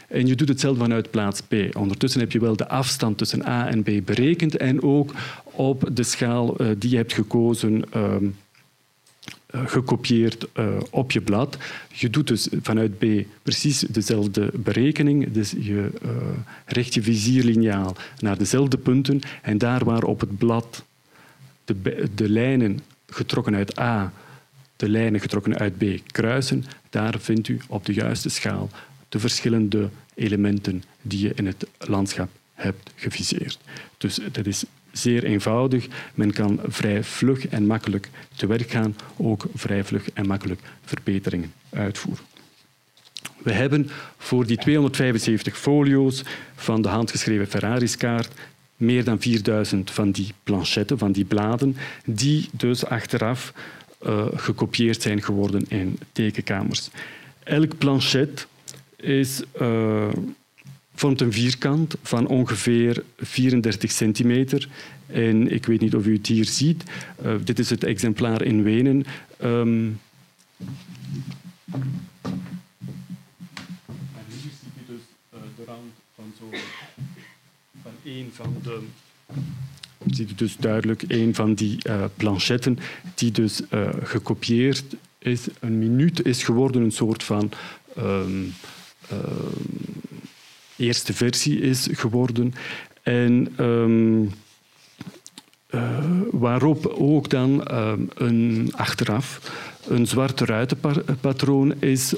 en 0.07 0.27
je 0.27 0.35
doet 0.35 0.47
hetzelfde 0.47 0.81
vanuit 0.81 1.11
plaats 1.11 1.41
B. 1.41 1.53
Ondertussen 1.77 2.19
heb 2.19 2.31
je 2.31 2.39
wel 2.39 2.55
de 2.55 2.67
afstand 2.67 3.17
tussen 3.17 3.47
A 3.47 3.67
en 3.67 3.83
B 3.83 3.89
berekend 4.05 4.57
en 4.57 4.81
ook 4.81 5.13
op 5.43 5.89
de 5.93 6.03
schaal 6.03 6.55
die 6.77 6.89
je 6.89 6.95
hebt 6.95 7.13
gekozen 7.13 7.83
ehm, 7.91 8.25
gekopieerd 9.65 10.47
op 10.89 11.11
je 11.11 11.21
blad. 11.21 11.57
Je 11.93 12.09
doet 12.09 12.27
dus 12.27 12.47
vanuit 12.61 12.97
B 12.97 13.05
precies 13.43 13.79
dezelfde 13.79 14.49
berekening. 14.53 15.31
Dus 15.31 15.51
je 15.59 15.89
richt 16.65 16.93
je 16.93 17.01
vizierliniaal 17.01 17.95
naar 18.19 18.37
dezelfde 18.37 18.77
punten 18.77 19.19
en 19.41 19.57
daar 19.57 19.85
waar 19.85 20.03
op 20.03 20.19
het 20.19 20.37
blad 20.37 20.83
de, 21.65 22.09
de 22.15 22.29
lijnen 22.29 22.79
getrokken 23.07 23.55
uit 23.55 23.79
A, 23.79 24.13
de 24.75 24.89
lijnen 24.89 25.19
getrokken 25.19 25.57
uit 25.57 25.77
B 25.77 25.83
kruisen, 26.11 26.63
daar 26.89 27.19
vindt 27.19 27.47
u 27.47 27.59
op 27.67 27.85
de 27.85 27.93
juiste 27.93 28.29
schaal 28.29 28.69
de 29.09 29.19
verschillende 29.19 29.89
elementen 30.13 30.83
die 31.01 31.19
je 31.19 31.31
in 31.35 31.45
het 31.45 31.67
landschap 31.77 32.29
hebt 32.53 32.91
geviseerd. 32.95 33.59
Dus 33.97 34.19
dat 34.31 34.45
is 34.45 34.63
zeer 34.93 35.23
eenvoudig. 35.23 35.87
Men 36.13 36.33
kan 36.33 36.59
vrij 36.67 37.03
vlug 37.03 37.47
en 37.47 37.65
makkelijk 37.65 38.09
te 38.35 38.47
werk 38.47 38.69
gaan, 38.69 38.95
ook 39.17 39.45
vrij 39.55 39.83
vlug 39.83 40.11
en 40.11 40.27
makkelijk 40.27 40.61
verbeteringen 40.85 41.53
uitvoeren. 41.69 42.23
We 43.37 43.51
hebben 43.51 43.89
voor 44.17 44.45
die 44.45 44.57
275 44.57 45.57
folio's 45.57 46.23
van 46.55 46.81
de 46.81 46.87
handgeschreven 46.87 47.47
Ferraris-kaart 47.47 48.31
meer 48.77 49.03
dan 49.03 49.19
4000 49.19 49.91
van 49.91 50.11
die 50.11 50.33
planchetten, 50.43 50.97
van 50.97 51.11
die 51.11 51.25
bladen, 51.25 51.77
die 52.05 52.49
dus 52.51 52.85
achteraf 52.85 53.53
uh, 54.05 54.25
gekopieerd 54.35 55.01
zijn 55.01 55.21
geworden 55.21 55.65
in 55.67 55.99
tekenkamers. 56.11 56.89
Elk 57.43 57.77
planchet 57.77 58.47
is, 58.95 59.43
uh, 59.61 60.07
vormt 60.95 61.21
een 61.21 61.33
vierkant 61.33 61.95
van 62.03 62.27
ongeveer 62.27 63.03
34 63.17 63.91
centimeter. 63.91 64.67
En 65.05 65.51
ik 65.51 65.65
weet 65.65 65.81
niet 65.81 65.95
of 65.95 66.05
u 66.05 66.13
het 66.13 66.27
hier 66.27 66.45
ziet. 66.45 66.83
Uh, 67.25 67.35
dit 67.43 67.59
is 67.59 67.69
het 67.69 67.83
exemplaar 67.83 68.41
in 68.41 68.63
Wenen. 68.63 69.05
Um, 69.43 69.99
en 70.59 70.69
hier 74.27 74.51
ziet 74.59 74.73
u 74.77 74.93
dus 74.93 75.01
de 75.55 75.63
rand 75.65 75.93
van 76.15 76.33
zo'n 76.39 76.59
een 78.03 78.29
van 78.33 78.55
de 78.63 78.81
ziet 80.09 80.31
u 80.31 80.35
dus 80.35 80.57
duidelijk 80.57 81.03
een 81.07 81.35
van 81.35 81.53
die 81.53 81.77
uh, 81.87 82.03
planchetten 82.15 82.79
die 83.15 83.31
dus 83.31 83.61
uh, 83.73 83.89
gekopieerd 84.03 84.83
is, 85.19 85.47
een 85.59 85.79
minuut 85.79 86.25
is 86.25 86.43
geworden, 86.43 86.81
een 86.81 86.91
soort 86.91 87.23
van 87.23 87.51
um, 87.97 88.53
uh, 89.11 89.17
eerste 90.77 91.13
versie 91.13 91.59
is 91.59 91.87
geworden. 91.91 92.53
En 93.03 93.53
um, 93.59 94.31
waarop 96.31 96.85
ook 96.85 97.29
dan 97.29 97.75
um, 97.77 98.09
een 98.15 98.71
achteraf 98.75 99.51
een 99.87 100.07
zwarte 100.07 100.45
ruitenpatroon 100.45 101.81
is, 101.81 102.13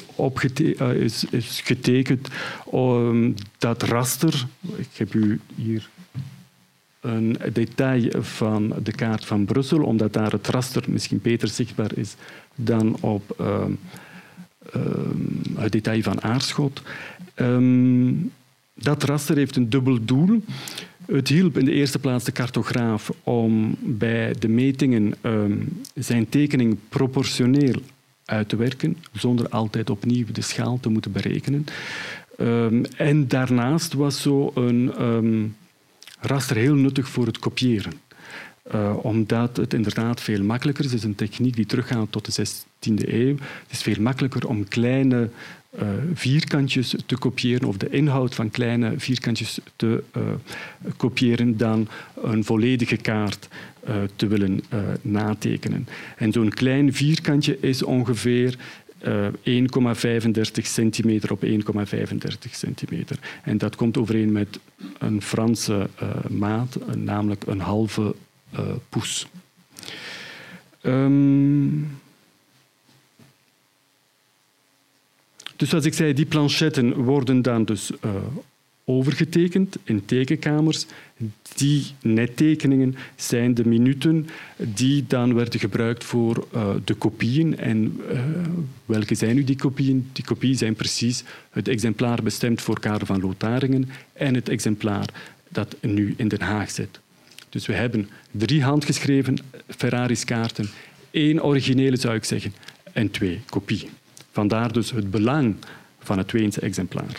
is, 0.95 1.25
is 1.29 1.61
getekend. 1.63 2.27
Um, 2.73 3.33
dat 3.57 3.83
raster, 3.83 4.47
ik 4.75 4.89
heb 4.93 5.13
u 5.13 5.39
hier 5.55 5.89
een 6.99 7.37
detail 7.53 8.23
van 8.23 8.73
de 8.83 8.91
kaart 8.91 9.25
van 9.25 9.45
Brussel, 9.45 9.83
omdat 9.83 10.13
daar 10.13 10.31
het 10.31 10.47
raster 10.47 10.83
misschien 10.87 11.19
beter 11.21 11.47
zichtbaar 11.47 11.97
is 11.97 12.15
dan 12.55 12.97
op 13.01 13.43
het 15.55 15.71
detail 15.71 16.01
van 16.01 16.21
Aarschot. 16.21 16.81
Um, 17.35 18.31
dat 18.75 19.03
raster 19.03 19.37
heeft 19.37 19.55
een 19.55 19.69
dubbel 19.69 20.05
doel. 20.05 20.43
Het 21.05 21.27
hielp 21.27 21.57
in 21.57 21.65
de 21.65 21.71
eerste 21.71 21.99
plaats 21.99 22.23
de 22.23 22.31
cartograaf 22.31 23.11
om 23.23 23.75
bij 23.79 24.35
de 24.39 24.47
metingen 24.47 25.13
um, 25.21 25.81
zijn 25.93 26.29
tekening 26.29 26.77
proportioneel 26.89 27.81
uit 28.25 28.49
te 28.49 28.55
werken, 28.55 28.97
zonder 29.13 29.49
altijd 29.49 29.89
opnieuw 29.89 30.25
de 30.31 30.41
schaal 30.41 30.79
te 30.79 30.89
moeten 30.89 31.11
berekenen. 31.11 31.65
Um, 32.39 32.85
en 32.85 33.27
daarnaast 33.27 33.93
was 33.93 34.21
zo 34.21 34.51
een 34.55 35.01
um, 35.01 35.55
raster 36.19 36.55
heel 36.55 36.75
nuttig 36.75 37.07
voor 37.07 37.25
het 37.25 37.39
kopiëren. 37.39 37.93
Uh, 38.73 38.95
omdat 39.01 39.57
het 39.57 39.73
inderdaad 39.73 40.21
veel 40.21 40.43
makkelijker 40.43 40.85
is. 40.85 40.91
Het 40.91 40.99
is 40.99 41.05
een 41.05 41.15
techniek 41.15 41.55
die 41.55 41.65
teruggaat 41.65 42.11
tot 42.11 42.35
de 42.35 42.47
16e 42.47 43.09
eeuw. 43.09 43.35
Het 43.37 43.71
is 43.71 43.81
veel 43.81 44.01
makkelijker 44.01 44.47
om 44.47 44.67
kleine 44.67 45.29
uh, 45.81 45.87
vierkantjes 46.13 46.95
te 47.05 47.17
kopiëren 47.17 47.67
of 47.67 47.77
de 47.77 47.89
inhoud 47.89 48.35
van 48.35 48.51
kleine 48.51 48.93
vierkantjes 48.97 49.59
te 49.75 50.03
uh, 50.17 50.23
kopiëren 50.97 51.57
dan 51.57 51.87
een 52.23 52.43
volledige 52.43 52.97
kaart 52.97 53.47
uh, 53.87 53.95
te 54.15 54.27
willen 54.27 54.63
natekenen. 55.01 55.87
En 56.17 56.31
zo'n 56.31 56.49
klein 56.49 56.93
vierkantje 56.93 57.57
is 57.59 57.83
ongeveer 57.83 58.57
1,35 59.03 59.09
centimeter 60.53 61.31
op 61.31 61.45
1,35 61.45 61.51
centimeter. 62.51 63.19
En 63.43 63.57
dat 63.57 63.75
komt 63.75 63.97
overeen 63.97 64.31
met 64.31 64.59
een 64.97 65.21
Franse 65.21 65.89
maat, 66.29 66.77
namelijk 66.95 67.43
een 67.47 67.59
halve 67.59 68.15
poes. 68.89 69.27
Um, 70.81 71.87
Dus 75.65 75.73
zoals 75.73 75.89
ik 75.89 75.99
zei, 75.99 76.13
die 76.13 76.25
planchetten 76.25 76.93
worden 76.93 77.41
dan 77.41 77.65
dus 77.65 77.91
uh, 77.91 78.11
overgetekend 78.83 79.77
in 79.83 80.05
tekenkamers. 80.05 80.85
Die 81.55 81.85
nettekeningen 82.01 82.95
zijn 83.15 83.53
de 83.53 83.67
minuten 83.67 84.27
die 84.57 85.05
dan 85.07 85.33
werden 85.33 85.59
gebruikt 85.59 86.03
voor 86.03 86.47
uh, 86.55 86.69
de 86.83 86.93
kopieën. 86.93 87.57
En 87.57 88.01
uh, 88.11 88.19
welke 88.85 89.15
zijn 89.15 89.35
nu 89.35 89.43
die 89.43 89.55
kopieën? 89.55 90.09
Die 90.13 90.23
kopieën 90.23 90.57
zijn 90.57 90.75
precies 90.75 91.23
het 91.49 91.67
exemplaar 91.67 92.23
bestemd 92.23 92.61
voor 92.61 92.79
Karel 92.79 93.05
van 93.05 93.21
Lotharingen 93.21 93.89
en 94.13 94.35
het 94.35 94.49
exemplaar 94.49 95.09
dat 95.49 95.75
nu 95.81 96.13
in 96.17 96.27
Den 96.27 96.41
Haag 96.41 96.71
zit. 96.71 96.99
Dus 97.49 97.65
we 97.65 97.73
hebben 97.73 98.09
drie 98.31 98.63
handgeschreven 98.63 99.37
Ferraris 99.67 100.23
kaarten, 100.25 100.69
één 101.11 101.43
originele 101.43 101.95
zou 101.95 102.15
ik 102.15 102.23
zeggen, 102.23 102.53
en 102.93 103.11
twee 103.11 103.41
kopieën. 103.45 103.89
Vandaar 104.35 104.71
dus 104.71 104.91
het 104.91 105.11
belang 105.11 105.55
van 105.99 106.17
het 106.17 106.31
Weense 106.31 106.59
exemplaar. 106.61 107.17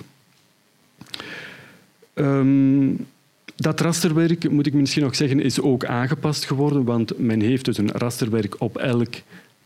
Um, 2.14 3.06
dat 3.56 3.80
rasterwerk, 3.80 4.50
moet 4.50 4.66
ik 4.66 4.74
misschien 4.74 5.02
nog 5.02 5.16
zeggen, 5.16 5.40
is 5.40 5.60
ook 5.60 5.84
aangepast 5.84 6.44
geworden, 6.44 6.84
want 6.84 7.18
men 7.18 7.40
heeft 7.40 7.64
dus 7.64 7.78
een 7.78 7.90
rasterwerk 7.90 8.60
op 8.60 8.76
elk 8.76 9.14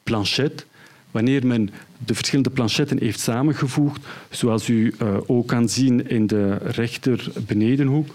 planchet. 0.02 0.66
Wanneer 1.10 1.46
men 1.46 1.70
de 2.04 2.14
verschillende 2.14 2.50
planchetten 2.50 2.98
heeft 2.98 3.20
samengevoegd, 3.20 4.06
zoals 4.28 4.68
u 4.68 4.94
uh, 5.02 5.16
ook 5.26 5.48
kan 5.48 5.68
zien 5.68 6.08
in 6.08 6.26
de 6.26 6.54
rechter 6.54 7.32
benedenhoek, 7.46 8.08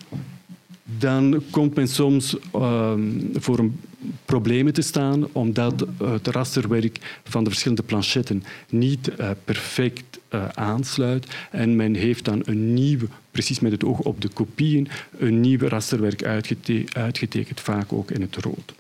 dan 0.84 1.44
komt 1.50 1.76
men 1.76 1.88
soms 1.88 2.36
uh, 2.56 2.94
voor 3.34 3.60
een 3.60 3.80
problemen 4.26 4.74
te 4.74 4.82
staan, 4.82 5.28
omdat 5.32 5.86
het 6.04 6.28
rasterwerk 6.28 7.20
van 7.24 7.44
de 7.44 7.50
verschillende 7.50 7.84
planchetten 7.84 8.44
niet 8.70 9.12
uh, 9.20 9.30
perfect 9.44 10.20
uh, 10.34 10.48
aansluit. 10.48 11.36
En 11.52 11.76
men 11.76 11.94
heeft 11.94 12.26
dan 12.26 12.42
een 12.46 12.74
nieuw, 12.74 13.00
precies 13.32 13.60
met 13.60 13.72
het 13.72 13.84
oog 13.84 14.00
op 14.00 14.22
de 14.22 14.30
kopieën, 14.30 14.88
een 15.18 15.42
nieuw 15.42 15.60
rasterwerk 15.60 16.24
uitgete 16.24 16.84
uitgetekend, 16.94 17.62
vaak 17.62 17.94
ook 17.94 18.12
in 18.12 18.22
het 18.22 18.36
rood. 18.36 18.74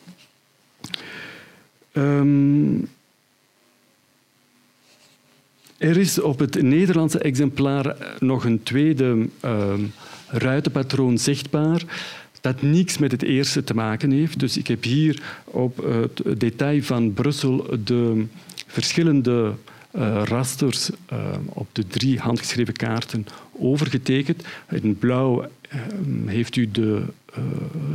Um, 1.93 2.87
er 5.77 5.97
is 5.97 6.21
op 6.21 6.39
het 6.39 6.61
Nederlandse 6.61 7.19
exemplaar 7.19 8.15
nog 8.19 8.45
een 8.45 8.63
tweede 8.63 9.27
uh, 9.45 9.73
ruitenpatroon 10.27 11.17
zichtbaar 11.17 11.83
dat 12.45 12.61
niets 12.61 12.97
met 12.97 13.11
het 13.11 13.23
eerste 13.23 13.63
te 13.63 13.73
maken 13.73 14.11
heeft. 14.11 14.39
Dus 14.39 14.57
ik 14.57 14.67
heb 14.67 14.83
hier 14.83 15.21
op 15.43 15.77
het 15.77 16.39
detail 16.39 16.83
van 16.83 17.13
Brussel 17.13 17.77
de 17.83 18.25
verschillende 18.67 19.53
uh, 19.95 20.21
rasters 20.23 20.89
uh, 20.89 21.19
op 21.45 21.67
de 21.71 21.87
drie 21.87 22.19
handgeschreven 22.19 22.73
kaarten 22.73 23.25
overgetekend. 23.59 24.43
In 24.69 24.97
blauw 24.97 25.41
uh, 25.41 25.81
heeft 26.25 26.55
u 26.55 26.71
de 26.71 27.03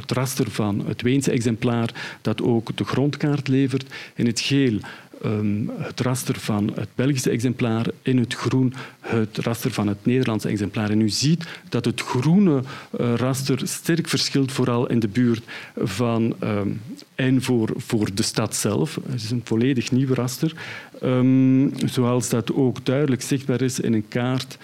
het 0.01 0.11
raster 0.11 0.51
van 0.51 0.83
het 0.87 1.03
Weense 1.03 1.31
exemplaar 1.31 2.19
dat 2.23 2.43
ook 2.43 2.77
de 2.77 2.85
grondkaart 2.85 3.49
levert. 3.49 3.95
In 4.15 4.27
het 4.27 4.41
geel 4.41 4.79
Ehm, 5.23 5.69
het 5.79 6.01
raster 6.01 6.35
van 6.39 6.73
het 6.75 6.89
Belgische 6.95 7.31
exemplaar, 7.31 7.87
in 8.03 8.19
het 8.19 8.35
groen 8.35 8.75
het 9.01 9.39
raster 9.39 9.71
van 9.71 9.87
het 9.87 10.05
Nederlandse 10.07 10.49
exemplaar. 10.49 10.91
En 10.91 11.01
u 11.01 11.09
ziet 11.09 11.47
dat 11.69 11.85
het 11.85 12.01
groene 12.01 12.63
uh, 13.01 13.15
raster 13.15 13.61
sterk 13.65 14.09
verschilt, 14.09 14.53
vooral 14.53 14.87
in 14.87 14.99
de 14.99 15.09
buurt 15.09 15.45
van 15.77 16.37
um, 16.43 16.81
en 17.15 17.43
voor, 17.43 17.73
voor 17.77 18.15
de 18.15 18.23
stad 18.23 18.57
zelf. 18.57 18.99
Het 19.11 19.23
is 19.23 19.31
een 19.31 19.43
volledig 19.45 19.91
nieuw 19.91 20.15
raster, 20.15 20.53
um, 21.03 21.73
zoals 21.89 22.29
dat 22.29 22.53
ook 22.53 22.85
duidelijk 22.85 23.23
zichtbaar 23.23 23.61
is 23.61 23.81
in 23.81 23.93
een 23.93 24.09
kaart 24.09 24.59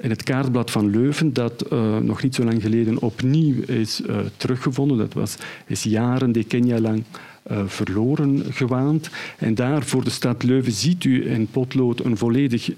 in 0.00 0.10
het 0.10 0.22
kaartblad 0.22 0.70
van 0.70 0.90
Leuven, 0.90 1.32
dat 1.32 1.64
uh, 1.72 1.98
nog 1.98 2.22
niet 2.22 2.34
zo 2.34 2.44
lang 2.44 2.62
geleden 2.62 3.02
opnieuw 3.02 3.62
is 3.66 4.00
uh, 4.00 4.16
teruggevonden. 4.36 4.98
Dat 4.98 5.12
was, 5.12 5.36
is 5.66 5.82
jaren, 5.82 6.32
decennia 6.32 6.80
lang 6.80 7.02
uh, 7.50 7.58
verloren 7.66 8.44
gewaand. 8.50 9.10
En 9.38 9.54
daar 9.54 9.82
voor 9.82 10.04
de 10.04 10.10
stad 10.10 10.42
Leuven 10.42 10.72
ziet 10.72 11.04
u 11.04 11.30
in 11.30 11.46
potlood 11.50 12.04
een 12.04 12.16
volledig 12.16 12.70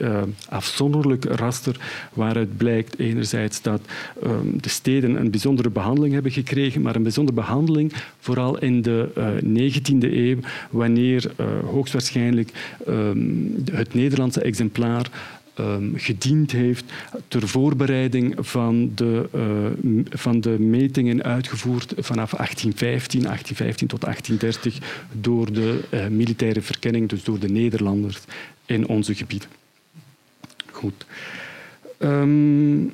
afzonderlijk 0.49 1.25
raster 1.25 1.77
waaruit 2.13 2.57
blijkt 2.57 2.99
enerzijds 2.99 3.63
dat 3.63 3.81
um, 4.25 4.61
de 4.61 4.69
steden 4.69 5.21
een 5.21 5.31
bijzondere 5.31 5.71
behandeling 5.71 6.13
hebben 6.13 6.33
gekregen, 6.33 6.83
maar 6.83 6.97
een 6.97 7.03
bijzondere 7.03 7.37
behandeling 7.37 7.93
vooral 8.19 8.59
in 8.59 8.83
de 8.83 9.09
uh, 9.17 9.67
eh, 9.67 9.75
19e 9.75 10.13
eeuw, 10.13 10.37
wanneer 10.71 11.33
hoogstwaarschijnlijk 11.65 12.77
um, 12.89 13.55
het 13.73 13.95
Nederlandse 13.95 14.41
exemplaar 14.43 15.11
um, 15.61 15.93
gediend 15.97 16.53
heeft 16.53 16.85
ter 17.29 17.49
voorbereiding 17.49 18.35
van 18.39 18.93
de, 18.95 19.29
uh, 19.35 20.03
van 20.11 20.41
de 20.41 20.59
metingen 20.59 21.23
uitgevoerd 21.23 21.93
vanaf 21.97 22.31
1815, 22.31 23.23
1815 23.23 23.87
tot 23.87 24.01
1830 24.01 25.07
door 25.13 25.53
de 25.53 25.81
uh, 25.91 26.07
militaire 26.07 26.63
verkenning, 26.63 27.09
dus 27.09 27.25
door 27.25 27.39
de 27.39 27.49
Nederlanders 27.49 28.19
in 28.67 28.89
onze 28.89 29.15
gebieden. 29.15 29.49
Goed. 30.71 31.07
Um, 31.99 32.93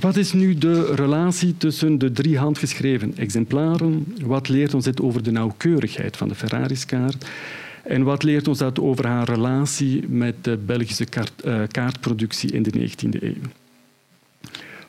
Wat 0.00 0.16
is 0.16 0.32
nu 0.32 0.54
de 0.54 0.94
relatie 0.94 1.56
tussen 1.56 1.98
de 1.98 2.12
drie 2.12 2.38
handgeschreven 2.38 3.16
exemplaren? 3.16 4.06
Wat 4.22 4.48
leert 4.48 4.74
ons 4.74 4.84
dit 4.84 5.00
over 5.00 5.22
de 5.22 5.30
nauwkeurigheid 5.30 6.16
van 6.16 6.28
de 6.28 6.34
Ferraris-kaart? 6.34 7.26
En 7.82 8.02
wat 8.02 8.22
leert 8.22 8.48
ons 8.48 8.58
dat 8.58 8.80
over 8.80 9.06
haar 9.06 9.28
relatie 9.28 10.08
met 10.08 10.44
de 10.44 10.56
Belgische 10.56 11.04
kaart, 11.04 11.32
uh, 11.44 11.62
kaartproductie 11.70 12.52
in 12.52 12.62
de 12.62 12.72
19e 12.72 13.22
eeuw? 13.22 13.34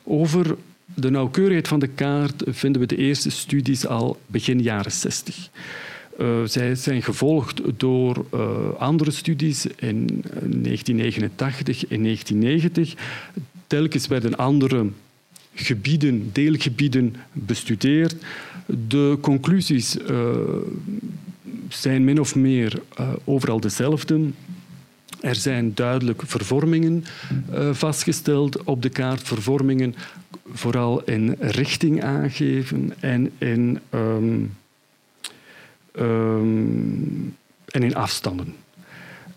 Over 0.02 0.56
de 0.94 1.10
nauwkeurigheid 1.10 1.68
van 1.68 1.78
de 1.78 1.88
kaart 1.88 2.42
vinden 2.46 2.80
we 2.80 2.86
de 2.86 2.96
eerste 2.96 3.30
studies 3.30 3.86
al 3.86 4.20
begin 4.26 4.62
jaren 4.62 4.92
60. 4.92 5.48
Eh, 6.18 6.42
zij 6.44 6.74
zijn 6.74 7.02
gevolgd 7.02 7.60
door 7.76 8.24
uh, 8.34 8.40
andere 8.78 9.10
studies 9.10 9.66
in 9.66 10.06
1989, 10.42 11.86
in 11.88 12.02
1990. 12.02 12.94
Telkens 13.66 14.06
werden 14.06 14.36
andere 14.36 14.86
gebieden, 15.54 16.30
deelgebieden 16.32 17.14
bestudeerd. 17.32 18.16
De 18.88 19.18
conclusies 19.20 19.96
zijn 21.68 22.04
min 22.04 22.20
of 22.20 22.34
meer 22.34 22.82
overal 23.24 23.60
dezelfde. 23.60 24.20
Er 25.20 25.34
zijn 25.34 25.74
duidelijk 25.74 26.22
vervormingen 26.24 27.04
vastgesteld 27.72 28.62
op 28.62 28.82
de 28.82 28.88
kaart. 28.88 29.22
Vervormingen 29.22 29.94
vooral 30.52 31.02
in 31.02 31.36
richting 31.40 32.02
aangeven 32.02 32.92
en 33.00 33.30
in, 33.38 33.80
um, 33.94 34.50
um, 35.98 37.36
en 37.66 37.82
in 37.82 37.94
afstanden. 37.94 38.54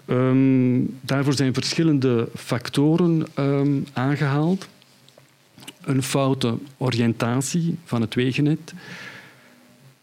Um, 0.08 0.98
daarvoor 1.02 1.34
zijn 1.34 1.54
verschillende 1.54 2.30
factoren 2.36 3.26
aangehaald 3.94 4.68
een 5.90 6.04
foute 6.04 6.58
oriëntatie 6.78 7.78
van 7.86 8.02
het 8.02 8.16
wegennet, 8.16 8.74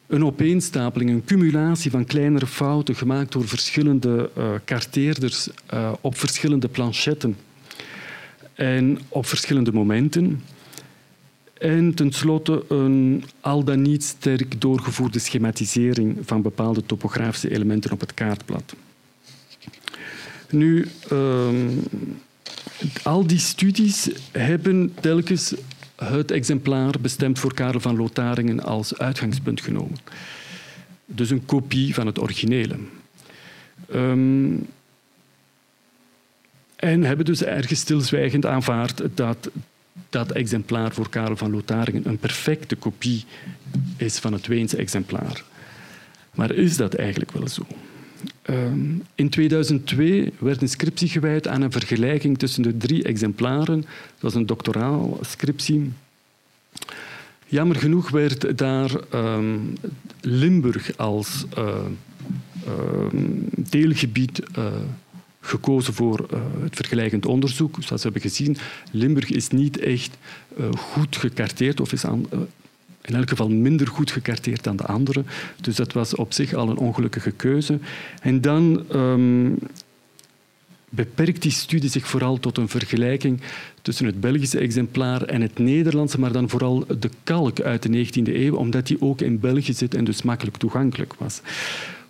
een 0.06 0.24
opeenstapeling, 0.24 1.10
een 1.10 1.24
cumulatie 1.24 1.90
van 1.90 2.04
kleinere 2.04 2.46
fouten 2.46 2.94
gemaakt 2.94 3.32
door 3.32 3.48
verschillende 3.48 4.30
uh, 4.38 4.44
karteerders 4.64 5.48
uh, 5.74 5.92
op 6.00 6.18
verschillende 6.18 6.68
planchetten 6.68 7.36
en 8.54 8.98
op 9.08 9.26
verschillende 9.26 9.72
momenten. 9.72 10.42
En 11.58 11.94
tenslotte 11.94 12.64
een 12.68 13.24
al 13.40 13.64
dan 13.64 13.82
niet 13.82 14.04
sterk 14.04 14.60
doorgevoerde 14.60 15.18
schematisering 15.18 16.18
van 16.20 16.42
bepaalde 16.42 16.86
topografische 16.86 17.50
elementen 17.50 17.92
op 17.92 18.00
het 18.00 18.14
kaartblad. 18.14 18.74
Nu, 20.50 20.86
uh, 21.12 21.48
al 23.02 23.26
die 23.26 23.38
studies 23.38 24.10
hebben 24.32 24.94
telkens 25.00 25.54
het 25.96 26.30
exemplaar 26.30 26.94
bestemd 27.00 27.38
voor 27.38 27.54
Karel 27.54 27.80
van 27.80 27.96
Lotharingen 27.96 28.62
als 28.62 28.98
uitgangspunt 28.98 29.60
genomen. 29.60 29.98
Dus 31.04 31.30
een 31.30 31.46
kopie 31.46 31.94
van 31.94 32.06
het 32.06 32.20
originele. 32.20 32.76
Um, 33.94 34.66
en 36.76 37.02
hebben 37.02 37.26
dus 37.26 37.42
ergens 37.42 37.80
stilzwijgend 37.80 38.46
aanvaard 38.46 39.02
dat 39.14 39.50
dat 40.10 40.32
exemplaar 40.32 40.92
voor 40.92 41.08
Karel 41.08 41.36
van 41.36 41.50
Lotharingen 41.50 42.08
een 42.08 42.18
perfecte 42.18 42.76
kopie 42.76 43.24
is 43.96 44.18
van 44.18 44.32
het 44.32 44.46
Weense 44.46 44.76
exemplaar. 44.76 45.44
Maar 46.34 46.52
is 46.52 46.76
dat 46.76 46.94
eigenlijk 46.94 47.30
wel 47.30 47.48
zo? 47.48 47.66
Ehm, 48.42 48.90
in 49.14 49.28
2002 49.28 50.32
werd 50.38 50.62
een 50.62 50.68
scriptie 50.68 51.08
gewijd 51.08 51.48
aan 51.48 51.62
een 51.62 51.72
vergelijking 51.72 52.38
tussen 52.38 52.62
de 52.62 52.76
drie 52.76 53.04
exemplaren. 53.04 53.80
Dat 53.80 54.20
was 54.20 54.34
een 54.34 54.46
doctoraal 54.46 55.18
scriptie. 55.20 55.92
Jammer 57.46 57.76
genoeg 57.76 58.10
werd 58.10 58.58
daar 58.58 58.90
uh, 59.14 59.38
Limburg 60.20 60.96
als 60.96 61.44
uh, 61.58 61.74
uh, 62.66 63.20
deelgebied 63.56 64.40
eh, 64.54 64.64
gekozen 65.46 65.94
voor 65.94 66.26
eh, 66.30 66.40
het 66.60 66.76
vergelijkend 66.76 67.26
onderzoek. 67.26 67.74
Zoals 67.74 68.02
we 68.02 68.10
hebben 68.10 68.30
gezien, 68.30 68.56
Limburg 68.90 69.30
is 69.30 69.48
niet 69.48 69.78
echt 69.78 70.18
goed 70.76 71.16
gekarteerd 71.16 71.80
of 71.80 71.92
is 71.92 72.04
aan, 72.04 72.26
in 73.06 73.14
elk 73.14 73.28
geval 73.28 73.48
minder 73.48 73.86
goed 73.86 74.10
gekarteerd 74.10 74.64
dan 74.64 74.76
de 74.76 74.84
andere. 74.86 75.24
Dus 75.60 75.76
dat 75.76 75.92
was 75.92 76.14
op 76.14 76.32
zich 76.32 76.54
al 76.54 76.68
een 76.68 76.76
ongelukkige 76.76 77.30
keuze. 77.30 77.78
En 78.20 78.40
dan 78.40 78.84
um, 78.94 79.58
beperkt 80.88 81.42
die 81.42 81.50
studie 81.50 81.90
zich 81.90 82.06
vooral 82.06 82.38
tot 82.38 82.58
een 82.58 82.68
vergelijking 82.68 83.40
tussen 83.82 84.06
het 84.06 84.20
Belgische 84.20 84.58
exemplaar 84.58 85.22
en 85.22 85.40
het 85.40 85.58
Nederlandse, 85.58 86.20
maar 86.20 86.32
dan 86.32 86.48
vooral 86.48 86.84
de 86.98 87.10
kalk 87.24 87.60
uit 87.60 87.82
de 87.82 88.06
19e 88.06 88.34
eeuw, 88.34 88.54
omdat 88.54 88.86
die 88.86 89.00
ook 89.00 89.20
in 89.20 89.40
België 89.40 89.72
zit 89.72 89.94
en 89.94 90.04
dus 90.04 90.22
makkelijk 90.22 90.56
toegankelijk 90.56 91.14
was. 91.18 91.40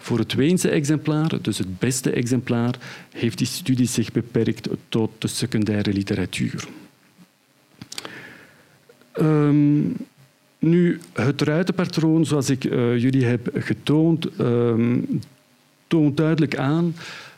Voor 0.07 0.19
het 0.19 0.35
Weense 0.35 0.69
exemplaar, 0.69 1.43
dus 1.43 1.59
het 1.59 1.79
beste 1.79 2.11
exemplaar, 2.11 2.75
heeft 3.13 3.39
die 3.39 3.47
studie 3.47 3.87
zich 3.87 4.13
beperkt 4.13 4.69
tot 4.89 5.11
de 5.19 5.29
secundaire 5.29 5.93
literatuur. 5.93 6.65
Um, 9.21 9.97
nu, 10.59 11.01
het 11.13 11.43
ruitenpatroon, 11.43 12.27
zoals 12.27 12.51
ik 12.51 12.65
uh, 12.65 12.99
jullie 12.99 13.25
heb 13.25 13.51
getoond, 13.55 14.29
uh, 14.41 14.95
toont 15.87 16.17
duidelijk 16.17 16.57
aan 16.57 16.95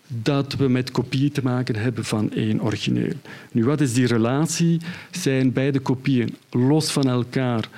dat 0.06 0.54
we 0.54 0.68
met 0.68 0.90
kopieën 0.90 1.32
te 1.32 1.42
maken 1.42 1.76
hebben 1.76 2.04
van 2.04 2.32
één 2.32 2.62
origineel. 2.62 3.14
Nu, 3.52 3.64
wat 3.64 3.80
is 3.80 3.92
die 3.92 4.06
relatie? 4.06 4.80
Zijn 5.10 5.52
beide 5.52 5.78
kopieën 5.78 6.36
los 6.50 6.90
van 6.90 7.08
elkaar 7.08 7.68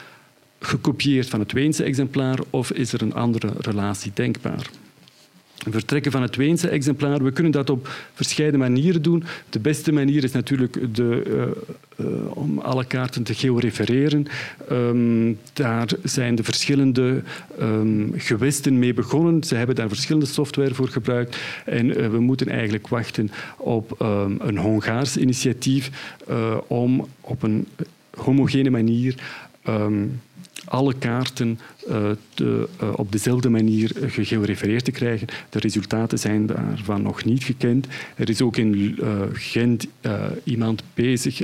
gekopieerd 0.61 1.28
van 1.28 1.41
het 1.41 1.53
Weense 1.53 1.84
exemplaar 1.84 2.38
of 2.51 2.72
is 2.72 2.93
er 2.93 3.03
een 3.03 3.14
andere 3.14 3.53
relatie 3.59 4.11
denkbaar? 4.14 4.70
Vertrekken 5.68 6.12
van 6.12 6.22
het 6.22 6.36
Weense 6.36 6.68
exemplaar. 6.68 7.24
We 7.24 7.30
kunnen 7.30 7.52
dat 7.52 7.70
op 7.70 7.88
verschillende 8.14 8.58
manieren 8.58 9.02
doen. 9.02 9.24
De 9.50 9.58
beste 9.58 9.92
manier 9.92 10.24
is 10.24 10.32
natuurlijk 10.32 10.94
de, 10.94 11.22
uh, 11.26 12.06
uh, 12.06 12.36
om 12.36 12.58
alle 12.58 12.84
kaarten 12.84 13.22
te 13.22 13.34
georefereren. 13.34 14.26
Um, 14.70 15.38
daar 15.52 15.88
zijn 16.02 16.34
de 16.34 16.44
verschillende 16.44 17.22
um, 17.61 18.12
gewesten 18.16 18.78
mee 18.78 18.94
begonnen. 18.94 19.44
Ze 19.44 19.54
hebben 19.54 19.74
daar 19.76 19.88
verschillende 19.88 20.26
software 20.26 20.74
voor 20.74 20.88
gebruikt. 20.88 21.36
En 21.64 21.86
uh, 21.86 22.08
we 22.08 22.20
moeten 22.20 22.48
eigenlijk 22.48 22.88
wachten 22.88 23.30
op 23.56 24.00
um, 24.02 24.36
een 24.40 24.58
Hongaars 24.58 25.16
initiatief 25.16 25.90
om 26.66 27.06
op 27.20 27.42
een 27.42 27.66
homogene 28.11 28.70
manier 28.70 29.14
alle 30.70 30.94
kaarten 30.94 31.58
uh, 31.88 32.10
te, 32.34 32.68
uh, 32.82 32.92
op 32.96 33.12
dezelfde 33.12 33.48
manier 33.48 33.92
gegeorefereerd 34.06 34.84
te 34.84 34.90
krijgen. 34.90 35.26
De 35.48 35.58
resultaten 35.58 36.18
zijn 36.18 36.46
daarvan 36.46 37.02
nog 37.02 37.24
niet 37.24 37.44
gekend. 37.44 37.86
Er 38.16 38.28
is 38.28 38.42
ook 38.42 38.56
in 38.56 38.98
Gent 39.32 39.86
iemand 40.44 40.82
bezig 40.94 41.42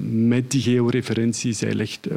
met 0.00 0.50
die 0.50 0.62
georeferentie. 0.62 1.52
Zij 1.52 1.74
legt, 1.74 2.08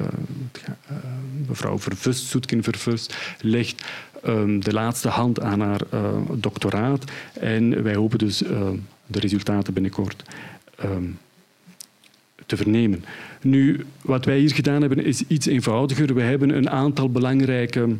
mevrouw 1.47 1.79
Vervust, 1.79 2.25
Soetkin 2.25 2.63
Vervust, 2.63 3.15
legt 3.41 3.85
um, 4.25 4.63
de 4.63 4.73
laatste 4.73 5.09
hand 5.09 5.41
aan 5.41 5.59
haar 5.61 5.81
doctoraat. 6.33 7.11
En 7.33 7.83
wij 7.83 7.95
hopen 7.95 8.17
dus 8.17 8.37
de 9.07 9.19
resultaten 9.19 9.73
binnenkort 9.73 10.23
um, 10.83 11.17
te 12.45 12.57
vernemen. 12.57 13.03
Nu, 13.41 13.85
wat 14.01 14.25
wij 14.25 14.39
hier 14.39 14.53
gedaan 14.53 14.81
hebben, 14.81 15.05
is 15.05 15.23
iets 15.27 15.45
eenvoudiger. 15.45 16.13
We 16.13 16.21
hebben 16.21 16.49
een 16.49 16.69
aantal 16.69 17.09
belangrijke 17.09 17.95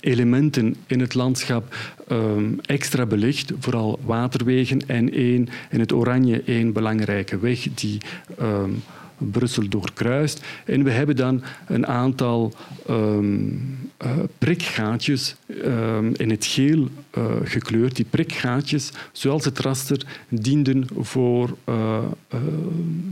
elementen 0.00 0.76
in 0.86 1.00
het 1.00 1.14
landschap 1.14 1.76
um, 2.10 2.58
extra 2.62 3.06
belicht, 3.06 3.52
vooral 3.58 4.00
waterwegen 4.04 4.88
en 4.88 5.12
één, 5.12 5.48
in 5.70 5.80
het 5.80 5.92
oranje 5.92 6.42
één 6.42 6.72
belangrijke 6.72 7.38
weg 7.38 7.66
die 7.74 7.98
um, 8.40 8.82
Brussel 9.30 9.68
doorkruist. 9.68 10.44
En 10.64 10.84
we 10.84 10.90
hebben 10.90 11.16
dan 11.16 11.42
een 11.66 11.86
aantal 11.86 12.52
um, 12.90 13.78
uh, 14.04 14.10
prikgaatjes 14.38 15.36
um, 15.64 16.14
in 16.14 16.30
het 16.30 16.46
geel 16.46 16.88
uh, 17.18 17.24
gekleurd. 17.44 17.96
Die 17.96 18.06
prikgaatjes, 18.10 18.92
zoals 19.12 19.44
het 19.44 19.58
raster, 19.58 20.06
dienden, 20.28 20.86
voor, 20.98 21.56
uh, 21.68 21.98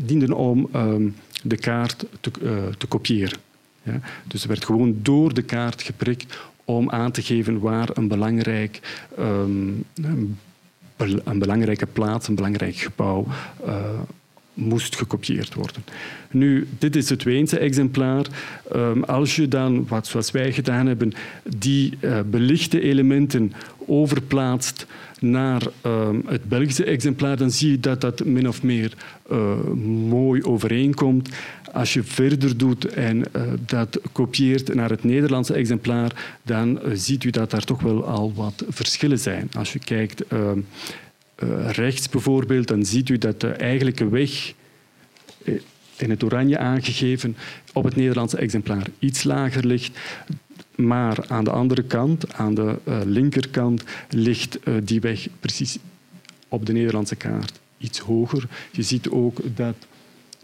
dienden 0.04 0.32
om 0.32 0.68
um, 0.74 1.14
de 1.42 1.56
kaart 1.56 2.04
te, 2.20 2.30
te 2.78 2.86
kopiëren. 2.86 3.38
Ja? 3.82 4.00
Dus 4.26 4.42
er 4.42 4.48
werd 4.48 4.64
gewoon 4.64 4.98
door 5.02 5.34
de 5.34 5.42
kaart 5.42 5.82
geprikt 5.82 6.38
om 6.64 6.90
aan 6.90 7.10
te 7.10 7.22
geven 7.22 7.60
waar 7.60 7.88
een, 7.94 8.08
belangrijk, 8.08 9.04
een 9.16 9.86
belangrijke 11.38 11.86
plaats, 11.86 12.28
een 12.28 12.34
belangrijk 12.34 12.76
gebouw 12.76 13.26
moest 14.54 14.96
gekopieerd 14.96 15.54
worden. 15.54 15.84
Nu, 16.30 16.66
dit 16.78 16.96
is 16.96 17.08
het 17.08 17.22
Weense 17.22 17.58
exemplaar. 17.58 18.26
Um, 18.76 19.04
als 19.04 19.36
je 19.36 19.48
dan, 19.48 19.86
wat 19.88 20.06
zoals 20.06 20.30
wij 20.30 20.52
gedaan 20.52 20.86
hebben, 20.86 21.12
die 21.56 21.98
uh, 22.00 22.20
belichte 22.30 22.80
elementen 22.80 23.52
overplaatst 23.86 24.86
naar 25.20 25.62
um, 25.86 26.22
het 26.26 26.44
Belgische 26.44 26.84
exemplaar, 26.84 27.36
dan 27.36 27.50
zie 27.50 27.70
je 27.70 27.80
dat 27.80 28.00
dat 28.00 28.24
min 28.24 28.48
of 28.48 28.62
meer 28.62 28.92
uh, 29.32 29.60
mooi 30.08 30.42
overeenkomt. 30.42 31.28
Als 31.72 31.94
je 31.94 32.02
verder 32.02 32.56
doet 32.56 32.84
en 32.84 33.16
uh, 33.18 33.42
dat 33.66 34.00
kopieert 34.12 34.74
naar 34.74 34.90
het 34.90 35.04
Nederlandse 35.04 35.54
exemplaar, 35.54 36.38
dan 36.42 36.80
ziet 36.92 37.24
u 37.24 37.30
dat 37.30 37.50
daar 37.50 37.64
toch 37.64 37.82
wel 37.82 38.04
al 38.04 38.32
wat 38.34 38.64
verschillen 38.68 39.18
zijn. 39.18 39.48
Als 39.56 39.72
je 39.72 39.78
kijkt 39.78 40.26
ehm, 40.26 40.58
rechts 41.66 42.08
bijvoorbeeld, 42.08 42.68
dan 42.68 42.84
ziet 42.84 43.08
u 43.08 43.18
dat 43.18 43.40
de 43.40 43.48
eigenlijke 43.48 44.08
weg 44.08 44.52
eh, 45.44 45.54
in 45.96 46.10
het 46.10 46.24
oranje 46.24 46.58
aangegeven 46.58 47.36
op 47.72 47.84
het 47.84 47.96
Nederlandse 47.96 48.36
exemplaar 48.36 48.86
iets 48.98 49.22
lager 49.22 49.66
ligt. 49.66 49.98
Maar 50.74 51.24
aan 51.28 51.44
de 51.44 51.50
andere 51.50 51.82
kant, 51.82 52.34
aan 52.34 52.54
de 52.54 52.78
uh, 52.88 52.98
linkerkant, 53.04 53.82
ligt 54.08 54.58
die 54.82 55.00
weg 55.00 55.28
precies 55.40 55.78
op 56.48 56.66
de 56.66 56.72
Nederlandse 56.72 57.16
kaart 57.16 57.60
iets 57.78 57.98
hoger. 57.98 58.48
Je 58.70 58.82
ziet 58.82 59.08
ook 59.08 59.40
dat 59.54 59.74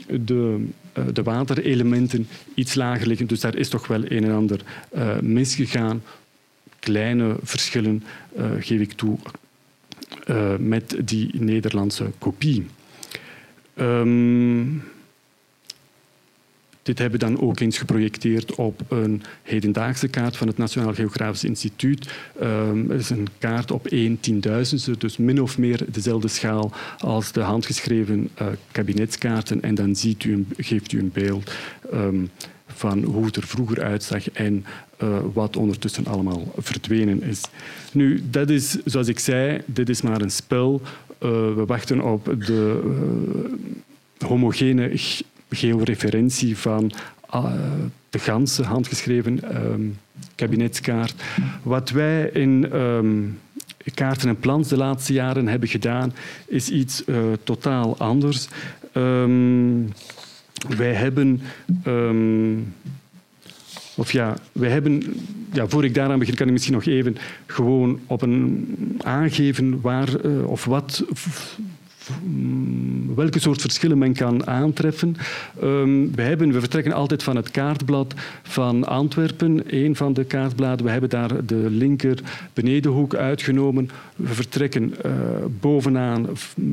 de, 0.06 0.66
de 1.12 1.22
waterelementen 1.22 2.28
iets 2.54 2.74
lager 2.74 3.06
liggen. 3.06 3.26
Dus 3.26 3.40
daar 3.40 3.56
is 3.56 3.68
toch 3.68 3.86
wel 3.86 4.02
een 4.04 4.24
en 4.24 4.34
ander 4.34 4.60
misgegaan. 5.20 6.02
Kleine 6.78 7.36
verschillen, 7.42 8.04
geef 8.58 8.80
ik 8.80 8.92
toe, 8.92 9.18
uh, 10.26 10.56
met 10.56 10.96
die 11.04 11.30
Nederlandse 11.32 12.10
kopie. 12.18 12.66
Um, 13.74 14.82
dit 16.86 16.98
hebben 16.98 17.20
we 17.20 17.26
dan 17.26 17.40
ook 17.40 17.60
eens 17.60 17.78
geprojecteerd 17.78 18.54
op 18.54 18.80
een 18.88 19.22
hedendaagse 19.42 20.08
kaart 20.08 20.36
van 20.36 20.46
het 20.46 20.58
Nationaal 20.58 20.94
Geografisch 20.94 21.44
Instituut. 21.44 22.14
Um, 22.42 22.90
het 22.90 23.00
is 23.00 23.10
een 23.10 23.28
kaart 23.38 23.70
op 23.70 23.86
1 23.86 24.20
tienduizendste, 24.20 24.98
dus 24.98 25.16
min 25.16 25.42
of 25.42 25.58
meer 25.58 25.84
dezelfde 25.88 26.28
schaal 26.28 26.72
als 26.98 27.32
de 27.32 27.40
handgeschreven 27.40 28.28
uh, 28.40 28.46
kabinetskaarten. 28.72 29.62
En 29.62 29.74
dan 29.74 29.96
ziet 29.96 30.24
u 30.24 30.46
geeft 30.56 30.92
u 30.92 30.98
een 30.98 31.10
beeld 31.12 31.52
um, 31.92 32.30
van 32.76 33.02
hoe 33.02 33.24
het 33.24 33.36
er 33.36 33.46
vroeger 33.46 33.82
uitzag 33.82 34.30
en 34.30 34.64
uh, 35.02 35.18
wat 35.32 35.56
ondertussen 35.56 36.06
allemaal 36.06 36.52
verdwenen 36.56 37.22
is. 37.22 37.40
Nu, 37.92 38.22
dat 38.30 38.50
is, 38.50 38.76
zoals 38.84 39.08
ik 39.08 39.18
zei, 39.18 39.60
dit 39.64 39.88
is 39.88 40.02
maar 40.02 40.20
een 40.20 40.30
spel. 40.30 40.80
Uh, 40.82 41.30
we 41.30 41.64
wachten 41.66 42.00
op 42.00 42.24
de 42.46 42.82
uh, 42.84 44.28
homogene 44.28 44.90
georeferentie 45.50 46.56
van 46.56 46.92
de 48.10 48.18
ganse 48.18 48.62
handgeschreven 48.62 49.56
um, 49.72 49.98
kabinetskaart. 50.34 51.22
Wat 51.62 51.90
wij 51.90 52.30
in 52.32 52.76
um, 52.76 53.38
kaarten 53.94 54.28
en 54.28 54.38
plans 54.38 54.68
de 54.68 54.76
laatste 54.76 55.12
jaren 55.12 55.48
hebben 55.48 55.68
gedaan, 55.68 56.12
is 56.46 56.70
iets 56.70 57.02
totaal 57.44 57.98
anders. 57.98 58.48
Um, 58.92 59.92
wij 60.76 60.92
hebben. 60.92 61.40
Um, 61.86 62.74
of 63.94 64.12
ja, 64.12 64.36
wij 64.52 64.70
hebben. 64.70 65.02
Ja, 65.52 65.68
voor 65.68 65.84
ik 65.84 65.94
daaraan 65.94 66.18
begin, 66.18 66.34
kan 66.34 66.46
ik 66.46 66.52
misschien 66.52 66.74
nog 66.74 66.86
even 66.86 67.16
gewoon 67.46 68.00
op 68.06 68.22
een 68.22 68.76
aangeven 69.02 69.80
waar 69.80 70.26
uh, 70.26 70.46
of 70.46 70.64
wat 70.64 71.04
welke 73.16 73.38
soort 73.38 73.60
verschillen 73.60 73.98
men 73.98 74.12
kan 74.12 74.46
aantreffen. 74.46 75.16
Um, 75.62 76.14
we, 76.14 76.22
hebben, 76.22 76.52
we 76.52 76.60
vertrekken 76.60 76.92
altijd 76.92 77.22
van 77.22 77.36
het 77.36 77.50
kaartblad 77.50 78.14
van 78.42 78.84
Antwerpen, 78.84 79.62
een 79.66 79.96
van 79.96 80.12
de 80.12 80.24
kaartbladen. 80.24 80.84
We 80.84 80.90
hebben 80.90 81.10
daar 81.10 81.46
de 81.46 81.66
linker 81.70 82.18
benedenhoek 82.52 83.14
uitgenomen. 83.14 83.90
We 84.16 84.34
vertrekken 84.34 84.94
uh, 85.06 85.12
bovenaan 85.60 86.26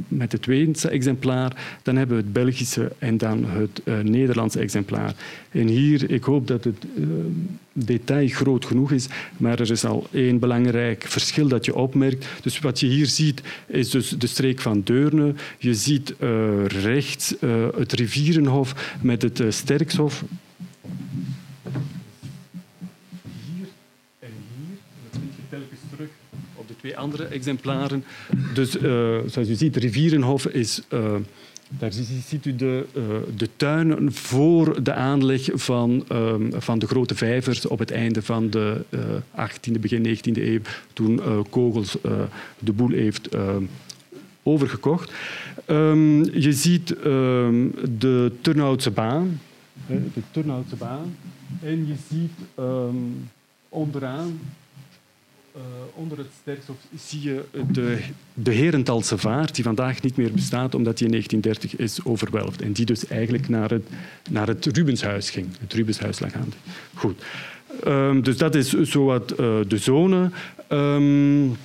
met 0.08 0.32
het 0.32 0.46
Weense 0.46 0.90
exemplaar. 0.90 1.80
Dan 1.84 1.96
hebben 1.96 2.18
we 2.18 2.24
het 2.24 2.34
Belgische 2.34 2.92
en 2.98 3.18
dan 3.18 3.46
het 3.46 3.82
uh, 3.84 4.00
Nederlandse 4.00 4.60
exemplaar. 4.60 5.14
En 5.52 5.68
hier, 5.68 6.12
ik 6.12 6.24
hoop 6.24 6.48
dat 6.48 6.64
het 6.64 6.86
uh, 6.96 7.06
detail 7.74 8.28
groot 8.28 8.66
genoeg 8.66 8.92
is, 8.92 9.08
maar 9.38 9.60
er 9.60 9.72
is 9.72 9.86
al 9.86 10.08
één 10.12 10.40
belangrijk 10.40 11.04
verschil 11.08 11.48
dat 11.48 11.66
je 11.66 11.76
opmerkt. 11.76 12.26
Dus 12.42 12.60
wat 12.60 12.80
je 12.80 12.88
hier 12.88 13.06
ziet, 13.06 13.42
is 13.68 13.90
dus 13.90 14.10
de 14.10 14.28
streek 14.28 14.62
van 14.62 14.82
Deurne. 14.82 15.34
Je 15.58 15.74
ziet 15.74 16.14
uh, 16.20 16.66
rechts 16.66 17.36
uh, 17.40 17.68
het 17.76 17.94
Rivierenhof 17.94 18.98
met 19.02 19.22
het 19.22 19.40
uh, 19.40 19.52
Sterkshof. 19.52 20.24
Hier 23.22 23.68
en 24.20 24.32
hier, 24.58 24.78
dat 25.12 25.22
vind 25.22 25.34
je 25.36 25.42
telkens 25.50 25.80
terug 25.96 26.10
op 26.56 26.68
de 26.68 26.76
twee 26.76 26.98
andere 26.98 27.26
exemplaren. 27.26 28.04
Dus 28.54 28.72
zoals 29.26 29.50
u 29.50 29.56
ziet, 29.56 29.76
Rivierenhof 29.76 30.46
is 30.46 30.82
daar 31.80 31.92
ziet 32.28 32.46
u 32.46 32.56
de, 32.56 32.86
uh, 32.94 33.04
de 33.36 33.50
tuinen 33.56 34.14
voor 34.14 34.84
de 34.84 34.94
aanleg 34.94 35.50
van, 35.54 36.06
um, 36.12 36.52
van 36.56 36.80
de 36.80 36.88
grote 36.88 37.16
vijvers 37.16 37.68
op 37.68 37.80
het 37.80 37.92
einde 37.92 38.22
van 38.22 38.50
de 38.50 38.86
uh, 38.90 39.00
18e, 39.50 39.80
begin 39.80 40.18
19e 40.18 40.42
eeuw, 40.42 40.60
toen 40.94 41.14
uh, 41.14 41.40
Kogels 41.50 41.98
de 42.60 42.74
boel 42.74 42.90
heeft 42.90 43.30
overgekocht. 44.44 45.12
Um, 45.68 46.40
je 46.40 46.54
ziet 46.54 46.88
de 48.00 48.32
Turnhoutse 48.42 48.92
baan, 48.92 49.42
de 49.88 50.22
Turnhoutse 50.32 50.76
baan, 50.76 51.16
en 51.62 51.88
je 51.88 51.96
ziet 52.10 52.32
onderaan 53.70 54.40
uh, 55.56 55.62
onder 55.94 56.18
het 56.18 56.28
Sterkshof 56.42 56.76
zie 56.98 57.22
je 57.22 57.44
de, 57.72 58.00
de 58.34 58.52
Herentalse 58.52 59.18
vaart, 59.18 59.56
die 59.56 59.64
vandaag 59.64 60.02
niet 60.02 60.18
meer 60.18 60.32
bestaat 60.32 60.76
omdat 60.76 60.98
die 60.98 61.06
in 61.06 61.12
1930 61.12 61.80
is 61.80 62.06
overwelfd. 62.06 62.62
En 62.62 62.72
die 62.72 62.86
dus 62.86 63.08
eigenlijk 63.08 63.50
naar 63.50 63.70
het, 63.70 63.88
naar 64.30 64.48
het 64.48 64.66
Rubenshuis 64.66 65.30
ging. 65.30 65.48
Het 65.60 65.74
Rubenshuis 65.74 66.20
lag 66.20 66.34
aan. 66.34 66.54
Goed. 66.94 67.24
Um, 67.88 68.24
dus 68.24 68.38
dat 68.38 68.56
is 68.56 68.70
zowat 68.70 69.32
uh, 69.32 69.38
de 69.68 69.78
zone. 69.78 70.30
Um, 70.70 71.58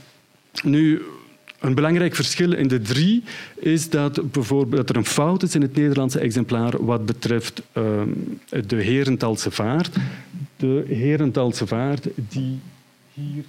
nu, 0.62 1.02
een 1.60 1.74
belangrijk 1.74 2.14
verschil 2.14 2.52
in 2.52 2.68
de 2.68 2.80
drie 2.80 3.22
is 3.54 3.90
dat, 3.90 4.32
bijvoorbeeld, 4.32 4.88
er 4.88 4.96
een 4.96 5.04
fout 5.04 5.42
is 5.42 5.54
in 5.54 5.62
het 5.62 5.76
Nederlandse 5.76 6.18
exemplaar 6.18 6.84
wat 6.84 7.06
betreft 7.06 7.62
um, 7.72 8.40
de 8.66 8.76
Herentalse 8.76 9.50
vaart. 9.50 9.96
De 10.56 10.84
Herentalse 10.88 11.66
vaart 11.66 12.08
die 12.14 12.58
hier 13.18 13.44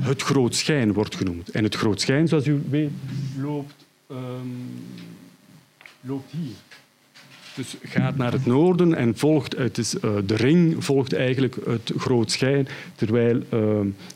het 0.00 0.22
groot 0.22 0.54
schijn 0.54 0.92
wordt 0.92 1.16
genoemd. 1.16 1.50
En 1.50 1.64
het 1.64 1.74
groot 1.74 2.00
schijn, 2.00 2.28
zoals 2.28 2.46
u 2.46 2.62
weet, 2.70 2.90
loopt, 3.40 3.86
um, 4.10 4.66
loopt 6.00 6.32
hier. 6.32 6.54
Dus 7.54 7.76
gaat 7.82 8.16
naar 8.16 8.32
het 8.32 8.46
noorden 8.46 8.94
en 8.94 9.16
volgt, 9.16 9.56
het 9.56 9.78
is, 9.78 9.94
uh, 9.94 10.16
de 10.26 10.36
ring 10.36 10.84
volgt 10.84 11.12
eigenlijk 11.12 11.56
het 11.66 11.92
groot 11.96 12.30
schijn, 12.30 12.68
terwijl 12.94 13.36
uh, 13.36 13.42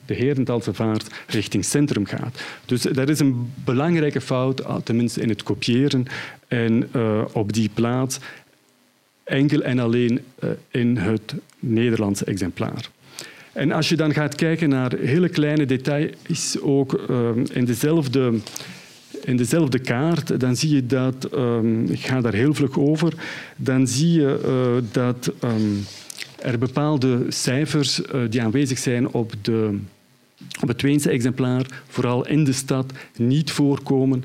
de 0.07 0.15
Herentalse 0.15 0.75
vaart 0.75 1.15
richting 1.27 1.65
centrum 1.65 2.07
gaat. 2.07 2.43
Dus 2.67 2.83
dat 2.83 3.09
is 3.09 3.21
een 3.21 3.53
belangrijke 3.65 4.21
fout, 4.21 4.63
tenminste 4.85 5.21
in 5.21 5.29
het 5.29 5.43
kopiëren. 5.43 6.07
En 6.49 6.89
uh, 6.97 7.25
op 7.33 7.53
die 7.53 7.71
plaats 7.75 8.19
enkel 9.25 9.63
en 9.63 9.79
alleen 9.79 10.21
in 10.71 10.97
het 10.97 11.35
Nederlandse 11.59 12.25
exemplaar. 12.25 12.91
En 13.61 13.73
als 13.73 13.89
je 13.89 13.97
dan 13.97 14.13
gaat 14.13 14.35
kijken 14.35 14.69
naar 14.69 14.93
hele 14.99 15.29
kleine 15.29 15.67
details, 15.67 16.61
ook 16.61 16.93
in 17.53 17.65
dezelfde 17.65 18.33
in 19.25 19.37
dezelfde 19.37 19.79
kaart, 19.79 20.41
dan 20.41 20.57
zie 20.57 20.75
je 20.75 20.87
dat, 20.87 21.29
um, 21.35 21.85
ik 21.85 22.01
ga 22.01 22.21
daar 22.21 22.33
heel 22.33 22.55
vlug 22.55 22.79
over, 22.79 23.15
dan 23.57 23.87
zie 23.87 24.13
je 24.13 24.41
uh, 24.45 24.93
dat 24.93 25.33
um, 25.45 25.85
er 26.37 26.59
bepaalde 26.59 27.25
cijfers 27.29 28.01
uh, 28.01 28.21
die 28.31 28.43
aanwezig 28.43 28.79
zijn 28.79 29.09
op, 29.13 29.33
de, 29.43 29.79
op 30.61 30.69
het 30.69 30.83
Weense 30.83 31.11
exemplaar, 31.11 31.83
vooral 31.89 32.27
in 32.27 32.45
de 32.45 32.53
stad, 32.53 32.93
niet 33.17 33.51
voorkomen 33.51 34.25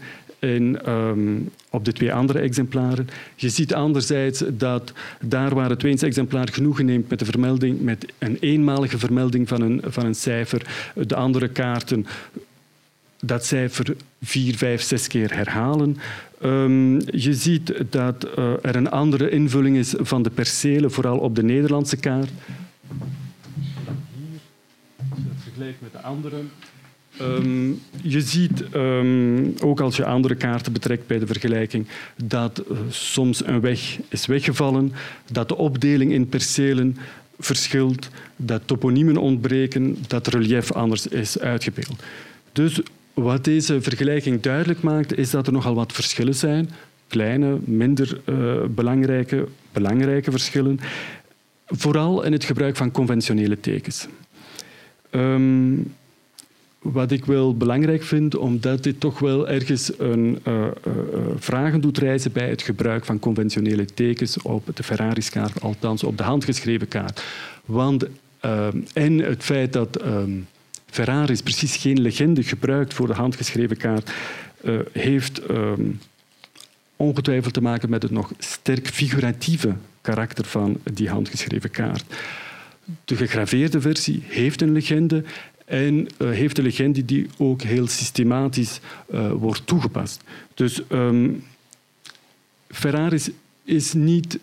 um, 0.54 1.50
op 1.70 1.86
de 1.86 1.94
twee 1.94 2.14
andere 2.14 2.40
exemplaren. 2.40 3.08
Je 3.36 3.50
ziet 3.50 3.74
anderzijds 3.74 4.44
dat 4.54 4.94
daar 5.22 5.56
waar 5.56 5.70
het 5.70 5.82
Weense 5.82 6.06
exemplaar 6.06 6.48
genoegen 6.52 6.86
neemt 6.86 7.10
met 7.10 7.20
de 7.20 7.26
vermelding, 7.26 7.82
met 7.82 8.06
een 8.18 8.38
eenmalige 8.40 8.98
vermelding 8.98 9.48
van 9.48 9.62
een, 9.62 9.82
van 9.86 10.06
een 10.06 10.16
cijfer, 10.16 10.92
de 11.08 11.16
andere 11.16 11.48
kaarten 11.48 12.06
dat 13.20 13.46
cijfer 13.46 13.96
vier, 14.22 14.56
vijf, 14.58 14.82
zes 14.82 15.08
keer 15.08 15.36
herhalen. 15.36 15.98
Um, 16.44 17.00
je 17.12 17.34
ziet 17.34 17.74
dat 17.90 18.28
uh, 18.38 18.54
er 18.62 18.76
een 18.76 18.90
andere 18.90 19.30
invulling 19.30 19.78
is 19.78 19.94
van 19.98 20.24
de 20.24 20.30
percelen, 20.30 20.92
vooral 20.92 21.18
op 21.18 21.36
de 21.36 21.44
Nederlandse 21.44 21.98
kaart. 21.98 22.30
Hier, 24.14 24.40
vergelijkt 25.44 25.82
met 25.82 25.92
de 25.92 26.02
andere. 26.02 26.38
Um, 27.22 27.82
je 28.02 28.22
ziet, 28.22 28.64
um, 28.76 29.56
ook 29.60 29.80
als 29.80 29.96
je 29.96 30.06
andere 30.06 30.36
kaarten 30.36 30.74
betrekt 30.74 31.08
bij 31.08 31.20
de 31.20 31.28
vergelijking, 31.28 31.88
dat 32.24 32.64
uh, 32.72 32.78
soms 32.90 33.46
een 33.46 33.62
weg 33.62 33.98
is 34.10 34.26
weggevallen, 34.26 34.92
dat 35.32 35.48
de 35.48 35.58
opdeling 35.58 36.12
in 36.12 36.30
percelen 36.30 36.98
verschilt, 37.40 38.10
dat 38.36 38.62
toponiemen 38.66 39.18
ontbreken, 39.18 39.98
dat 40.08 40.28
relief 40.28 40.72
anders 40.72 41.08
is 41.08 41.40
uitgebeeld. 41.40 42.04
Dus 42.52 42.82
wat 43.14 43.44
deze 43.44 43.82
vergelijking 43.82 44.42
duidelijk 44.42 44.82
maakt, 44.82 45.18
is 45.18 45.30
dat 45.30 45.48
er 45.48 45.54
nogal 45.54 45.76
wat 45.76 45.94
verschillen 45.94 46.36
zijn. 46.36 46.70
Kleine, 47.08 47.58
minder 47.64 48.22
uh, 48.26 48.64
belangrijke, 48.70 49.48
belangrijke 49.74 50.32
verschillen. 50.32 50.80
Vooral 51.66 52.24
in 52.24 52.32
het 52.32 52.44
gebruik 52.44 52.76
van 52.76 52.92
conventionele 52.92 53.60
tekens. 53.60 54.08
Um, 55.12 55.94
wat 56.92 57.12
ik 57.12 57.26
wel 57.26 57.58
belangrijk 57.58 58.04
vind, 58.04 58.36
omdat 58.36 58.84
dit 58.84 59.00
toch 59.00 59.20
wel 59.20 59.50
ergens 59.50 60.00
een, 60.00 60.40
uh, 60.48 60.54
uh, 60.54 60.94
vragen 61.38 61.82
doet 61.82 61.98
reizen 61.98 62.32
bij 62.32 62.50
het 62.50 62.62
gebruik 62.62 63.06
van 63.06 63.20
conventionele 63.20 63.86
tekens 63.86 64.42
op 64.42 64.70
de 64.74 64.84
Ferraris-kaart, 64.84 65.62
althans 65.62 66.04
op 66.04 66.18
de 66.18 66.24
handgeschreven 66.24 66.88
kaart. 66.88 67.24
Want, 67.66 68.06
en 68.94 69.20
het 69.20 69.44
feit 69.44 69.74
dat 69.74 70.06
um, 70.06 70.48
Ferrari 70.86 71.32
is 71.32 71.42
precies 71.42 71.76
geen 71.76 72.02
legende 72.02 72.44
gebruikt 72.44 72.94
voor 72.94 73.08
de 73.08 73.14
handgeschreven 73.14 73.78
kaart, 73.78 74.12
heeft 74.92 75.50
um, 75.50 76.00
ongetwijfeld 76.96 77.54
te 77.54 77.62
maken 77.62 77.90
met 77.90 78.04
het 78.04 78.12
nog 78.12 78.32
sterk 78.38 78.88
figuratieve 78.88 79.76
karakter 80.02 80.46
van 80.46 80.78
die 80.94 81.10
handgeschreven 81.10 81.72
kaart. 81.72 82.06
De 83.06 83.16
gegraveerde 83.16 83.82
versie 83.82 84.24
heeft 84.28 84.62
een 84.62 84.72
legende 84.72 85.24
en 85.66 86.08
uh, 86.18 86.30
heeft 86.30 86.58
een 86.58 86.64
legende 86.64 87.06
die 87.06 87.28
ook 87.38 87.62
heel 87.62 87.88
systematisch 87.88 88.80
uh, 89.14 89.32
wordt 89.32 89.68
toegepast. 89.68 90.24
Dus 90.54 90.82
um, 90.90 91.44
Ferrari 92.68 93.20
is 93.64 93.94
niet 93.94 94.40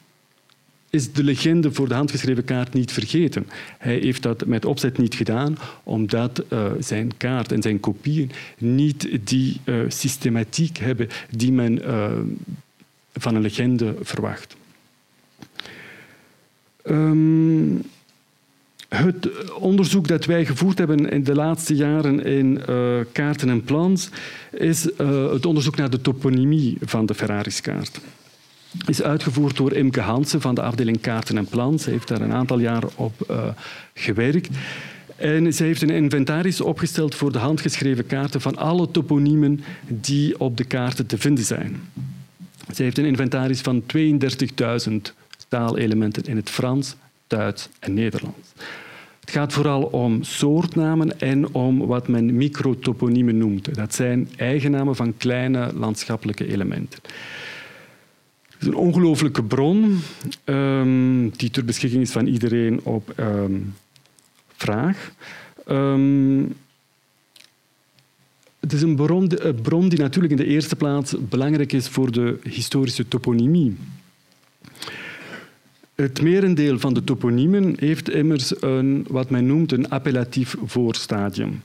is 0.91 1.13
de 1.13 1.25
legende 1.25 1.73
voor 1.73 1.89
de 1.89 1.95
handgeschreven 1.95 2.45
kaart 2.45 2.73
niet 2.75 2.93
vergeten. 2.93 3.47
Hij 3.79 3.99
heeft 3.99 4.23
dat 4.23 4.47
met 4.47 4.65
opzet 4.65 4.99
niet 4.99 5.15
gedaan, 5.15 5.59
omdat 5.83 6.45
uh, 6.49 6.71
zijn 6.79 7.17
kaart 7.17 7.53
en 7.53 7.63
zijn 7.63 7.81
kopieën 7.81 8.31
niet 8.59 9.19
die 9.25 9.61
systematiek 9.89 10.79
hebben 10.79 11.09
die 11.31 11.53
men 11.53 11.83
van 13.15 13.35
een 13.35 13.43
legende 13.43 13.95
verwacht. 14.01 14.57
Um, 16.85 17.83
het 18.93 19.53
onderzoek 19.53 20.09
dat 20.09 20.25
wij 20.25 20.45
gevoerd 20.45 20.79
hebben 20.79 21.11
in 21.11 21.25
de 21.25 21.35
laatste 21.35 21.75
jaren 21.75 22.25
in 22.25 22.61
kaarten 23.13 23.49
en 23.49 23.65
plans 23.65 24.09
is 24.51 24.83
het 25.33 25.47
onderzoek 25.47 25.77
naar 25.77 25.91
de 25.91 26.01
toponymie 26.01 26.77
van 26.81 27.07
de 27.07 27.15
Ferraris-kaart 27.15 28.01
is 28.87 29.03
uitgevoerd 29.03 29.57
door 29.57 29.73
Imke 29.73 30.01
Hansen 30.01 30.41
van 30.41 30.55
de 30.55 30.63
afdeling 30.63 31.01
Kaarten 31.01 31.37
en 31.37 31.47
Plan. 31.47 31.79
Ze 31.79 31.91
heeft 31.91 32.09
daar 32.09 32.21
een 32.21 32.33
aantal 32.33 32.59
jaar 32.59 32.83
op 32.95 33.27
uh, 33.31 33.45
gewerkt. 33.95 34.49
En 35.17 35.55
zij 35.55 35.67
heeft 35.67 35.83
een 35.83 35.91
inventaris 35.91 36.61
opgesteld 36.61 37.15
voor 37.15 37.33
de 37.33 37.39
handgeschreven 37.39 38.07
kaarten 38.07 38.41
van 38.41 38.57
alle 38.57 38.91
toponiemen 38.91 39.65
die 39.89 40.41
op 40.41 40.57
de 40.57 40.65
kaarten 40.65 41.07
te 41.07 41.19
vinden 41.19 41.45
zijn. 41.45 41.81
Zij 42.73 42.85
heeft 42.85 42.99
een 42.99 43.05
inventaris 43.05 43.61
van 43.61 43.83
32.000 43.97 44.93
taalelementen 45.49 46.25
in 46.25 46.37
het 46.37 46.51
Frans, 46.51 46.97
Duits 47.37 47.69
en 47.79 47.95
Nederlands. 47.95 48.53
Het 49.21 49.31
gaat 49.31 49.53
vooral 49.53 49.83
om 49.83 50.23
soortnamen 50.23 51.21
en 51.21 51.55
om 51.55 51.87
wat 51.87 52.09
men 52.09 52.37
microtoponiemen 52.37 53.39
noemt. 53.39 53.75
Dat 53.75 53.95
zijn 53.95 54.29
eigennamen 54.37 54.97
van 54.97 55.17
kleine 55.17 55.71
landschappelijke 55.75 56.47
elementen 56.47 57.01
is 58.63 58.69
een 58.69 58.75
ongelooflijke 58.75 59.45
bron 59.45 60.01
um, 60.45 61.31
die 61.37 61.51
ter 61.51 61.65
beschikking 61.65 62.03
is 62.03 62.11
van 62.11 62.27
iedereen 62.27 62.81
op 62.83 63.15
um, 63.17 63.75
vraag. 64.57 65.13
Um, 65.69 66.55
het 68.61 68.73
is 68.73 68.83
een 68.83 68.97
bron, 68.97 69.47
een 69.47 69.61
bron, 69.61 69.89
die 69.89 69.99
natuurlijk 69.99 70.33
in 70.33 70.39
de 70.39 70.47
eerste 70.47 70.77
plaats 70.77 71.15
belangrijk 71.29 71.73
is 71.73 71.89
voor 71.89 72.13
de 72.13 72.39
historische 72.43 73.09
toponymie. 73.09 73.77
Het 76.03 76.23
merendeel 76.23 76.79
van 76.79 76.95
de 76.95 77.05
toponiemen 77.05 77.75
heeft 77.79 78.11
immers 78.11 78.63
een, 78.63 79.07
wat 79.09 79.31
men 79.31 79.47
noemt 79.47 79.73
een 79.73 79.89
appellatief 79.89 80.55
voorstadium. 80.65 81.63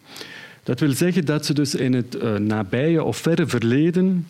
Dat 0.64 0.80
wil 0.80 0.92
zeggen 0.92 1.26
dat 1.26 1.46
ze 1.46 1.54
dus 1.54 1.76
in 1.76 1.94
het 1.94 2.16
uh, 2.16 2.36
nabije 2.36 3.04
of 3.04 3.18
verre 3.18 3.48
verleden 3.48 4.28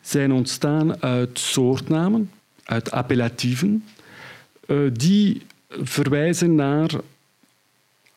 zijn 0.00 0.32
ontstaan 0.32 1.02
uit 1.02 1.38
soortnamen, 1.38 2.30
uit 2.64 2.90
appellatieven, 2.90 3.84
eh, 4.66 4.76
die 4.92 5.42
verwijzen 5.68 6.54
naar 6.54 6.90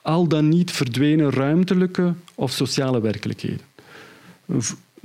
al 0.01 0.27
dan 0.27 0.49
niet 0.49 0.71
verdwenen 0.71 1.29
ruimtelijke 1.29 2.13
of 2.35 2.51
sociale 2.51 3.01
werkelijkheden. 3.01 3.65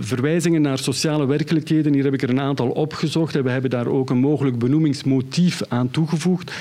Verwijzingen 0.01 0.63
naar 0.63 0.79
sociale 0.79 1.27
werkelijkheden, 1.27 1.93
hier 1.93 2.05
heb 2.05 2.15
ik 2.15 2.23
er 2.23 2.31
een 2.31 2.41
aantal 2.41 2.69
opgezocht 2.69 3.37
en 3.37 3.45
we 3.45 3.51
hebben 3.51 3.71
daar 3.71 3.87
ook 3.87 4.11
een 4.11 4.19
mogelijk 4.19 4.59
benoemingsmotief 4.59 5.63
aan 5.69 5.91
toegevoegd, 5.91 6.53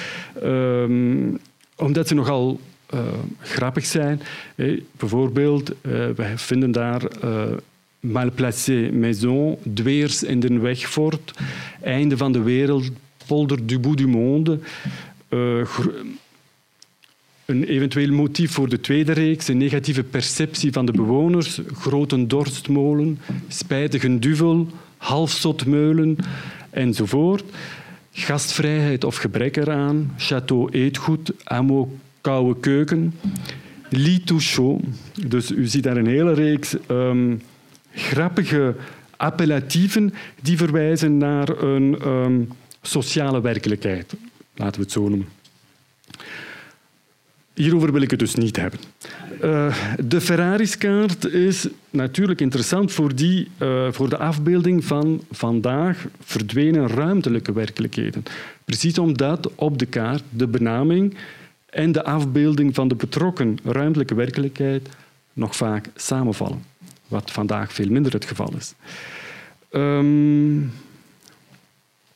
um, 0.43 1.39
omdat 1.75 2.07
ze 2.07 2.13
nogal 2.13 2.59
uh, 2.93 2.99
grappig 3.39 3.85
zijn. 3.85 4.21
bijvoorbeeld, 4.91 5.69
uh, 5.69 5.75
we 5.91 6.33
vinden 6.35 6.71
daar 6.71 7.07
Malplacé 7.99 8.89
Maison, 8.93 9.57
Dweers 9.73 10.23
in 10.23 10.39
den 10.39 10.61
Wegfort, 10.61 11.33
Einde 11.81 12.17
van 12.17 12.31
de 12.31 12.41
wereld, 12.41 12.89
Polder 13.27 13.65
du 13.65 13.79
bout 13.79 13.97
du 13.97 14.07
monde. 14.07 14.59
Een 17.47 17.63
eventueel 17.63 18.11
motief 18.11 18.51
voor 18.51 18.69
de 18.69 18.79
tweede 18.79 19.11
reeks, 19.11 19.47
een 19.47 19.57
negatieve 19.57 20.03
perceptie 20.03 20.71
van 20.71 20.85
de 20.85 20.91
bewoners, 20.91 21.61
grote 21.73 22.27
dorstmolen, 22.27 23.19
spijtige 23.47 24.19
duvel, 24.19 24.67
halfzotmeulen 24.97 26.15
enzovoort. 26.69 27.43
Gastvrijheid 28.11 29.03
of 29.03 29.17
gebrek 29.17 29.55
eraan, 29.57 30.15
château 30.17 30.71
eetgoed, 30.71 31.31
amo 31.43 31.97
koude 32.21 32.59
keuken, 32.59 33.13
lit 33.89 34.31
chaud. 34.37 34.81
Dus 35.27 35.51
u 35.51 35.67
ziet 35.67 35.83
daar 35.83 35.97
een 35.97 36.07
hele 36.07 36.33
reeks 36.33 36.75
um, 36.91 37.41
grappige 37.91 38.75
appellatieven 39.17 40.13
die 40.41 40.57
verwijzen 40.57 41.17
naar 41.17 41.49
een 41.49 42.07
um, 42.07 42.47
sociale 42.81 43.41
werkelijkheid. 43.41 44.13
Laten 44.55 44.75
we 44.75 44.81
het 44.81 44.91
zo 44.91 45.09
noemen. 45.09 45.36
Hierover 47.57 47.91
wil 47.91 48.01
ik 48.01 48.11
het 48.11 48.19
dus 48.19 48.35
niet 48.35 48.55
hebben. 48.55 48.79
Uh, 49.43 49.75
de 50.05 50.21
Ferraris-kaart 50.21 51.25
is 51.25 51.67
natuurlijk 51.89 52.41
interessant 52.41 52.91
voor, 52.91 53.15
die, 53.15 53.47
uh, 53.61 53.91
voor 53.91 54.09
de 54.09 54.17
afbeelding 54.17 54.85
van 54.85 55.23
vandaag 55.31 56.05
verdwenen 56.19 56.87
ruimtelijke 56.87 57.53
werkelijkheden. 57.53 58.23
Precies 58.65 58.97
omdat 58.97 59.55
op 59.55 59.77
de 59.77 59.85
kaart 59.85 60.23
de 60.29 60.47
benaming 60.47 61.17
en 61.69 61.91
de 61.91 62.03
afbeelding 62.03 62.75
van 62.75 62.87
de 62.87 62.95
betrokken 62.95 63.57
ruimtelijke 63.63 64.15
werkelijkheid 64.15 64.89
nog 65.33 65.55
vaak 65.55 65.89
samenvallen. 65.95 66.63
Wat 67.07 67.31
vandaag 67.31 67.73
veel 67.73 67.89
minder 67.89 68.13
het 68.13 68.25
geval 68.25 68.53
is. 68.57 68.73
Um, 69.71 70.71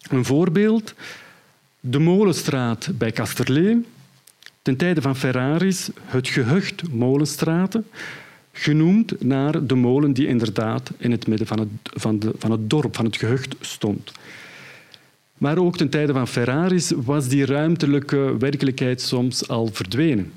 een 0.09 0.25
voorbeeld. 0.25 0.93
De 1.79 1.99
Molenstraat 1.99 2.89
bij 2.97 3.11
Kasterlee 3.11 3.85
ten 4.61 4.77
tijde 4.77 5.01
van 5.01 5.15
Ferraris 5.15 5.89
het 6.05 6.27
gehucht 6.27 6.93
Molenstraten, 6.93 7.87
genoemd 8.51 9.23
naar 9.23 9.65
de 9.65 9.75
molen 9.75 10.13
die 10.13 10.27
inderdaad 10.27 10.91
in 10.97 11.11
het 11.11 11.27
midden 11.27 11.47
van 11.47 11.59
het, 11.59 11.69
van, 11.83 12.19
de, 12.19 12.31
van 12.37 12.51
het 12.51 12.69
dorp, 12.69 12.95
van 12.95 13.05
het 13.05 13.17
gehucht 13.17 13.55
stond. 13.59 14.11
Maar 15.37 15.57
ook 15.57 15.77
ten 15.77 15.89
tijde 15.89 16.13
van 16.13 16.27
Ferraris 16.27 16.91
was 16.95 17.27
die 17.27 17.45
ruimtelijke 17.45 18.37
werkelijkheid 18.39 19.01
soms 19.01 19.47
al 19.47 19.69
verdwenen. 19.71 20.31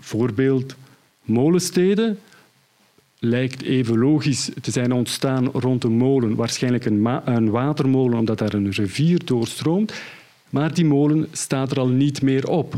Voorbeeld 0.00 0.74
molensteden 1.22 2.18
lijkt 3.18 3.62
even 3.62 3.98
logisch 3.98 4.50
te 4.60 4.70
zijn 4.70 4.92
ontstaan 4.92 5.46
rond 5.46 5.84
een 5.84 5.96
molen, 5.96 6.34
waarschijnlijk 6.34 6.84
een, 6.84 7.06
een 7.24 7.50
watermolen 7.50 8.18
omdat 8.18 8.38
daar 8.38 8.54
een 8.54 8.70
rivier 8.70 9.24
doorstroomt, 9.24 9.92
maar 10.50 10.74
die 10.74 10.84
molen 10.84 11.28
staat 11.32 11.70
er 11.70 11.78
al 11.78 11.88
niet 11.88 12.22
meer 12.22 12.48
op. 12.48 12.76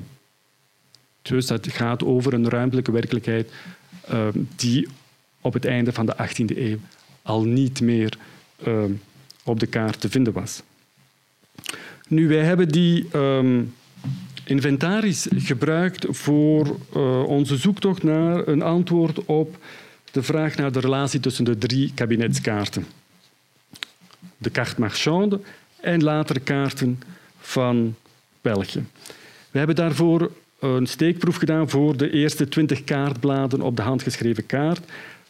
Dus 1.30 1.46
dat 1.46 1.68
gaat 1.68 2.04
over 2.04 2.32
een 2.32 2.48
ruimtelijke 2.48 2.92
werkelijkheid 2.92 3.52
ehm, 4.08 4.38
die 4.56 4.88
op 5.40 5.52
het 5.52 5.64
einde 5.64 5.92
van 5.92 6.06
de 6.06 6.16
18e 6.16 6.56
eeuw 6.56 6.78
al 7.22 7.42
niet 7.42 7.80
meer 7.80 8.18
ehm, 8.64 8.92
op 9.44 9.60
de 9.60 9.66
kaart 9.66 10.00
te 10.00 10.10
vinden 10.10 10.32
was. 10.32 10.62
Nu, 12.08 12.28
wij 12.28 12.44
hebben 12.44 12.68
die 12.68 13.08
ehm, 13.12 13.62
inventaris 14.44 15.28
gebruikt 15.34 16.06
voor 16.08 16.78
uh, 16.96 17.22
onze 17.22 17.56
zoektocht 17.56 18.02
naar 18.02 18.48
een 18.48 18.62
antwoord 18.62 19.24
op 19.24 19.58
de 20.10 20.22
vraag 20.22 20.56
naar 20.56 20.72
de 20.72 20.80
relatie 20.80 21.20
tussen 21.20 21.44
de 21.44 21.58
drie 21.58 21.92
kabinetskaarten. 21.94 22.86
De 24.36 24.50
carte 24.50 24.80
marchande 24.80 25.40
en 25.80 26.02
later 26.02 26.40
kaarten 26.40 27.02
van 27.40 27.94
België. 28.40 28.84
We 29.50 29.58
hebben 29.58 29.76
daarvoor 29.76 30.30
een 30.60 30.86
steekproef 30.86 31.36
gedaan 31.36 31.70
voor 31.70 31.96
de 31.96 32.10
eerste 32.10 32.48
20 32.48 32.84
kaartbladen 32.84 33.60
op 33.60 33.76
de 33.76 33.82
handgeschreven 33.82 34.46
kaart. 34.46 34.80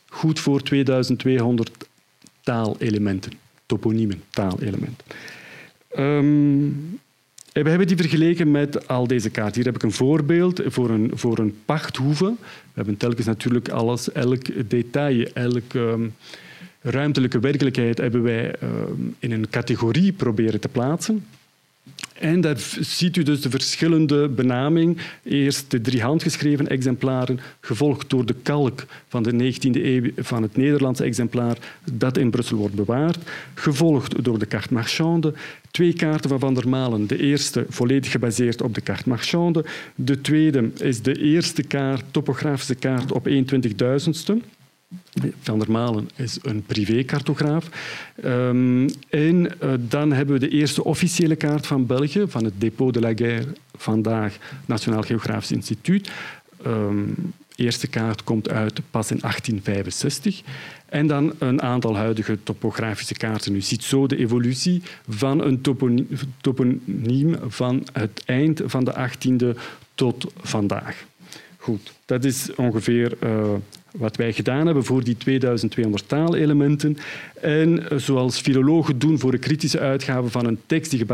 Goed 0.09 0.41
voor 0.41 0.63
2200 0.63 1.71
taalelementen, 2.43 3.33
toponiemen, 3.67 4.23
taalelementen. 4.31 5.05
Um, 5.99 7.01
we 7.53 7.69
hebben 7.69 7.87
die 7.87 7.97
vergeleken 7.97 8.51
met 8.51 8.89
al 8.89 9.07
deze 9.07 9.31
kaarten. 9.31 9.55
Hier 9.55 9.65
heb 9.65 9.75
ik 9.75 9.83
een 9.83 9.93
voorbeeld 9.93 10.61
voor 10.67 10.91
een, 10.91 11.11
voor 11.15 11.39
een 11.39 11.57
pachthoeve. 11.65 12.25
We 12.25 12.73
hebben 12.75 12.97
telkens 12.97 13.27
natuurlijk 13.27 13.69
alles, 13.69 14.13
elk 14.13 14.71
detail, 14.71 15.27
elke 15.35 15.79
um, 15.79 16.15
ruimtelijke 16.81 17.39
werkelijkheid 17.39 17.99
hebben 17.99 18.23
wij 18.23 18.55
um, 18.63 19.17
in 19.19 19.33
een 19.33 19.51
categorie 19.51 20.13
proberen 20.13 20.61
te 20.61 20.69
plaatsen. 20.69 21.25
En 22.21 22.41
daar 22.41 22.59
ziet 22.81 23.17
u 23.17 23.23
dus 23.23 23.41
de 23.41 23.51
verschillende 23.51 24.29
benaming. 24.29 24.99
Eerst 25.23 25.71
de 25.71 25.81
drie 25.81 26.03
handgeschreven 26.03 26.69
exemplaren, 26.69 27.41
gevolgd 27.61 28.11
door 28.11 28.27
de 28.27 28.35
kalk 28.43 28.85
van 29.09 29.23
de 29.23 29.33
19e 29.33 29.85
eeuw 29.85 30.11
van 30.17 30.43
het 30.43 30.57
Nederlandse 30.57 31.05
exemplaar 31.05 31.59
dat 31.93 32.17
in 32.17 32.31
Brussel 32.31 32.57
wordt 32.57 32.75
bewaard, 32.75 33.19
gevolgd 33.55 34.25
door 34.25 34.39
de 34.39 34.47
carte 34.47 34.75
marchande. 34.75 35.35
Twee 35.71 35.93
kaarten 35.93 36.31
van 36.31 36.39
Van 36.39 36.55
der 36.55 36.69
Malen. 36.69 37.07
De 37.07 37.19
eerste 37.19 37.67
volledig 37.69 38.11
gebaseerd 38.11 38.63
op 38.63 38.75
de 38.75 38.83
carte 38.83 39.09
marchande. 39.09 39.65
De 39.95 40.21
tweede 40.21 40.71
is 40.77 41.03
de 41.03 41.15
eerste 41.15 41.63
kaart, 41.63 42.05
topografische 42.11 42.75
kaart 42.75 43.13
op 43.13 43.29
120.000ste. 43.29 44.60
Van 45.41 45.59
der 45.59 45.71
Malen 45.71 46.09
is 46.17 46.39
een 46.43 46.63
privécartograaf. 46.63 47.69
Um, 48.25 48.89
en 49.09 49.35
uh, 49.63 49.73
dan 49.79 50.13
hebben 50.13 50.35
we 50.35 50.41
de 50.41 50.49
eerste 50.49 50.85
officiële 50.85 51.37
kaart 51.37 51.67
van 51.67 51.87
België, 51.87 52.25
van 52.29 52.45
het 52.45 52.61
Depot 52.61 52.95
de 52.95 53.01
la 53.01 53.13
Guerre, 53.15 53.53
vandaag 53.77 54.37
Nationaal 54.67 55.03
Geografisch 55.03 55.53
Instituut. 55.53 56.11
De 56.63 57.67
eerste 57.67 57.87
kaart 57.87 58.25
komt 58.25 58.49
uit 58.49 58.81
pas 58.91 59.11
in 59.11 59.19
1865. 59.21 60.43
En 60.87 61.07
dan 61.07 61.33
een 61.39 61.63
aantal 61.63 61.97
huidige 61.97 62.39
topografische 62.43 63.15
kaarten. 63.15 63.55
U 63.55 63.61
ziet 63.61 63.85
zo 63.85 64.07
de 64.07 64.17
evolutie 64.17 64.83
van 65.09 65.45
een 65.45 65.61
toponiem 66.41 67.37
van 67.47 67.87
het 67.93 68.23
eind 68.25 68.63
van 68.65 68.85
de 68.85 69.09
18e 69.09 69.59
tot 69.95 70.33
vandaag. 70.37 71.05
Goed, 71.63 71.93
dat 72.05 72.25
is 72.25 72.55
ongeveer 72.55 73.13
uh, 73.25 73.51
wat 73.91 74.17
wij 74.17 74.33
gedaan 74.33 74.67
hebben 74.67 74.85
voor 74.85 75.05
die 75.05 75.17
2200 75.17 76.09
taalelementen. 76.09 76.97
En 77.41 77.91
eh, 77.91 77.99
zoals 77.99 78.41
filologen 78.41 78.99
doen 78.99 79.19
voor 79.19 79.33
een 79.33 79.39
kritische 79.39 79.79
uitgave 79.79 80.29
van 80.29 80.47
een 80.47 80.61
tekst 80.67 80.91
die 80.91 81.07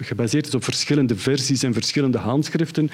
gebaseerd 0.00 0.46
is 0.46 0.54
op 0.54 0.64
verschillende 0.64 1.16
versies 1.16 1.62
en 1.62 1.72
verschillende 1.72 2.18
handschriften, 2.18 2.90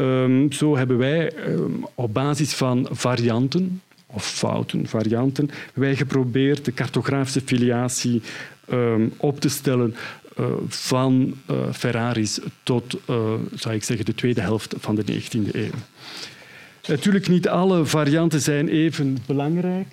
um, 0.00 0.52
zo 0.52 0.76
hebben 0.76 0.98
wij 0.98 1.32
um, 1.48 1.86
op 1.94 2.14
basis 2.14 2.52
van 2.52 2.88
varianten, 2.90 3.82
of 4.06 4.26
fouten, 4.26 4.86
varianten, 4.86 5.50
wij 5.74 5.96
geprobeerd 5.96 6.64
de 6.64 6.74
cartografische 6.74 7.42
filiatie 7.44 8.22
um, 8.72 9.12
op 9.16 9.40
te 9.40 9.48
stellen 9.48 9.94
uh, 10.40 10.46
van 10.68 11.34
Ferraris 11.72 12.38
tot, 12.62 12.96
zou 13.54 13.74
ik 13.74 13.84
zeggen, 13.84 14.04
de 14.04 14.14
tweede 14.14 14.40
helft 14.40 14.74
van 14.78 14.94
de 14.94 15.04
19e 15.04 15.52
eeuw. 15.52 15.70
Natuurlijk, 16.88 17.28
niet 17.28 17.48
alle 17.48 17.84
varianten 17.84 18.40
zijn 18.40 18.68
even 18.68 19.18
belangrijk. 19.26 19.86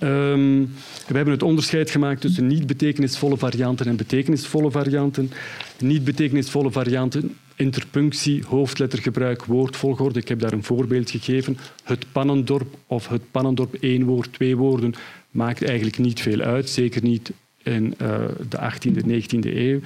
Um, 0.00 0.72
we 1.06 1.14
hebben 1.16 1.34
het 1.34 1.42
onderscheid 1.42 1.90
gemaakt 1.90 2.20
tussen 2.20 2.46
niet 2.46 2.66
betekenisvolle 2.66 3.36
varianten 3.36 3.86
en 3.86 3.96
betekenisvolle 3.96 4.70
varianten. 4.70 5.30
Niet 5.78 6.04
betekenisvolle 6.04 6.70
varianten, 6.70 7.36
interpunctie, 7.54 8.44
hoofdlettergebruik, 8.46 9.44
woordvolgorde. 9.44 10.18
Ik 10.18 10.28
heb 10.28 10.38
daar 10.38 10.52
een 10.52 10.64
voorbeeld 10.64 11.10
gegeven. 11.10 11.58
Het 11.84 12.06
Pannendorp 12.12 12.76
of 12.86 13.08
het 13.08 13.30
Pannendorp 13.30 13.74
één 13.74 14.04
woord, 14.04 14.32
twee 14.32 14.56
woorden 14.56 14.94
maakt 15.30 15.64
eigenlijk 15.64 15.98
niet 15.98 16.20
veel 16.20 16.40
uit. 16.40 16.68
Zeker 16.68 17.02
niet 17.02 17.30
in 17.62 17.94
uh, 18.02 18.16
de 18.48 18.58
18e, 18.58 19.06
19e 19.06 19.56
eeuw. 19.56 19.80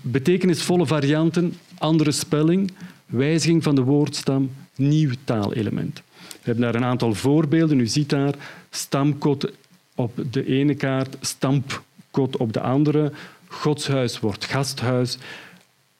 Betekenisvolle 0.00 0.86
varianten, 0.86 1.54
andere 1.78 2.12
spelling, 2.12 2.70
wijziging 3.14 3.62
van 3.62 3.74
de 3.74 3.82
woordstam, 3.82 4.50
nieuw 4.76 5.10
taalelement. 5.24 6.02
We 6.18 6.50
hebben 6.50 6.64
daar 6.64 6.74
een 6.74 6.88
aantal 6.88 7.14
voorbeelden. 7.14 7.80
U 7.80 7.86
ziet 7.86 8.08
daar 8.08 8.34
stamkot 8.70 9.52
op 9.94 10.24
de 10.30 10.46
ene 10.46 10.74
kaart, 10.74 11.16
stampkot 11.20 12.36
op 12.36 12.52
de 12.52 12.60
andere. 12.60 13.12
Godshuis 13.46 14.20
wordt 14.20 14.44
gasthuis. 14.44 15.18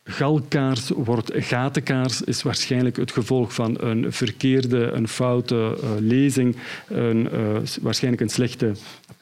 Galkaars 0.04 0.88
wordt 0.88 1.30
gatenkaars, 1.34 2.22
is 2.22 2.42
waarschijnlijk 2.42 2.96
het 2.96 3.12
gevolg 3.12 3.54
van 3.54 3.80
een 3.80 4.12
verkeerde, 4.12 4.90
een 4.90 5.08
foute 5.08 5.54
uh, 5.54 5.90
lezing, 5.98 6.56
een, 6.88 7.28
uh, 7.32 7.40
waarschijnlijk 7.80 8.22
een 8.22 8.28
slechte 8.28 8.72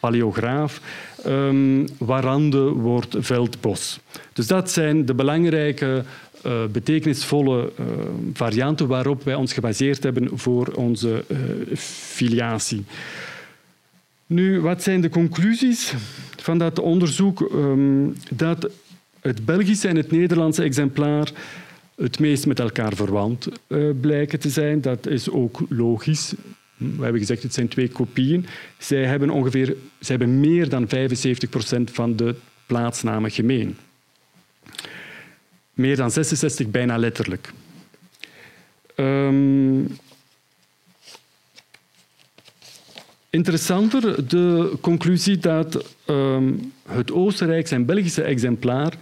paleograaf. 0.00 0.80
Um, 1.26 1.86
warande 1.98 2.60
wordt 2.60 3.16
veldbos. 3.18 4.00
Dus 4.32 4.46
dat 4.46 4.70
zijn 4.70 5.06
de 5.06 5.14
belangrijke 5.14 6.04
uh, 6.46 6.64
betekenisvolle 6.66 7.72
uh, 7.80 7.86
varianten 8.32 8.86
waarop 8.86 9.24
wij 9.24 9.34
ons 9.34 9.52
gebaseerd 9.52 10.02
hebben 10.02 10.38
voor 10.38 10.66
onze 10.66 11.24
uh, 11.28 11.38
filiatie. 11.76 12.84
Nu, 14.26 14.60
wat 14.60 14.82
zijn 14.82 15.00
de 15.00 15.08
conclusies 15.08 15.94
van 16.36 16.58
dat 16.58 16.78
onderzoek? 16.78 17.40
Um, 17.40 18.14
dat 18.30 18.70
het 19.20 19.44
Belgische 19.44 19.88
en 19.88 19.96
het 19.96 20.10
Nederlandse 20.10 20.62
exemplaar 20.62 21.32
het 21.96 22.18
meest 22.18 22.46
met 22.46 22.60
elkaar 22.60 22.94
verwant 22.94 23.48
blijken 24.00 24.38
te 24.38 24.50
zijn. 24.50 24.80
Dat 24.80 25.06
is 25.06 25.30
ook 25.30 25.60
logisch. 25.68 26.34
We 26.76 27.02
hebben 27.02 27.20
gezegd, 27.20 27.42
het 27.42 27.54
zijn 27.54 27.68
twee 27.68 27.88
kopieën. 27.88 28.46
Zij 28.78 29.04
hebben, 29.04 29.30
ongeveer, 29.30 29.66
zij 30.00 30.16
hebben 30.16 30.40
meer 30.40 30.68
dan 30.68 30.88
75 30.88 31.48
procent 31.48 31.90
van 31.90 32.16
de 32.16 32.34
plaatsnamen 32.66 33.30
gemeen. 33.30 33.76
Meer 35.74 35.96
dan 35.96 36.10
66, 36.10 36.66
bijna 36.66 36.96
letterlijk. 36.96 37.52
Um, 38.96 39.96
interessanter 43.30 44.28
de 44.28 44.76
conclusie 44.80 45.38
dat 45.38 45.84
um, 46.06 46.72
het 46.88 47.12
Oostenrijkse 47.12 47.74
en 47.74 47.84
Belgische 47.84 48.22
exemplaar 48.22 48.94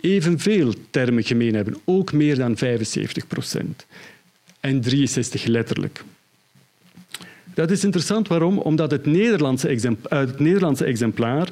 evenveel 0.00 0.74
termen 0.90 1.24
gemeen 1.24 1.54
hebben, 1.54 1.76
ook 1.84 2.12
meer 2.12 2.36
dan 2.36 2.56
75 2.56 3.26
procent. 3.26 3.86
En 4.60 4.80
63 4.80 5.44
letterlijk. 5.44 6.04
Dat 7.54 7.70
is 7.70 7.84
interessant. 7.84 8.28
Waarom? 8.28 8.58
Omdat 8.58 8.90
het 8.90 9.06
Nederlandse, 9.06 9.68
exemplaar, 9.68 10.20
het 10.20 10.38
Nederlandse 10.38 10.84
exemplaar 10.84 11.48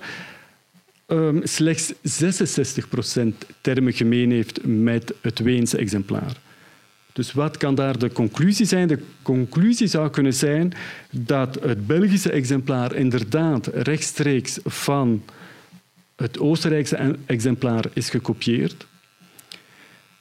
um, 1.09 1.41
slechts 1.45 1.93
66 2.03 2.89
procent 2.89 3.47
termen 3.61 3.93
gemeen 3.93 4.31
heeft 4.31 4.65
met 4.65 5.15
het 5.21 5.39
Weense 5.39 5.77
exemplaar. 5.77 6.37
Dus 7.13 7.33
wat 7.33 7.57
kan 7.57 7.75
daar 7.75 7.99
de 7.99 8.13
conclusie 8.13 8.67
zijn? 8.67 8.89
De 8.89 9.03
conclusie 9.23 9.87
zou 9.87 10.11
kunnen 10.11 10.35
zijn 10.35 10.73
dat 11.11 11.59
het 11.63 11.87
Belgische 11.87 12.31
exemplaar 12.31 12.95
inderdaad 12.95 13.67
rechtstreeks 13.67 14.59
van 14.65 15.23
het 16.17 16.39
Oostenrijkse 16.39 17.17
exemplaar 17.27 17.85
is 17.93 18.11
gekopieerd, 18.11 18.87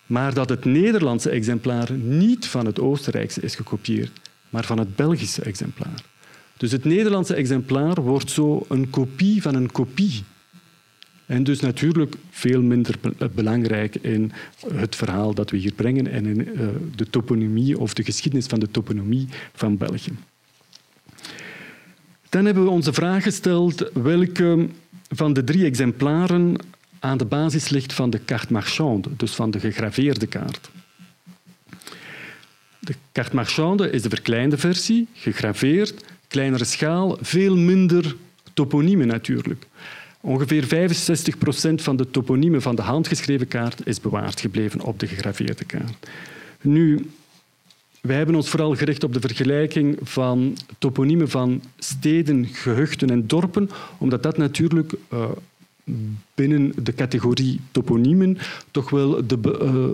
maar 0.06 0.34
dat 0.34 0.50
het 0.50 0.66
Nederlandse 0.66 1.30
exemplaar 1.30 1.92
niet 1.92 2.48
van 2.48 2.66
het 2.66 2.80
Oostenrijkse 2.80 3.42
is 3.42 3.56
gekopieerd, 3.56 4.20
maar 4.50 4.66
van 4.66 4.80
het 4.80 4.96
Belgische 4.96 5.42
exemplaar. 5.42 6.04
Dus 6.58 6.72
het 6.72 6.86
Nederlandse 6.86 7.36
exemplaar 7.36 8.02
wordt 8.02 8.32
zo 8.32 8.66
een 8.70 8.90
kopie 8.90 9.42
van 9.42 9.56
een 9.56 9.72
kopie. 9.72 10.24
En 11.28 11.44
dus 11.44 11.60
natuurlijk 11.60 12.16
veel 12.30 12.62
minder 12.62 12.96
belangrijk 13.36 13.96
in 13.96 14.32
het 14.74 14.96
verhaal 14.96 15.34
dat 15.34 15.50
we 15.50 15.58
hier 15.58 15.74
brengen 15.74 16.08
en 16.08 16.26
in 16.26 16.56
eh, 16.56 16.68
de 16.96 17.10
toponymie 17.10 17.80
of 17.80 17.94
de 17.94 18.04
geschiedenis 18.04 18.46
van 18.46 18.60
de 18.60 18.72
toponymie 18.72 19.28
van 19.54 19.78
België. 19.78 20.12
Dan 22.30 22.46
hebben 22.46 22.64
we 22.64 22.70
onze 22.70 22.94
vraag 22.94 23.24
gesteld 23.24 23.90
welke 23.94 24.68
van 25.10 25.34
de 25.34 25.44
drie 25.44 25.66
exemplaren 25.66 26.56
aan 27.00 27.18
de 27.18 27.26
basis 27.26 27.70
ligt 27.70 27.94
van 27.94 28.10
de 28.10 28.26
carte 28.26 28.54
marchande, 28.54 29.10
dus 29.18 29.36
van 29.36 29.52
de 29.52 29.60
gegraveerde 29.60 30.28
kaart. 30.28 30.70
De 32.80 32.96
carte 33.12 33.36
marchande 33.36 33.90
is 33.90 34.02
de 34.02 34.10
verkleinde 34.10 34.58
versie, 34.58 35.08
gegraveerd, 35.14 36.04
kleinere 36.28 36.66
schaal, 36.66 37.18
veel 37.22 37.58
minder 37.58 38.16
toponiemen 38.54 39.08
natuurlijk. 39.08 39.68
Ongeveer 40.28 40.64
65 40.64 41.38
procent 41.38 41.82
van 41.82 41.96
de 41.96 42.12
toponiemen 42.12 42.62
van 42.62 42.76
de 42.76 42.82
handgeschreven 42.82 43.48
kaart 43.48 43.88
is 43.88 44.02
bewaard 44.02 44.40
gebleven 44.40 44.82
op 44.82 45.00
de 45.00 45.08
gegraveerde 45.08 45.66
kaart. 45.66 46.10
Nu, 46.62 47.10
wij 48.02 48.16
hebben 48.16 48.36
ons 48.36 48.50
vooral 48.50 48.76
gericht 48.76 49.04
op 49.04 49.14
de 49.14 49.20
vergelijking 49.20 49.98
van 50.02 50.58
toponiemen 50.80 51.30
van 51.30 51.62
steden, 51.78 52.46
gehuchten 52.46 53.10
en 53.10 53.28
dorpen, 53.28 53.70
omdat 53.98 54.24
dat 54.24 54.38
natuurlijk 54.38 54.94
uh, 55.14 55.26
binnen 56.36 56.74
de 56.84 56.94
categorie 56.94 57.60
toponiemen 57.72 58.38
toch 58.72 58.90
wel 58.90 59.28
de, 59.28 59.38
uh, 59.44 59.88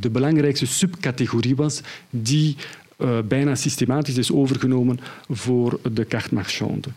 de 0.00 0.10
belangrijkste 0.10 0.66
subcategorie 0.66 1.56
was 1.56 1.80
die 2.10 2.56
uh, 2.98 3.18
bijna 3.28 3.54
systematisch 3.54 4.16
is 4.16 4.32
overgenomen 4.32 5.00
voor 5.28 5.80
de 5.92 6.06
carte 6.06 6.34
marchande. 6.34 6.88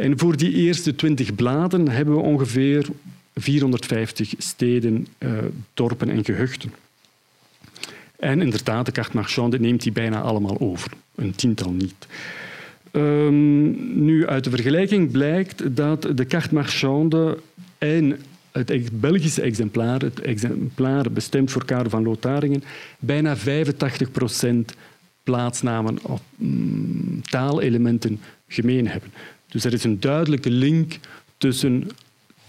En 0.00 0.18
voor 0.18 0.36
die 0.36 0.52
eerste 0.52 0.94
twintig 0.94 1.34
bladen 1.34 1.88
hebben 1.88 2.14
we 2.14 2.20
ongeveer 2.20 2.86
450 3.34 4.34
steden, 4.38 5.06
dorpen 5.74 6.10
en 6.10 6.24
gehuchten. 6.24 6.72
En 8.16 8.40
inderdaad, 8.40 8.86
de 8.86 8.92
carte 8.92 9.16
marchande 9.16 9.60
neemt 9.60 9.82
die 9.82 9.92
bijna 9.92 10.20
allemaal 10.20 10.60
over. 10.60 10.90
Een 11.14 11.34
tiental 11.34 11.72
niet. 11.72 12.06
Um, 12.92 14.04
nu, 14.04 14.26
uit 14.26 14.44
de 14.44 14.50
vergelijking 14.50 15.10
blijkt 15.10 15.76
dat 15.76 16.08
de 16.14 16.26
carte 16.26 16.54
marchande 16.54 17.38
en 17.78 18.18
het 18.52 19.00
Belgische 19.00 19.42
exemplaar, 19.42 20.00
het 20.00 20.20
exemplaar 20.20 21.12
bestemd 21.12 21.50
voor 21.50 21.64
Karel 21.64 21.90
van 21.90 22.02
Lotharingen, 22.02 22.62
bijna 22.98 23.36
85 23.36 24.10
procent 24.10 24.74
plaatsnamen 25.22 25.98
of 26.02 26.20
mm, 26.36 27.22
taalelementen 27.22 28.20
gemeen 28.48 28.88
hebben. 28.88 29.10
Dus 29.50 29.64
er 29.64 29.72
is 29.72 29.84
een 29.84 30.00
duidelijke 30.00 30.50
link 30.50 30.98
tussen 31.38 31.88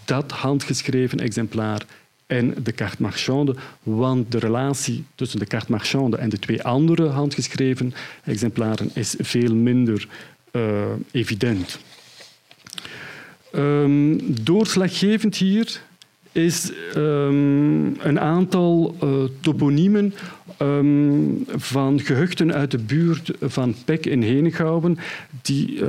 dat 0.04 0.30
handgeschreven 0.30 1.18
exemplaar 1.18 1.86
en 2.26 2.54
de 2.62 2.72
carte 2.72 3.02
marchande, 3.02 3.54
want 3.82 4.32
de 4.32 4.38
relatie 4.38 5.04
tussen 5.14 5.38
de 5.38 5.46
carte 5.46 5.70
marchande 5.70 6.16
en 6.16 6.28
de 6.28 6.38
twee 6.38 6.62
andere 6.62 7.08
handgeschreven 7.08 7.94
exemplaren 8.24 8.90
is 8.94 9.14
veel 9.18 9.54
minder 9.54 10.08
uh, 10.52 10.84
evident. 11.10 11.78
Um, 13.54 14.20
doorslaggevend 14.44 15.36
hier 15.36 15.80
is 16.32 16.72
um, 16.96 18.00
een 18.00 18.20
aantal 18.20 18.96
uh, 19.02 19.10
toponiemen 19.40 20.14
um, 20.62 21.44
van 21.46 22.00
gehuchten 22.00 22.52
uit 22.52 22.70
de 22.70 22.78
buurt 22.78 23.32
van 23.40 23.74
Pek 23.84 24.06
in 24.06 24.22
Henegouwen, 24.22 24.98
die 25.42 25.84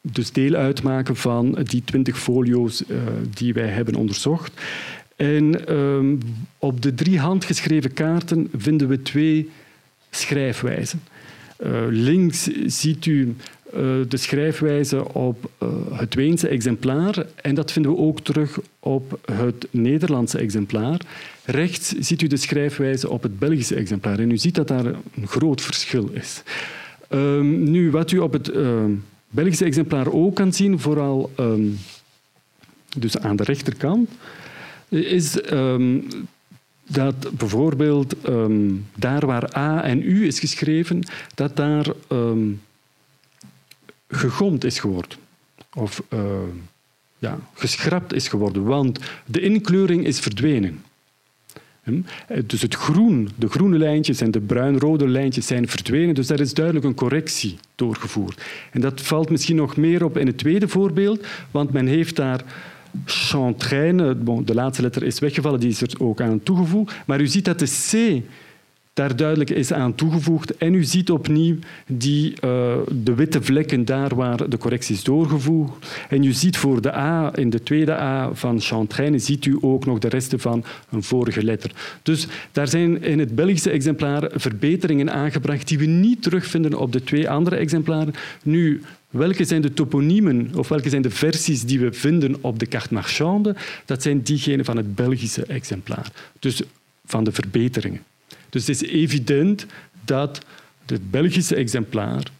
dus 0.00 0.32
deel 0.32 0.54
uitmaken 0.54 1.16
van 1.16 1.58
die 1.62 1.82
twintig 1.84 2.18
folio's 2.18 2.82
uh, 2.88 2.96
die 3.34 3.54
wij 3.54 3.68
hebben 3.68 3.94
onderzocht. 3.94 4.52
En 5.16 5.60
op 6.58 6.82
de 6.82 6.94
drie 6.94 7.18
handgeschreven 7.18 7.92
kaarten 7.92 8.48
vinden 8.56 8.88
we 8.88 9.02
twee 9.02 9.50
schrijfwijzen. 10.10 11.00
Uh, 11.64 11.70
links 11.88 12.48
ziet 12.66 13.06
u 13.06 13.34
de 14.08 14.16
schrijfwijze 14.16 15.12
op 15.14 15.50
uh, 15.62 15.68
het 15.92 16.14
Weense 16.14 16.48
exemplaar 16.48 17.26
en 17.34 17.54
dat 17.54 17.72
vinden 17.72 17.90
we 17.92 17.98
ook 17.98 18.20
terug 18.20 18.58
op 18.78 19.18
het 19.32 19.66
Nederlandse 19.70 20.38
exemplaar. 20.38 21.00
Rechts 21.44 21.88
ziet 21.88 22.22
u 22.22 22.26
de 22.26 22.36
schrijfwijze 22.36 23.10
op 23.10 23.22
het 23.22 23.38
Belgische 23.38 23.74
exemplaar 23.74 24.18
en 24.18 24.30
u 24.30 24.36
ziet 24.36 24.54
dat 24.54 24.68
daar 24.68 24.84
een 24.86 25.26
groot 25.26 25.60
verschil 25.60 26.10
is. 26.12 26.42
Um, 27.10 27.70
nu, 27.70 27.90
wat 27.90 28.10
u 28.10 28.18
op 28.18 28.32
het 28.32 28.52
Belgische 29.30 29.64
exemplaar 29.64 30.12
ook 30.12 30.34
kan 30.34 30.52
zien, 30.52 30.80
vooral 30.80 31.30
um, 31.40 31.78
dus 32.96 33.18
aan 33.18 33.36
de 33.36 33.44
rechterkant, 33.44 34.10
is 34.88 35.38
dat 36.88 37.30
bijvoorbeeld 37.36 38.14
daar 38.94 39.26
waar 39.26 39.56
A 39.56 39.84
en 39.84 40.02
U 40.02 40.26
is 40.26 40.40
geschreven, 40.40 41.02
dat 41.34 41.56
daar 41.56 41.86
gegomd 44.08 44.64
is 44.64 44.78
geworden. 44.78 45.18
Of 45.74 46.02
uh, 46.14 46.20
ja, 47.18 47.38
geschrapt 47.54 48.12
is 48.12 48.28
geworden, 48.28 48.64
want 48.64 48.98
de 49.24 49.40
inkleuring 49.40 50.06
is 50.06 50.20
verdwenen. 50.20 50.84
Dus 52.44 52.62
het 52.62 52.74
groen, 52.74 53.28
de 53.36 53.48
groene 53.48 53.78
lijntjes 53.78 54.20
en 54.20 54.30
de 54.30 54.40
bruin-rode 54.40 55.08
lijntjes 55.08 55.46
zijn 55.46 55.68
verdwenen, 55.68 56.14
dus 56.14 56.26
daar 56.26 56.40
is 56.40 56.54
duidelijk 56.54 56.84
een 56.84 56.94
correctie 56.94 57.58
doorgevoerd. 57.74 58.42
En 58.72 58.80
dat 58.80 59.00
valt 59.00 59.30
misschien 59.30 59.56
nog 59.56 59.76
meer 59.76 60.04
op 60.04 60.16
in 60.18 60.26
het 60.26 60.38
tweede 60.38 60.68
voorbeeld, 60.68 61.26
want 61.50 61.72
men 61.72 61.86
heeft 61.86 62.16
daar 62.16 62.44
Chantraine, 63.04 64.16
de 64.44 64.54
laatste 64.54 64.82
letter 64.82 65.02
is 65.02 65.18
weggevallen, 65.18 65.60
die 65.60 65.68
is 65.68 65.80
er 65.80 65.94
ook 65.98 66.20
aan 66.20 66.42
toegevoegd. 66.42 66.94
Maar 67.06 67.20
u 67.20 67.26
ziet 67.26 67.44
dat 67.44 67.58
de 67.58 67.66
C 67.66 68.22
daar 68.96 69.16
duidelijk 69.16 69.50
is 69.50 69.72
aan 69.72 69.94
toegevoegd. 69.94 70.56
En 70.56 70.74
u 70.74 70.84
ziet 70.84 71.10
opnieuw 71.10 71.56
die, 71.86 72.30
uh, 72.30 72.74
de 73.02 73.14
witte 73.14 73.42
vlekken 73.42 73.84
daar 73.84 74.14
waar 74.14 74.48
de 74.48 74.58
correctie 74.58 74.94
is 74.94 75.02
doorgevoegd. 75.02 75.86
En 76.08 76.22
u 76.22 76.32
ziet 76.32 76.56
voor 76.56 76.80
de 76.80 76.94
A, 76.94 77.32
in 77.34 77.50
de 77.50 77.62
tweede 77.62 77.92
A 77.92 78.34
van 78.34 78.60
Chantraine, 78.60 79.18
ziet 79.18 79.44
u 79.44 79.58
ook 79.60 79.86
nog 79.86 79.98
de 79.98 80.08
resten 80.08 80.40
van 80.40 80.64
een 80.90 81.02
vorige 81.02 81.44
letter. 81.44 81.70
Dus 82.02 82.26
daar 82.52 82.68
zijn 82.68 83.02
in 83.02 83.18
het 83.18 83.34
Belgische 83.34 83.70
exemplaar 83.70 84.30
verbeteringen 84.34 85.12
aangebracht 85.12 85.68
die 85.68 85.78
we 85.78 85.86
niet 85.86 86.22
terugvinden 86.22 86.74
op 86.74 86.92
de 86.92 87.04
twee 87.04 87.30
andere 87.30 87.56
exemplaren. 87.56 88.14
Nu, 88.42 88.82
Welke 89.10 89.44
zijn 89.44 89.62
de 89.62 89.74
toponiemen 89.74 90.50
of 90.54 90.68
welke 90.68 90.88
zijn 90.88 91.02
de 91.02 91.10
versies 91.10 91.64
die 91.64 91.80
we 91.80 91.92
vinden 91.92 92.36
op 92.40 92.58
de 92.58 92.66
carte 92.66 92.94
marchande? 92.94 93.56
Dat 93.84 94.02
zijn 94.02 94.22
diegenen 94.22 94.64
van 94.64 94.76
het 94.76 94.94
Belgische 94.94 95.44
exemplaar. 95.46 96.12
Dus 96.38 96.62
van 97.04 97.24
de 97.24 97.32
verbeteringen. 97.32 98.00
Dus 98.48 98.66
het 98.66 98.82
is 98.82 98.88
evident 98.88 99.66
dat 100.04 100.44
het 100.86 101.10
Belgische 101.10 101.54
exemplaar 101.54 102.30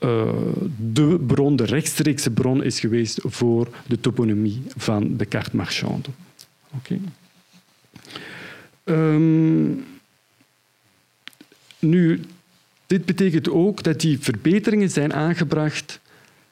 uh, 0.00 0.32
de 0.76 1.24
bron, 1.26 1.56
de 1.56 1.64
rechtstreekse 1.64 2.30
bron 2.30 2.62
is 2.62 2.80
geweest 2.80 3.18
voor 3.22 3.68
de 3.86 4.00
toponymie 4.00 4.62
van 4.76 5.16
de 5.16 5.26
carte 5.28 5.56
marchande. 5.56 6.08
Okay. 6.70 7.00
Um, 8.84 9.84
nu, 11.78 12.20
dit 12.86 13.04
betekent 13.04 13.48
ook 13.48 13.82
dat 13.82 14.00
die 14.00 14.18
verbeteringen 14.18 14.90
zijn 14.90 15.12
aangebracht 15.12 16.00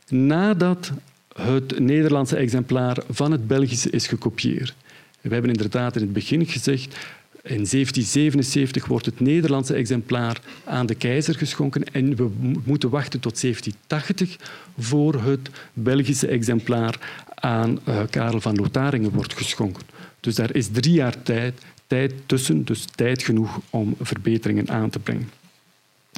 nadat 0.09 0.93
het 1.37 1.79
Nederlandse 1.79 2.37
exemplaar 2.37 3.03
van 3.09 3.33
het 3.33 3.47
Belgische 3.47 3.91
is 3.91 4.07
gekopieerd. 4.07 4.75
We 5.21 5.33
hebben 5.33 5.51
inderdaad 5.51 5.97
in 5.97 6.03
het 6.03 6.13
begin 6.13 6.47
gezegd 6.47 6.97
in 7.45 7.67
1777 7.67 8.87
wordt 8.87 9.07
het 9.07 9.21
Nederlandse 9.21 9.75
exemplaar 9.75 10.41
aan 10.65 10.87
de 10.87 10.95
keizer 10.95 11.35
geschonken 11.35 11.85
en 11.85 12.17
we 12.17 12.31
moeten 12.65 12.91
wachten 12.91 13.21
tot 13.21 13.41
1780 13.41 14.37
voor 14.79 15.23
het 15.23 15.51
Belgische 15.73 16.27
exemplaar 16.27 17.25
aan 17.35 17.79
uh, 17.89 18.01
Karel 18.11 18.41
van 18.41 18.55
Lotharingen 18.55 19.11
wordt 19.11 19.35
geschonken. 19.35 19.83
Dus 20.21 20.35
daar 20.35 20.55
is 20.55 20.69
drie 20.69 20.93
jaar 20.93 21.23
tijd, 21.23 21.63
tijd 21.87 22.13
tussen, 22.27 22.65
dus 22.65 22.85
tijd 22.95 23.23
genoeg 23.23 23.61
om 23.71 23.95
verbeteringen 24.01 24.71
aan 24.71 24.91
te 24.91 24.99
brengen. 24.99 25.31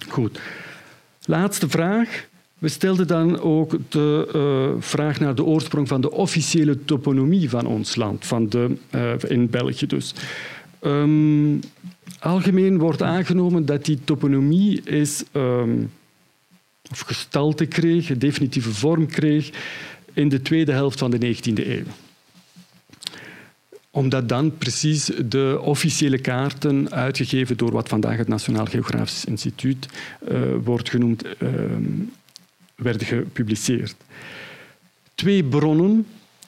Goed. 0.09 0.41
Laatste 1.25 1.69
vraag. 1.69 2.27
We 2.59 2.69
stelden 2.69 3.07
dan 3.07 3.41
ook 3.41 3.77
de 3.89 4.29
uh, 4.35 4.83
vraag 4.83 5.21
naar 5.21 5.35
de 5.35 5.45
oorsprong 5.45 5.89
van 5.89 6.01
de 6.01 6.11
officiële 6.11 6.85
toponomie 6.85 7.51
van 7.51 7.67
ons 7.67 7.97
land, 7.97 8.27
van 8.27 8.49
de, 8.49 8.77
uh, 8.95 9.13
in 9.29 9.51
België 9.51 9.87
dus. 9.87 10.15
Um, 10.83 11.61
algemeen 12.19 12.79
wordt 12.79 13.03
aangenomen 13.03 13.67
dat 13.67 13.85
die 13.85 13.99
toponomie 14.05 14.83
is, 14.83 15.25
um, 15.33 15.93
of 16.91 17.01
gestalte 17.01 17.67
kreeg, 17.67 18.19
definitieve 18.19 18.73
vorm 18.73 19.07
kreeg, 19.07 19.51
in 20.13 20.29
de 20.29 20.43
tweede 20.43 20.73
helft 20.73 20.99
van 20.99 21.11
de 21.11 21.37
19e 21.37 21.67
eeuw 21.67 21.85
omdat 23.97 24.29
dan 24.29 24.57
precies 24.59 25.11
de 25.25 25.59
officiële 25.63 26.19
kaarten, 26.19 26.91
uitgegeven 26.91 27.57
door 27.57 27.73
wat 27.73 27.89
vandaag 27.89 28.17
het 28.17 28.29
Nationaal 28.29 28.67
Geografisch 28.67 29.25
Instituut 29.25 29.87
uh, 30.29 30.39
wordt 30.65 30.91
genoemd, 30.91 31.25
uh, 31.25 31.51
werden 32.75 33.07
gepubliceerd. 33.07 33.95
Twee 35.15 35.45
bronnen 35.45 36.07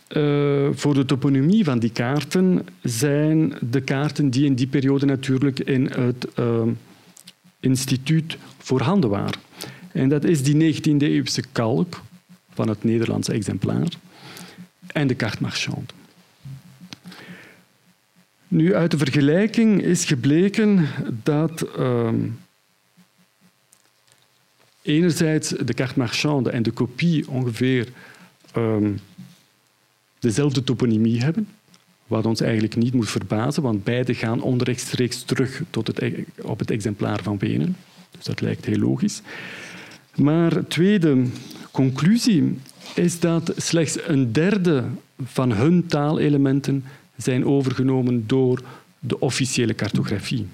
uh, 0.09 0.69
voor 0.73 0.95
de 0.95 1.05
toponymie 1.05 1.65
van 1.65 1.79
die 1.79 1.91
kaarten 1.91 2.67
zijn 2.83 3.55
de 3.61 3.81
kaarten 3.81 4.31
die 4.31 4.45
in 4.45 4.55
die 4.55 4.67
periode 4.67 5.07
natuurlijk 5.07 5.59
in 5.59 5.87
het 5.87 6.27
instituut 7.61 8.37
voorhanden 8.59 9.11
waren. 9.11 9.41
En 9.93 10.09
dat 10.09 10.25
is 10.25 10.43
die 10.43 10.75
19e-eeuwse 10.75 11.43
kalk 11.53 12.03
van 12.55 12.69
het 12.69 12.85
Nederlandse 12.85 13.33
exemplaar 13.33 13.89
en 14.87 15.07
de 15.07 15.17
carte 15.17 15.43
marchande. 15.43 15.93
Nu, 18.49 18.75
uit 18.75 18.91
de 18.91 18.99
vergelijking 18.99 19.83
is 19.83 20.05
gebleken 20.05 20.89
dat 21.23 21.67
uh, 21.79 22.09
enerzijds 24.83 25.49
de 25.49 25.75
carte 25.75 25.99
marchande 25.99 26.51
en 26.51 26.63
de 26.63 26.71
kopie 26.71 27.29
ongeveer 27.29 27.89
uh, 28.57 28.77
dezelfde 30.19 30.65
toponymie 30.65 31.21
hebben, 31.21 31.49
wat 32.07 32.27
ons 32.27 32.41
eigenlijk 32.41 32.77
niet 32.77 32.95
moet 32.95 33.11
verbazen, 33.11 33.63
want 33.63 33.85
beide 33.85 34.15
gaan 34.15 34.43
onrechtstreeks 34.43 35.23
terug 35.23 35.63
tot 35.71 35.87
het, 35.87 36.03
e-, 36.03 36.25
op 36.43 36.59
het 36.59 36.71
exemplaar 36.71 37.23
van 37.23 37.39
Wenen. 37.39 37.77
Dus 38.11 38.25
dat 38.25 38.41
lijkt 38.41 38.65
heel 38.65 38.79
logisch. 38.79 39.23
Maar 40.15 40.67
tweede 40.67 41.25
conclusie 41.71 42.59
is 42.95 43.21
dat 43.21 43.53
slechts 43.57 43.99
een 44.07 44.33
derde 44.33 44.85
van 45.25 45.53
hun 45.53 45.87
taalelementen 45.87 46.85
zijn 47.17 47.45
overgenomen 47.45 48.27
door 48.27 48.63
de 48.99 49.21
officiële 49.21 49.75
cartografie. 49.75 50.47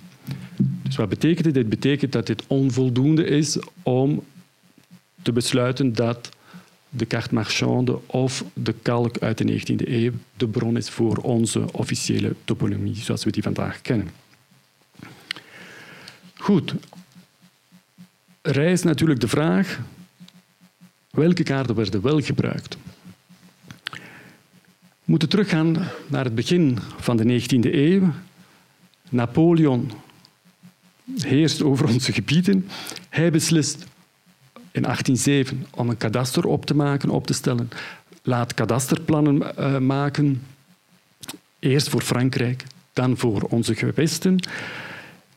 Dus 0.83 0.97
wat 0.97 1.09
betekent 1.09 1.45
dit? 1.45 1.55
Dit 1.55 1.69
betekent 1.69 2.13
dat 2.13 2.27
dit 2.27 2.43
onvoldoende 2.47 3.25
is 3.25 3.59
om 3.83 4.23
te 5.23 5.33
besluiten 5.33 5.93
dat 5.93 6.29
de 6.97 7.07
carte 7.07 7.35
marchande 7.35 7.99
of 8.07 8.45
de 8.53 8.75
kalk 8.83 9.19
uit 9.19 9.39
de 9.39 9.61
19e 9.61 9.89
eeuw 9.89 10.13
de 10.37 10.49
bron 10.49 10.77
is 10.77 10.91
voor 10.91 11.17
onze 11.17 11.73
officiële 11.73 12.35
toponymie, 12.45 12.97
zoals 12.97 13.25
we 13.25 13.31
die 13.31 13.43
vandaag 13.43 13.81
kennen. 13.81 14.11
Goed. 16.37 16.75
Is 18.43 18.83
natuurlijk 18.83 19.21
de 19.21 19.29
vraag 19.29 19.81
welke 21.11 21.43
kaarten 21.43 21.75
werden 21.75 22.03
wel 22.03 22.21
gebruikt. 22.21 22.77
We 23.91 25.11
moeten 25.11 25.29
teruggaan 25.29 25.77
naar 26.07 26.25
het 26.25 26.35
begin 26.35 26.79
van 26.97 27.17
de 27.17 27.41
19e 27.41 27.75
eeuw. 27.75 28.13
Napoleon 29.09 29.91
heerst 31.19 31.63
over 31.63 31.87
onze 31.87 32.13
gebieden. 32.13 32.69
Hij 33.09 33.31
beslist 33.31 33.87
in 34.75 34.83
1807 34.83 35.67
om 35.71 35.89
een 35.89 35.97
kadaster 35.97 36.47
op 36.47 36.67
te 36.67 36.75
maken, 36.75 37.11
op 37.11 37.27
te 37.27 37.33
stellen. 37.33 37.71
Laat 38.23 38.55
kadasterplannen 38.55 39.43
uh, 39.59 39.79
maken. 39.79 40.43
Eerst 41.59 41.89
voor 41.89 42.03
Frankrijk, 42.03 42.65
dan 42.93 43.17
voor 43.17 43.43
onze 43.43 43.75
gewesten. 43.75 44.39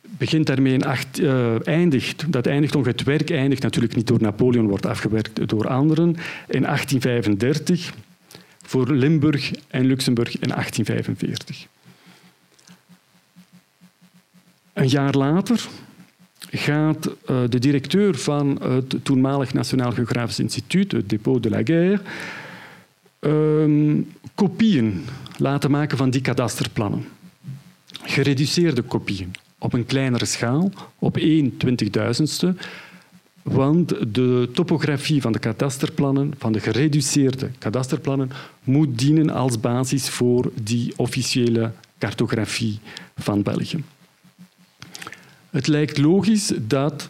Begint 0.02 0.48
daarmee 0.48 0.74
in 0.74 0.84
uh, 1.20 1.68
eindigt, 1.68 2.32
dat 2.32 2.48
eindigt 2.48 2.76
ongeveer, 2.76 2.94
het 2.94 3.04
werk 3.04 3.30
eindigt 3.30 3.62
natuurlijk 3.62 3.96
niet 3.96 4.08
door 4.08 4.22
Napoleon, 4.22 4.68
wordt 4.68 4.86
afgewerkt 4.86 5.50
door 5.50 5.68
anderen. 5.68 6.10
In 6.48 6.62
1835 6.62 7.94
voor 8.62 8.92
Limburg 8.92 9.52
en 9.68 9.86
Luxemburg 9.86 10.40
in 10.40 10.50
1845. 10.50 11.68
Een 14.74 14.88
jaar 14.88 15.14
later 15.14 15.68
gaat 16.50 17.08
uh, 17.08 17.38
de 17.50 17.60
directeur 17.60 18.18
van 18.18 18.62
het 18.62 18.96
toenmalig 19.04 19.54
Nationaal 19.54 19.92
Geografisch 19.92 20.40
Instituut, 20.40 20.92
het 20.92 21.10
Depot 21.10 21.44
de 21.44 21.50
la 21.50 21.62
Guerre, 21.64 22.00
uh, 23.20 24.04
kopieën 24.36 25.06
laten 25.38 25.72
maken 25.72 25.98
van 25.98 26.10
die 26.10 26.22
kadasterplannen. 26.22 27.06
Gereduceerde 28.04 28.82
kopieën 28.82 29.32
op 29.58 29.74
een 29.74 29.86
kleinere 29.86 30.26
schaal, 30.26 30.72
op 31.00 31.18
1 31.18 31.58
twintigduizendste, 31.58 32.56
want 33.42 34.14
de 34.14 34.50
topografie 34.54 35.22
van 35.22 35.32
de 35.32 35.40
kadasterplannen, 35.40 36.34
van 36.38 36.52
de 36.52 36.60
gereduceerde 36.60 37.50
kadasterplannen, 37.58 38.32
moet 38.64 38.98
dienen 39.00 39.30
als 39.30 39.60
basis 39.60 40.10
voor 40.10 40.52
die 40.64 40.94
officiële 40.96 41.72
cartografie 41.98 42.80
van 43.16 43.42
België. 43.44 43.84
Het 45.50 45.68
lijkt 45.68 45.98
logisch 45.98 46.54
dat 46.62 47.10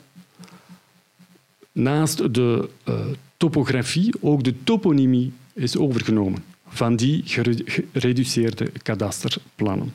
naast 1.71 2.33
de 2.33 2.69
uh, 2.87 3.05
topografie 3.37 4.13
ook 4.19 4.43
de 4.43 4.63
toponymie 4.63 5.33
is 5.53 5.77
overgenomen 5.77 6.43
van 6.67 6.95
die 6.95 7.21
gereduceerde 7.25 8.71
kadasterplannen. 8.81 9.93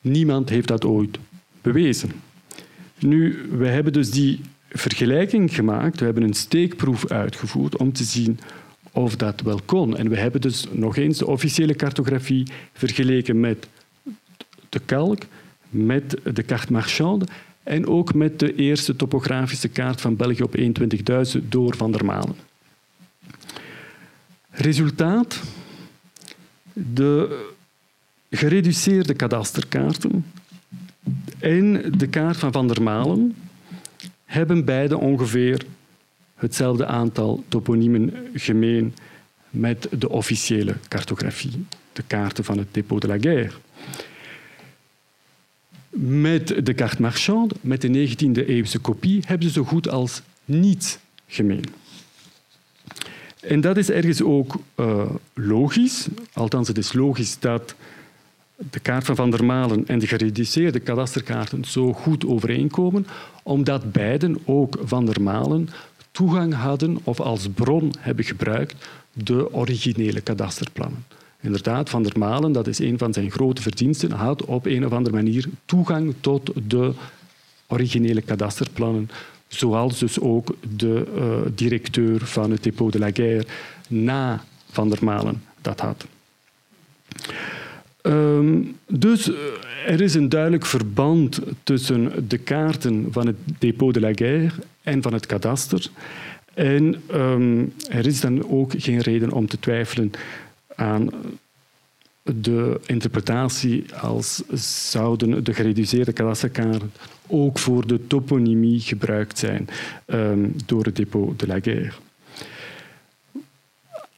Niemand 0.00 0.48
heeft 0.48 0.68
dat 0.68 0.84
ooit 0.84 1.18
bewezen. 1.62 2.10
Nu, 2.98 3.48
we 3.50 3.66
hebben 3.66 3.92
dus 3.92 4.10
die 4.10 4.40
vergelijking 4.68 5.54
gemaakt. 5.54 5.98
We 5.98 6.04
hebben 6.04 6.22
een 6.22 6.34
steekproef 6.34 7.06
uitgevoerd 7.06 7.76
om 7.76 7.92
te 7.92 8.04
zien 8.04 8.38
of 8.92 9.16
dat 9.16 9.40
wel 9.40 9.60
kon. 9.64 9.96
En 9.96 10.08
we 10.08 10.18
hebben 10.18 10.40
dus 10.40 10.66
nog 10.70 10.96
eens 10.96 11.18
de 11.18 11.26
officiële 11.26 11.74
cartografie 11.74 12.46
vergeleken 12.72 13.40
met 13.40 13.68
de 14.70 14.78
kalk, 14.78 15.22
met 15.68 16.16
de 16.34 16.44
carte 16.44 16.72
marchande 16.72 17.26
en 17.62 17.86
ook 17.86 18.14
met 18.14 18.38
de 18.38 18.54
eerste 18.54 18.96
topografische 18.96 19.68
kaart 19.68 20.00
van 20.00 20.16
België 20.16 20.42
op 20.42 20.56
21.000 20.58 21.48
door 21.48 21.76
Van 21.76 21.92
der 21.92 22.04
Malen. 22.04 22.36
Resultaat? 24.50 25.40
De 26.72 27.42
gereduceerde 28.30 29.14
kadasterkaarten 29.14 30.26
en 31.38 31.92
de 31.96 32.06
kaart 32.06 32.36
van 32.36 32.52
Van 32.52 32.68
der 32.68 32.82
Malen 32.82 33.36
hebben 34.24 34.64
beide 34.64 34.98
ongeveer 34.98 35.64
hetzelfde 36.34 36.86
aantal 36.86 37.44
toponiemen 37.48 38.14
gemeen 38.34 38.94
met 39.50 39.88
de 39.98 40.08
officiële 40.08 40.74
cartografie, 40.88 41.66
de 41.92 42.02
kaarten 42.06 42.44
van 42.44 42.58
het 42.58 42.74
Depot 42.74 43.00
de 43.00 43.06
la 43.06 43.18
Guerre. 43.18 43.52
Met 45.96 46.66
de 46.66 46.74
carte 46.74 47.02
marchande, 47.02 47.54
met 47.60 47.80
de 47.80 48.08
19e-eeuwse 48.08 48.80
kopie, 48.80 49.22
hebben 49.26 49.46
ze 49.46 49.52
zo 49.52 49.64
goed 49.64 49.88
als 49.88 50.22
niets 50.44 50.98
gemeen. 51.26 51.64
En 53.40 53.60
dat 53.60 53.76
is 53.76 53.90
ergens 53.90 54.22
ook 54.22 54.54
uh, 54.76 55.10
logisch, 55.34 56.08
althans 56.32 56.68
het 56.68 56.78
is 56.78 56.92
logisch 56.92 57.38
dat 57.38 57.74
de 58.70 58.80
kaart 58.80 59.04
van 59.04 59.16
Van 59.16 59.30
der 59.30 59.44
Malen 59.44 59.86
en 59.86 59.98
de 59.98 60.06
gereduceerde 60.06 60.80
kadasterkaarten 60.80 61.64
zo 61.64 61.92
goed 61.92 62.26
overeenkomen, 62.26 63.06
omdat 63.42 63.92
beiden, 63.92 64.38
ook 64.44 64.78
Van 64.82 65.06
der 65.06 65.22
Malen, 65.22 65.68
toegang 66.10 66.54
hadden 66.54 66.98
of 67.04 67.20
als 67.20 67.48
bron 67.48 67.94
hebben 67.98 68.24
gebruikt 68.24 68.74
de 69.12 69.52
originele 69.52 70.20
kadasterplannen. 70.20 71.04
Inderdaad, 71.42 71.90
Van 71.90 72.02
der 72.02 72.18
Malen, 72.18 72.52
dat 72.52 72.66
is 72.66 72.78
een 72.78 72.98
van 72.98 73.12
zijn 73.12 73.30
grote 73.30 73.62
verdiensten, 73.62 74.10
had 74.10 74.44
op 74.44 74.66
een 74.66 74.86
of 74.86 74.92
andere 74.92 75.14
manier 75.14 75.44
toegang 75.64 76.14
tot 76.20 76.50
de 76.68 76.92
originele 77.66 78.22
kadasterplannen, 78.22 79.10
zoals 79.48 79.98
dus 79.98 80.20
ook 80.20 80.54
de 80.76 81.06
uh, 81.16 81.52
directeur 81.54 82.26
van 82.26 82.50
het 82.50 82.62
Depot 82.62 82.92
de 82.92 82.98
la 82.98 83.10
Guerre 83.12 83.46
na 83.88 84.44
Van 84.70 84.88
der 84.88 85.04
Malen 85.04 85.42
dat 85.60 85.80
had. 85.80 86.06
Um, 88.02 88.76
dus 88.86 89.30
eh, 89.30 89.36
er 89.86 90.00
is 90.00 90.14
een 90.14 90.28
duidelijk 90.28 90.66
verband 90.66 91.40
tussen 91.62 92.28
de 92.28 92.38
kaarten 92.38 93.08
van 93.10 93.26
het 93.26 93.36
Depot 93.58 93.94
de 93.94 94.00
la 94.00 94.12
Guerre 94.14 94.50
en 94.82 95.02
van 95.02 95.12
het 95.12 95.26
kadaster. 95.26 95.90
En 96.54 97.02
ehm, 97.06 97.64
er 97.88 98.06
is 98.06 98.20
dan 98.20 98.50
ook 98.50 98.72
geen 98.76 99.00
reden 99.00 99.32
om 99.32 99.46
te 99.46 99.58
twijfelen 99.58 100.12
aan 100.80 101.10
de 102.22 102.80
interpretatie 102.86 103.94
als 103.94 104.42
zouden 104.90 105.44
de 105.44 105.54
gereduceerde 105.54 106.12
kadasterkaarten 106.12 106.92
ook 107.26 107.58
voor 107.58 107.86
de 107.86 108.06
toponymie 108.06 108.80
gebruikt 108.80 109.38
zijn 109.38 109.68
um, 110.06 110.54
door 110.66 110.84
het 110.84 110.96
depot 110.96 111.38
de 111.40 111.46
la 111.46 111.60
Guerre. 111.60 111.92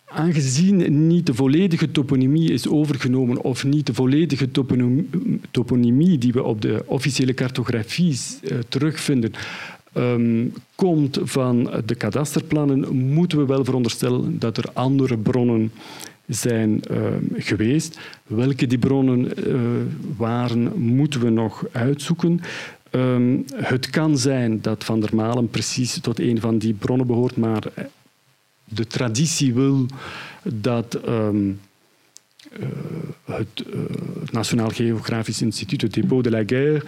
Aangezien 0.04 1.06
niet 1.06 1.26
de 1.26 1.34
volledige 1.34 1.90
toponymie 1.90 2.52
is 2.52 2.68
overgenomen 2.68 3.42
of 3.42 3.64
niet 3.64 3.86
de 3.86 3.94
volledige 3.94 4.50
toponymie 5.50 6.18
die 6.18 6.32
we 6.32 6.42
op 6.42 6.60
de 6.60 6.82
officiële 6.86 7.34
cartografie 7.34 8.18
uh, 8.42 8.58
terugvinden, 8.68 9.32
um, 9.96 10.52
komt 10.74 11.18
van 11.22 11.70
de 11.86 11.94
kadasterplannen, 11.94 12.96
moeten 12.96 13.38
we 13.38 13.46
wel 13.46 13.64
veronderstellen 13.64 14.38
dat 14.38 14.56
er 14.56 14.64
andere 14.72 15.16
bronnen 15.18 15.72
zijn 16.34 16.82
uh, 16.90 16.98
geweest. 17.34 17.98
Welke 18.26 18.66
die 18.66 18.78
bronnen 18.78 19.48
uh, 19.48 19.60
waren, 20.16 20.80
moeten 20.80 21.20
we 21.20 21.30
nog 21.30 21.64
uitzoeken. 21.72 22.40
Um, 22.90 23.44
het 23.54 23.90
kan 23.90 24.18
zijn 24.18 24.60
dat 24.60 24.84
Van 24.84 25.00
der 25.00 25.14
Malen 25.14 25.48
precies 25.48 26.00
tot 26.00 26.20
een 26.20 26.40
van 26.40 26.58
die 26.58 26.74
bronnen 26.74 27.06
behoort, 27.06 27.36
maar 27.36 27.62
de 28.64 28.86
traditie 28.86 29.54
wil 29.54 29.86
dat 30.42 30.98
um, 31.08 31.60
uh, 32.60 32.66
het, 33.24 33.64
Nationaal 34.30 34.68
Geografisch 34.68 35.42
Instituut, 35.42 35.82
het 35.82 35.94
Depot 35.94 36.24
de 36.24 36.30
la 36.30 36.42
Guerre, 36.46 36.82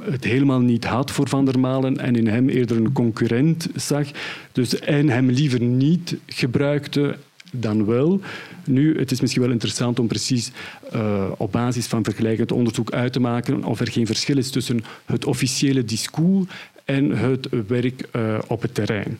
het 0.00 0.24
helemaal 0.24 0.60
niet 0.60 0.84
had 0.84 1.10
voor 1.10 1.28
Van 1.28 1.44
der 1.44 1.58
Malen 1.58 1.98
en 1.98 2.16
in 2.16 2.26
hem 2.26 2.48
eerder 2.48 2.76
een 2.76 2.92
concurrent 2.92 3.68
zag. 3.74 4.08
Dus 4.52 4.78
en 4.78 5.08
hem 5.08 5.30
liever 5.30 5.60
niet 5.60 6.16
gebruikte 6.26 7.16
dan 7.60 7.86
wel. 7.86 8.20
Nu, 8.64 8.98
het 8.98 9.10
is 9.10 9.20
misschien 9.20 9.42
wel 9.42 9.50
interessant 9.50 9.98
om 9.98 10.06
precies 10.06 10.50
uh, 10.94 11.30
op 11.36 11.52
basis 11.52 11.86
van 11.86 12.04
vergelijkend 12.04 12.52
onderzoek 12.52 12.90
uit 12.90 13.12
te 13.12 13.20
maken 13.20 13.64
of 13.64 13.80
er 13.80 13.90
geen 13.90 14.06
verschil 14.06 14.38
is 14.38 14.50
tussen 14.50 14.84
het 15.04 15.24
officiële 15.24 15.84
discours 15.84 16.46
en 16.84 17.10
het 17.10 17.48
werk 17.66 18.08
uh, 18.12 18.38
op 18.46 18.62
het 18.62 18.74
terrein. 18.74 19.18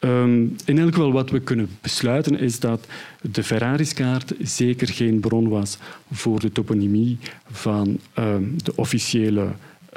Um, 0.00 0.56
in 0.64 0.78
elk 0.78 0.94
geval 0.94 1.12
wat 1.12 1.30
we 1.30 1.40
kunnen 1.40 1.68
besluiten 1.80 2.38
is 2.38 2.60
dat 2.60 2.86
de 3.20 3.42
Ferraris-kaart 3.42 4.34
zeker 4.38 4.88
geen 4.88 5.20
bron 5.20 5.48
was 5.48 5.78
voor 6.12 6.40
de 6.40 6.52
toponymie 6.52 7.18
van 7.50 7.98
um, 8.18 8.54
de 8.62 8.76
officiële 8.76 9.48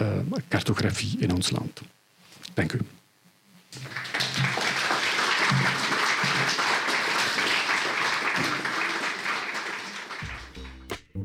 uh, 0.02 0.08
cartografie 0.48 1.16
in 1.20 1.34
ons 1.34 1.52
land. 1.52 1.82
Dank 2.54 2.74
u. 2.74 2.80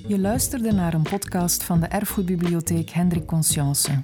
Je 0.07 0.19
luisterde 0.19 0.73
naar 0.73 0.95
een 0.95 1.03
podcast 1.03 1.63
van 1.63 1.81
de 1.81 1.87
Erfgoedbibliotheek 1.87 2.91
Hendrik 2.91 3.27
Conscience. 3.27 4.03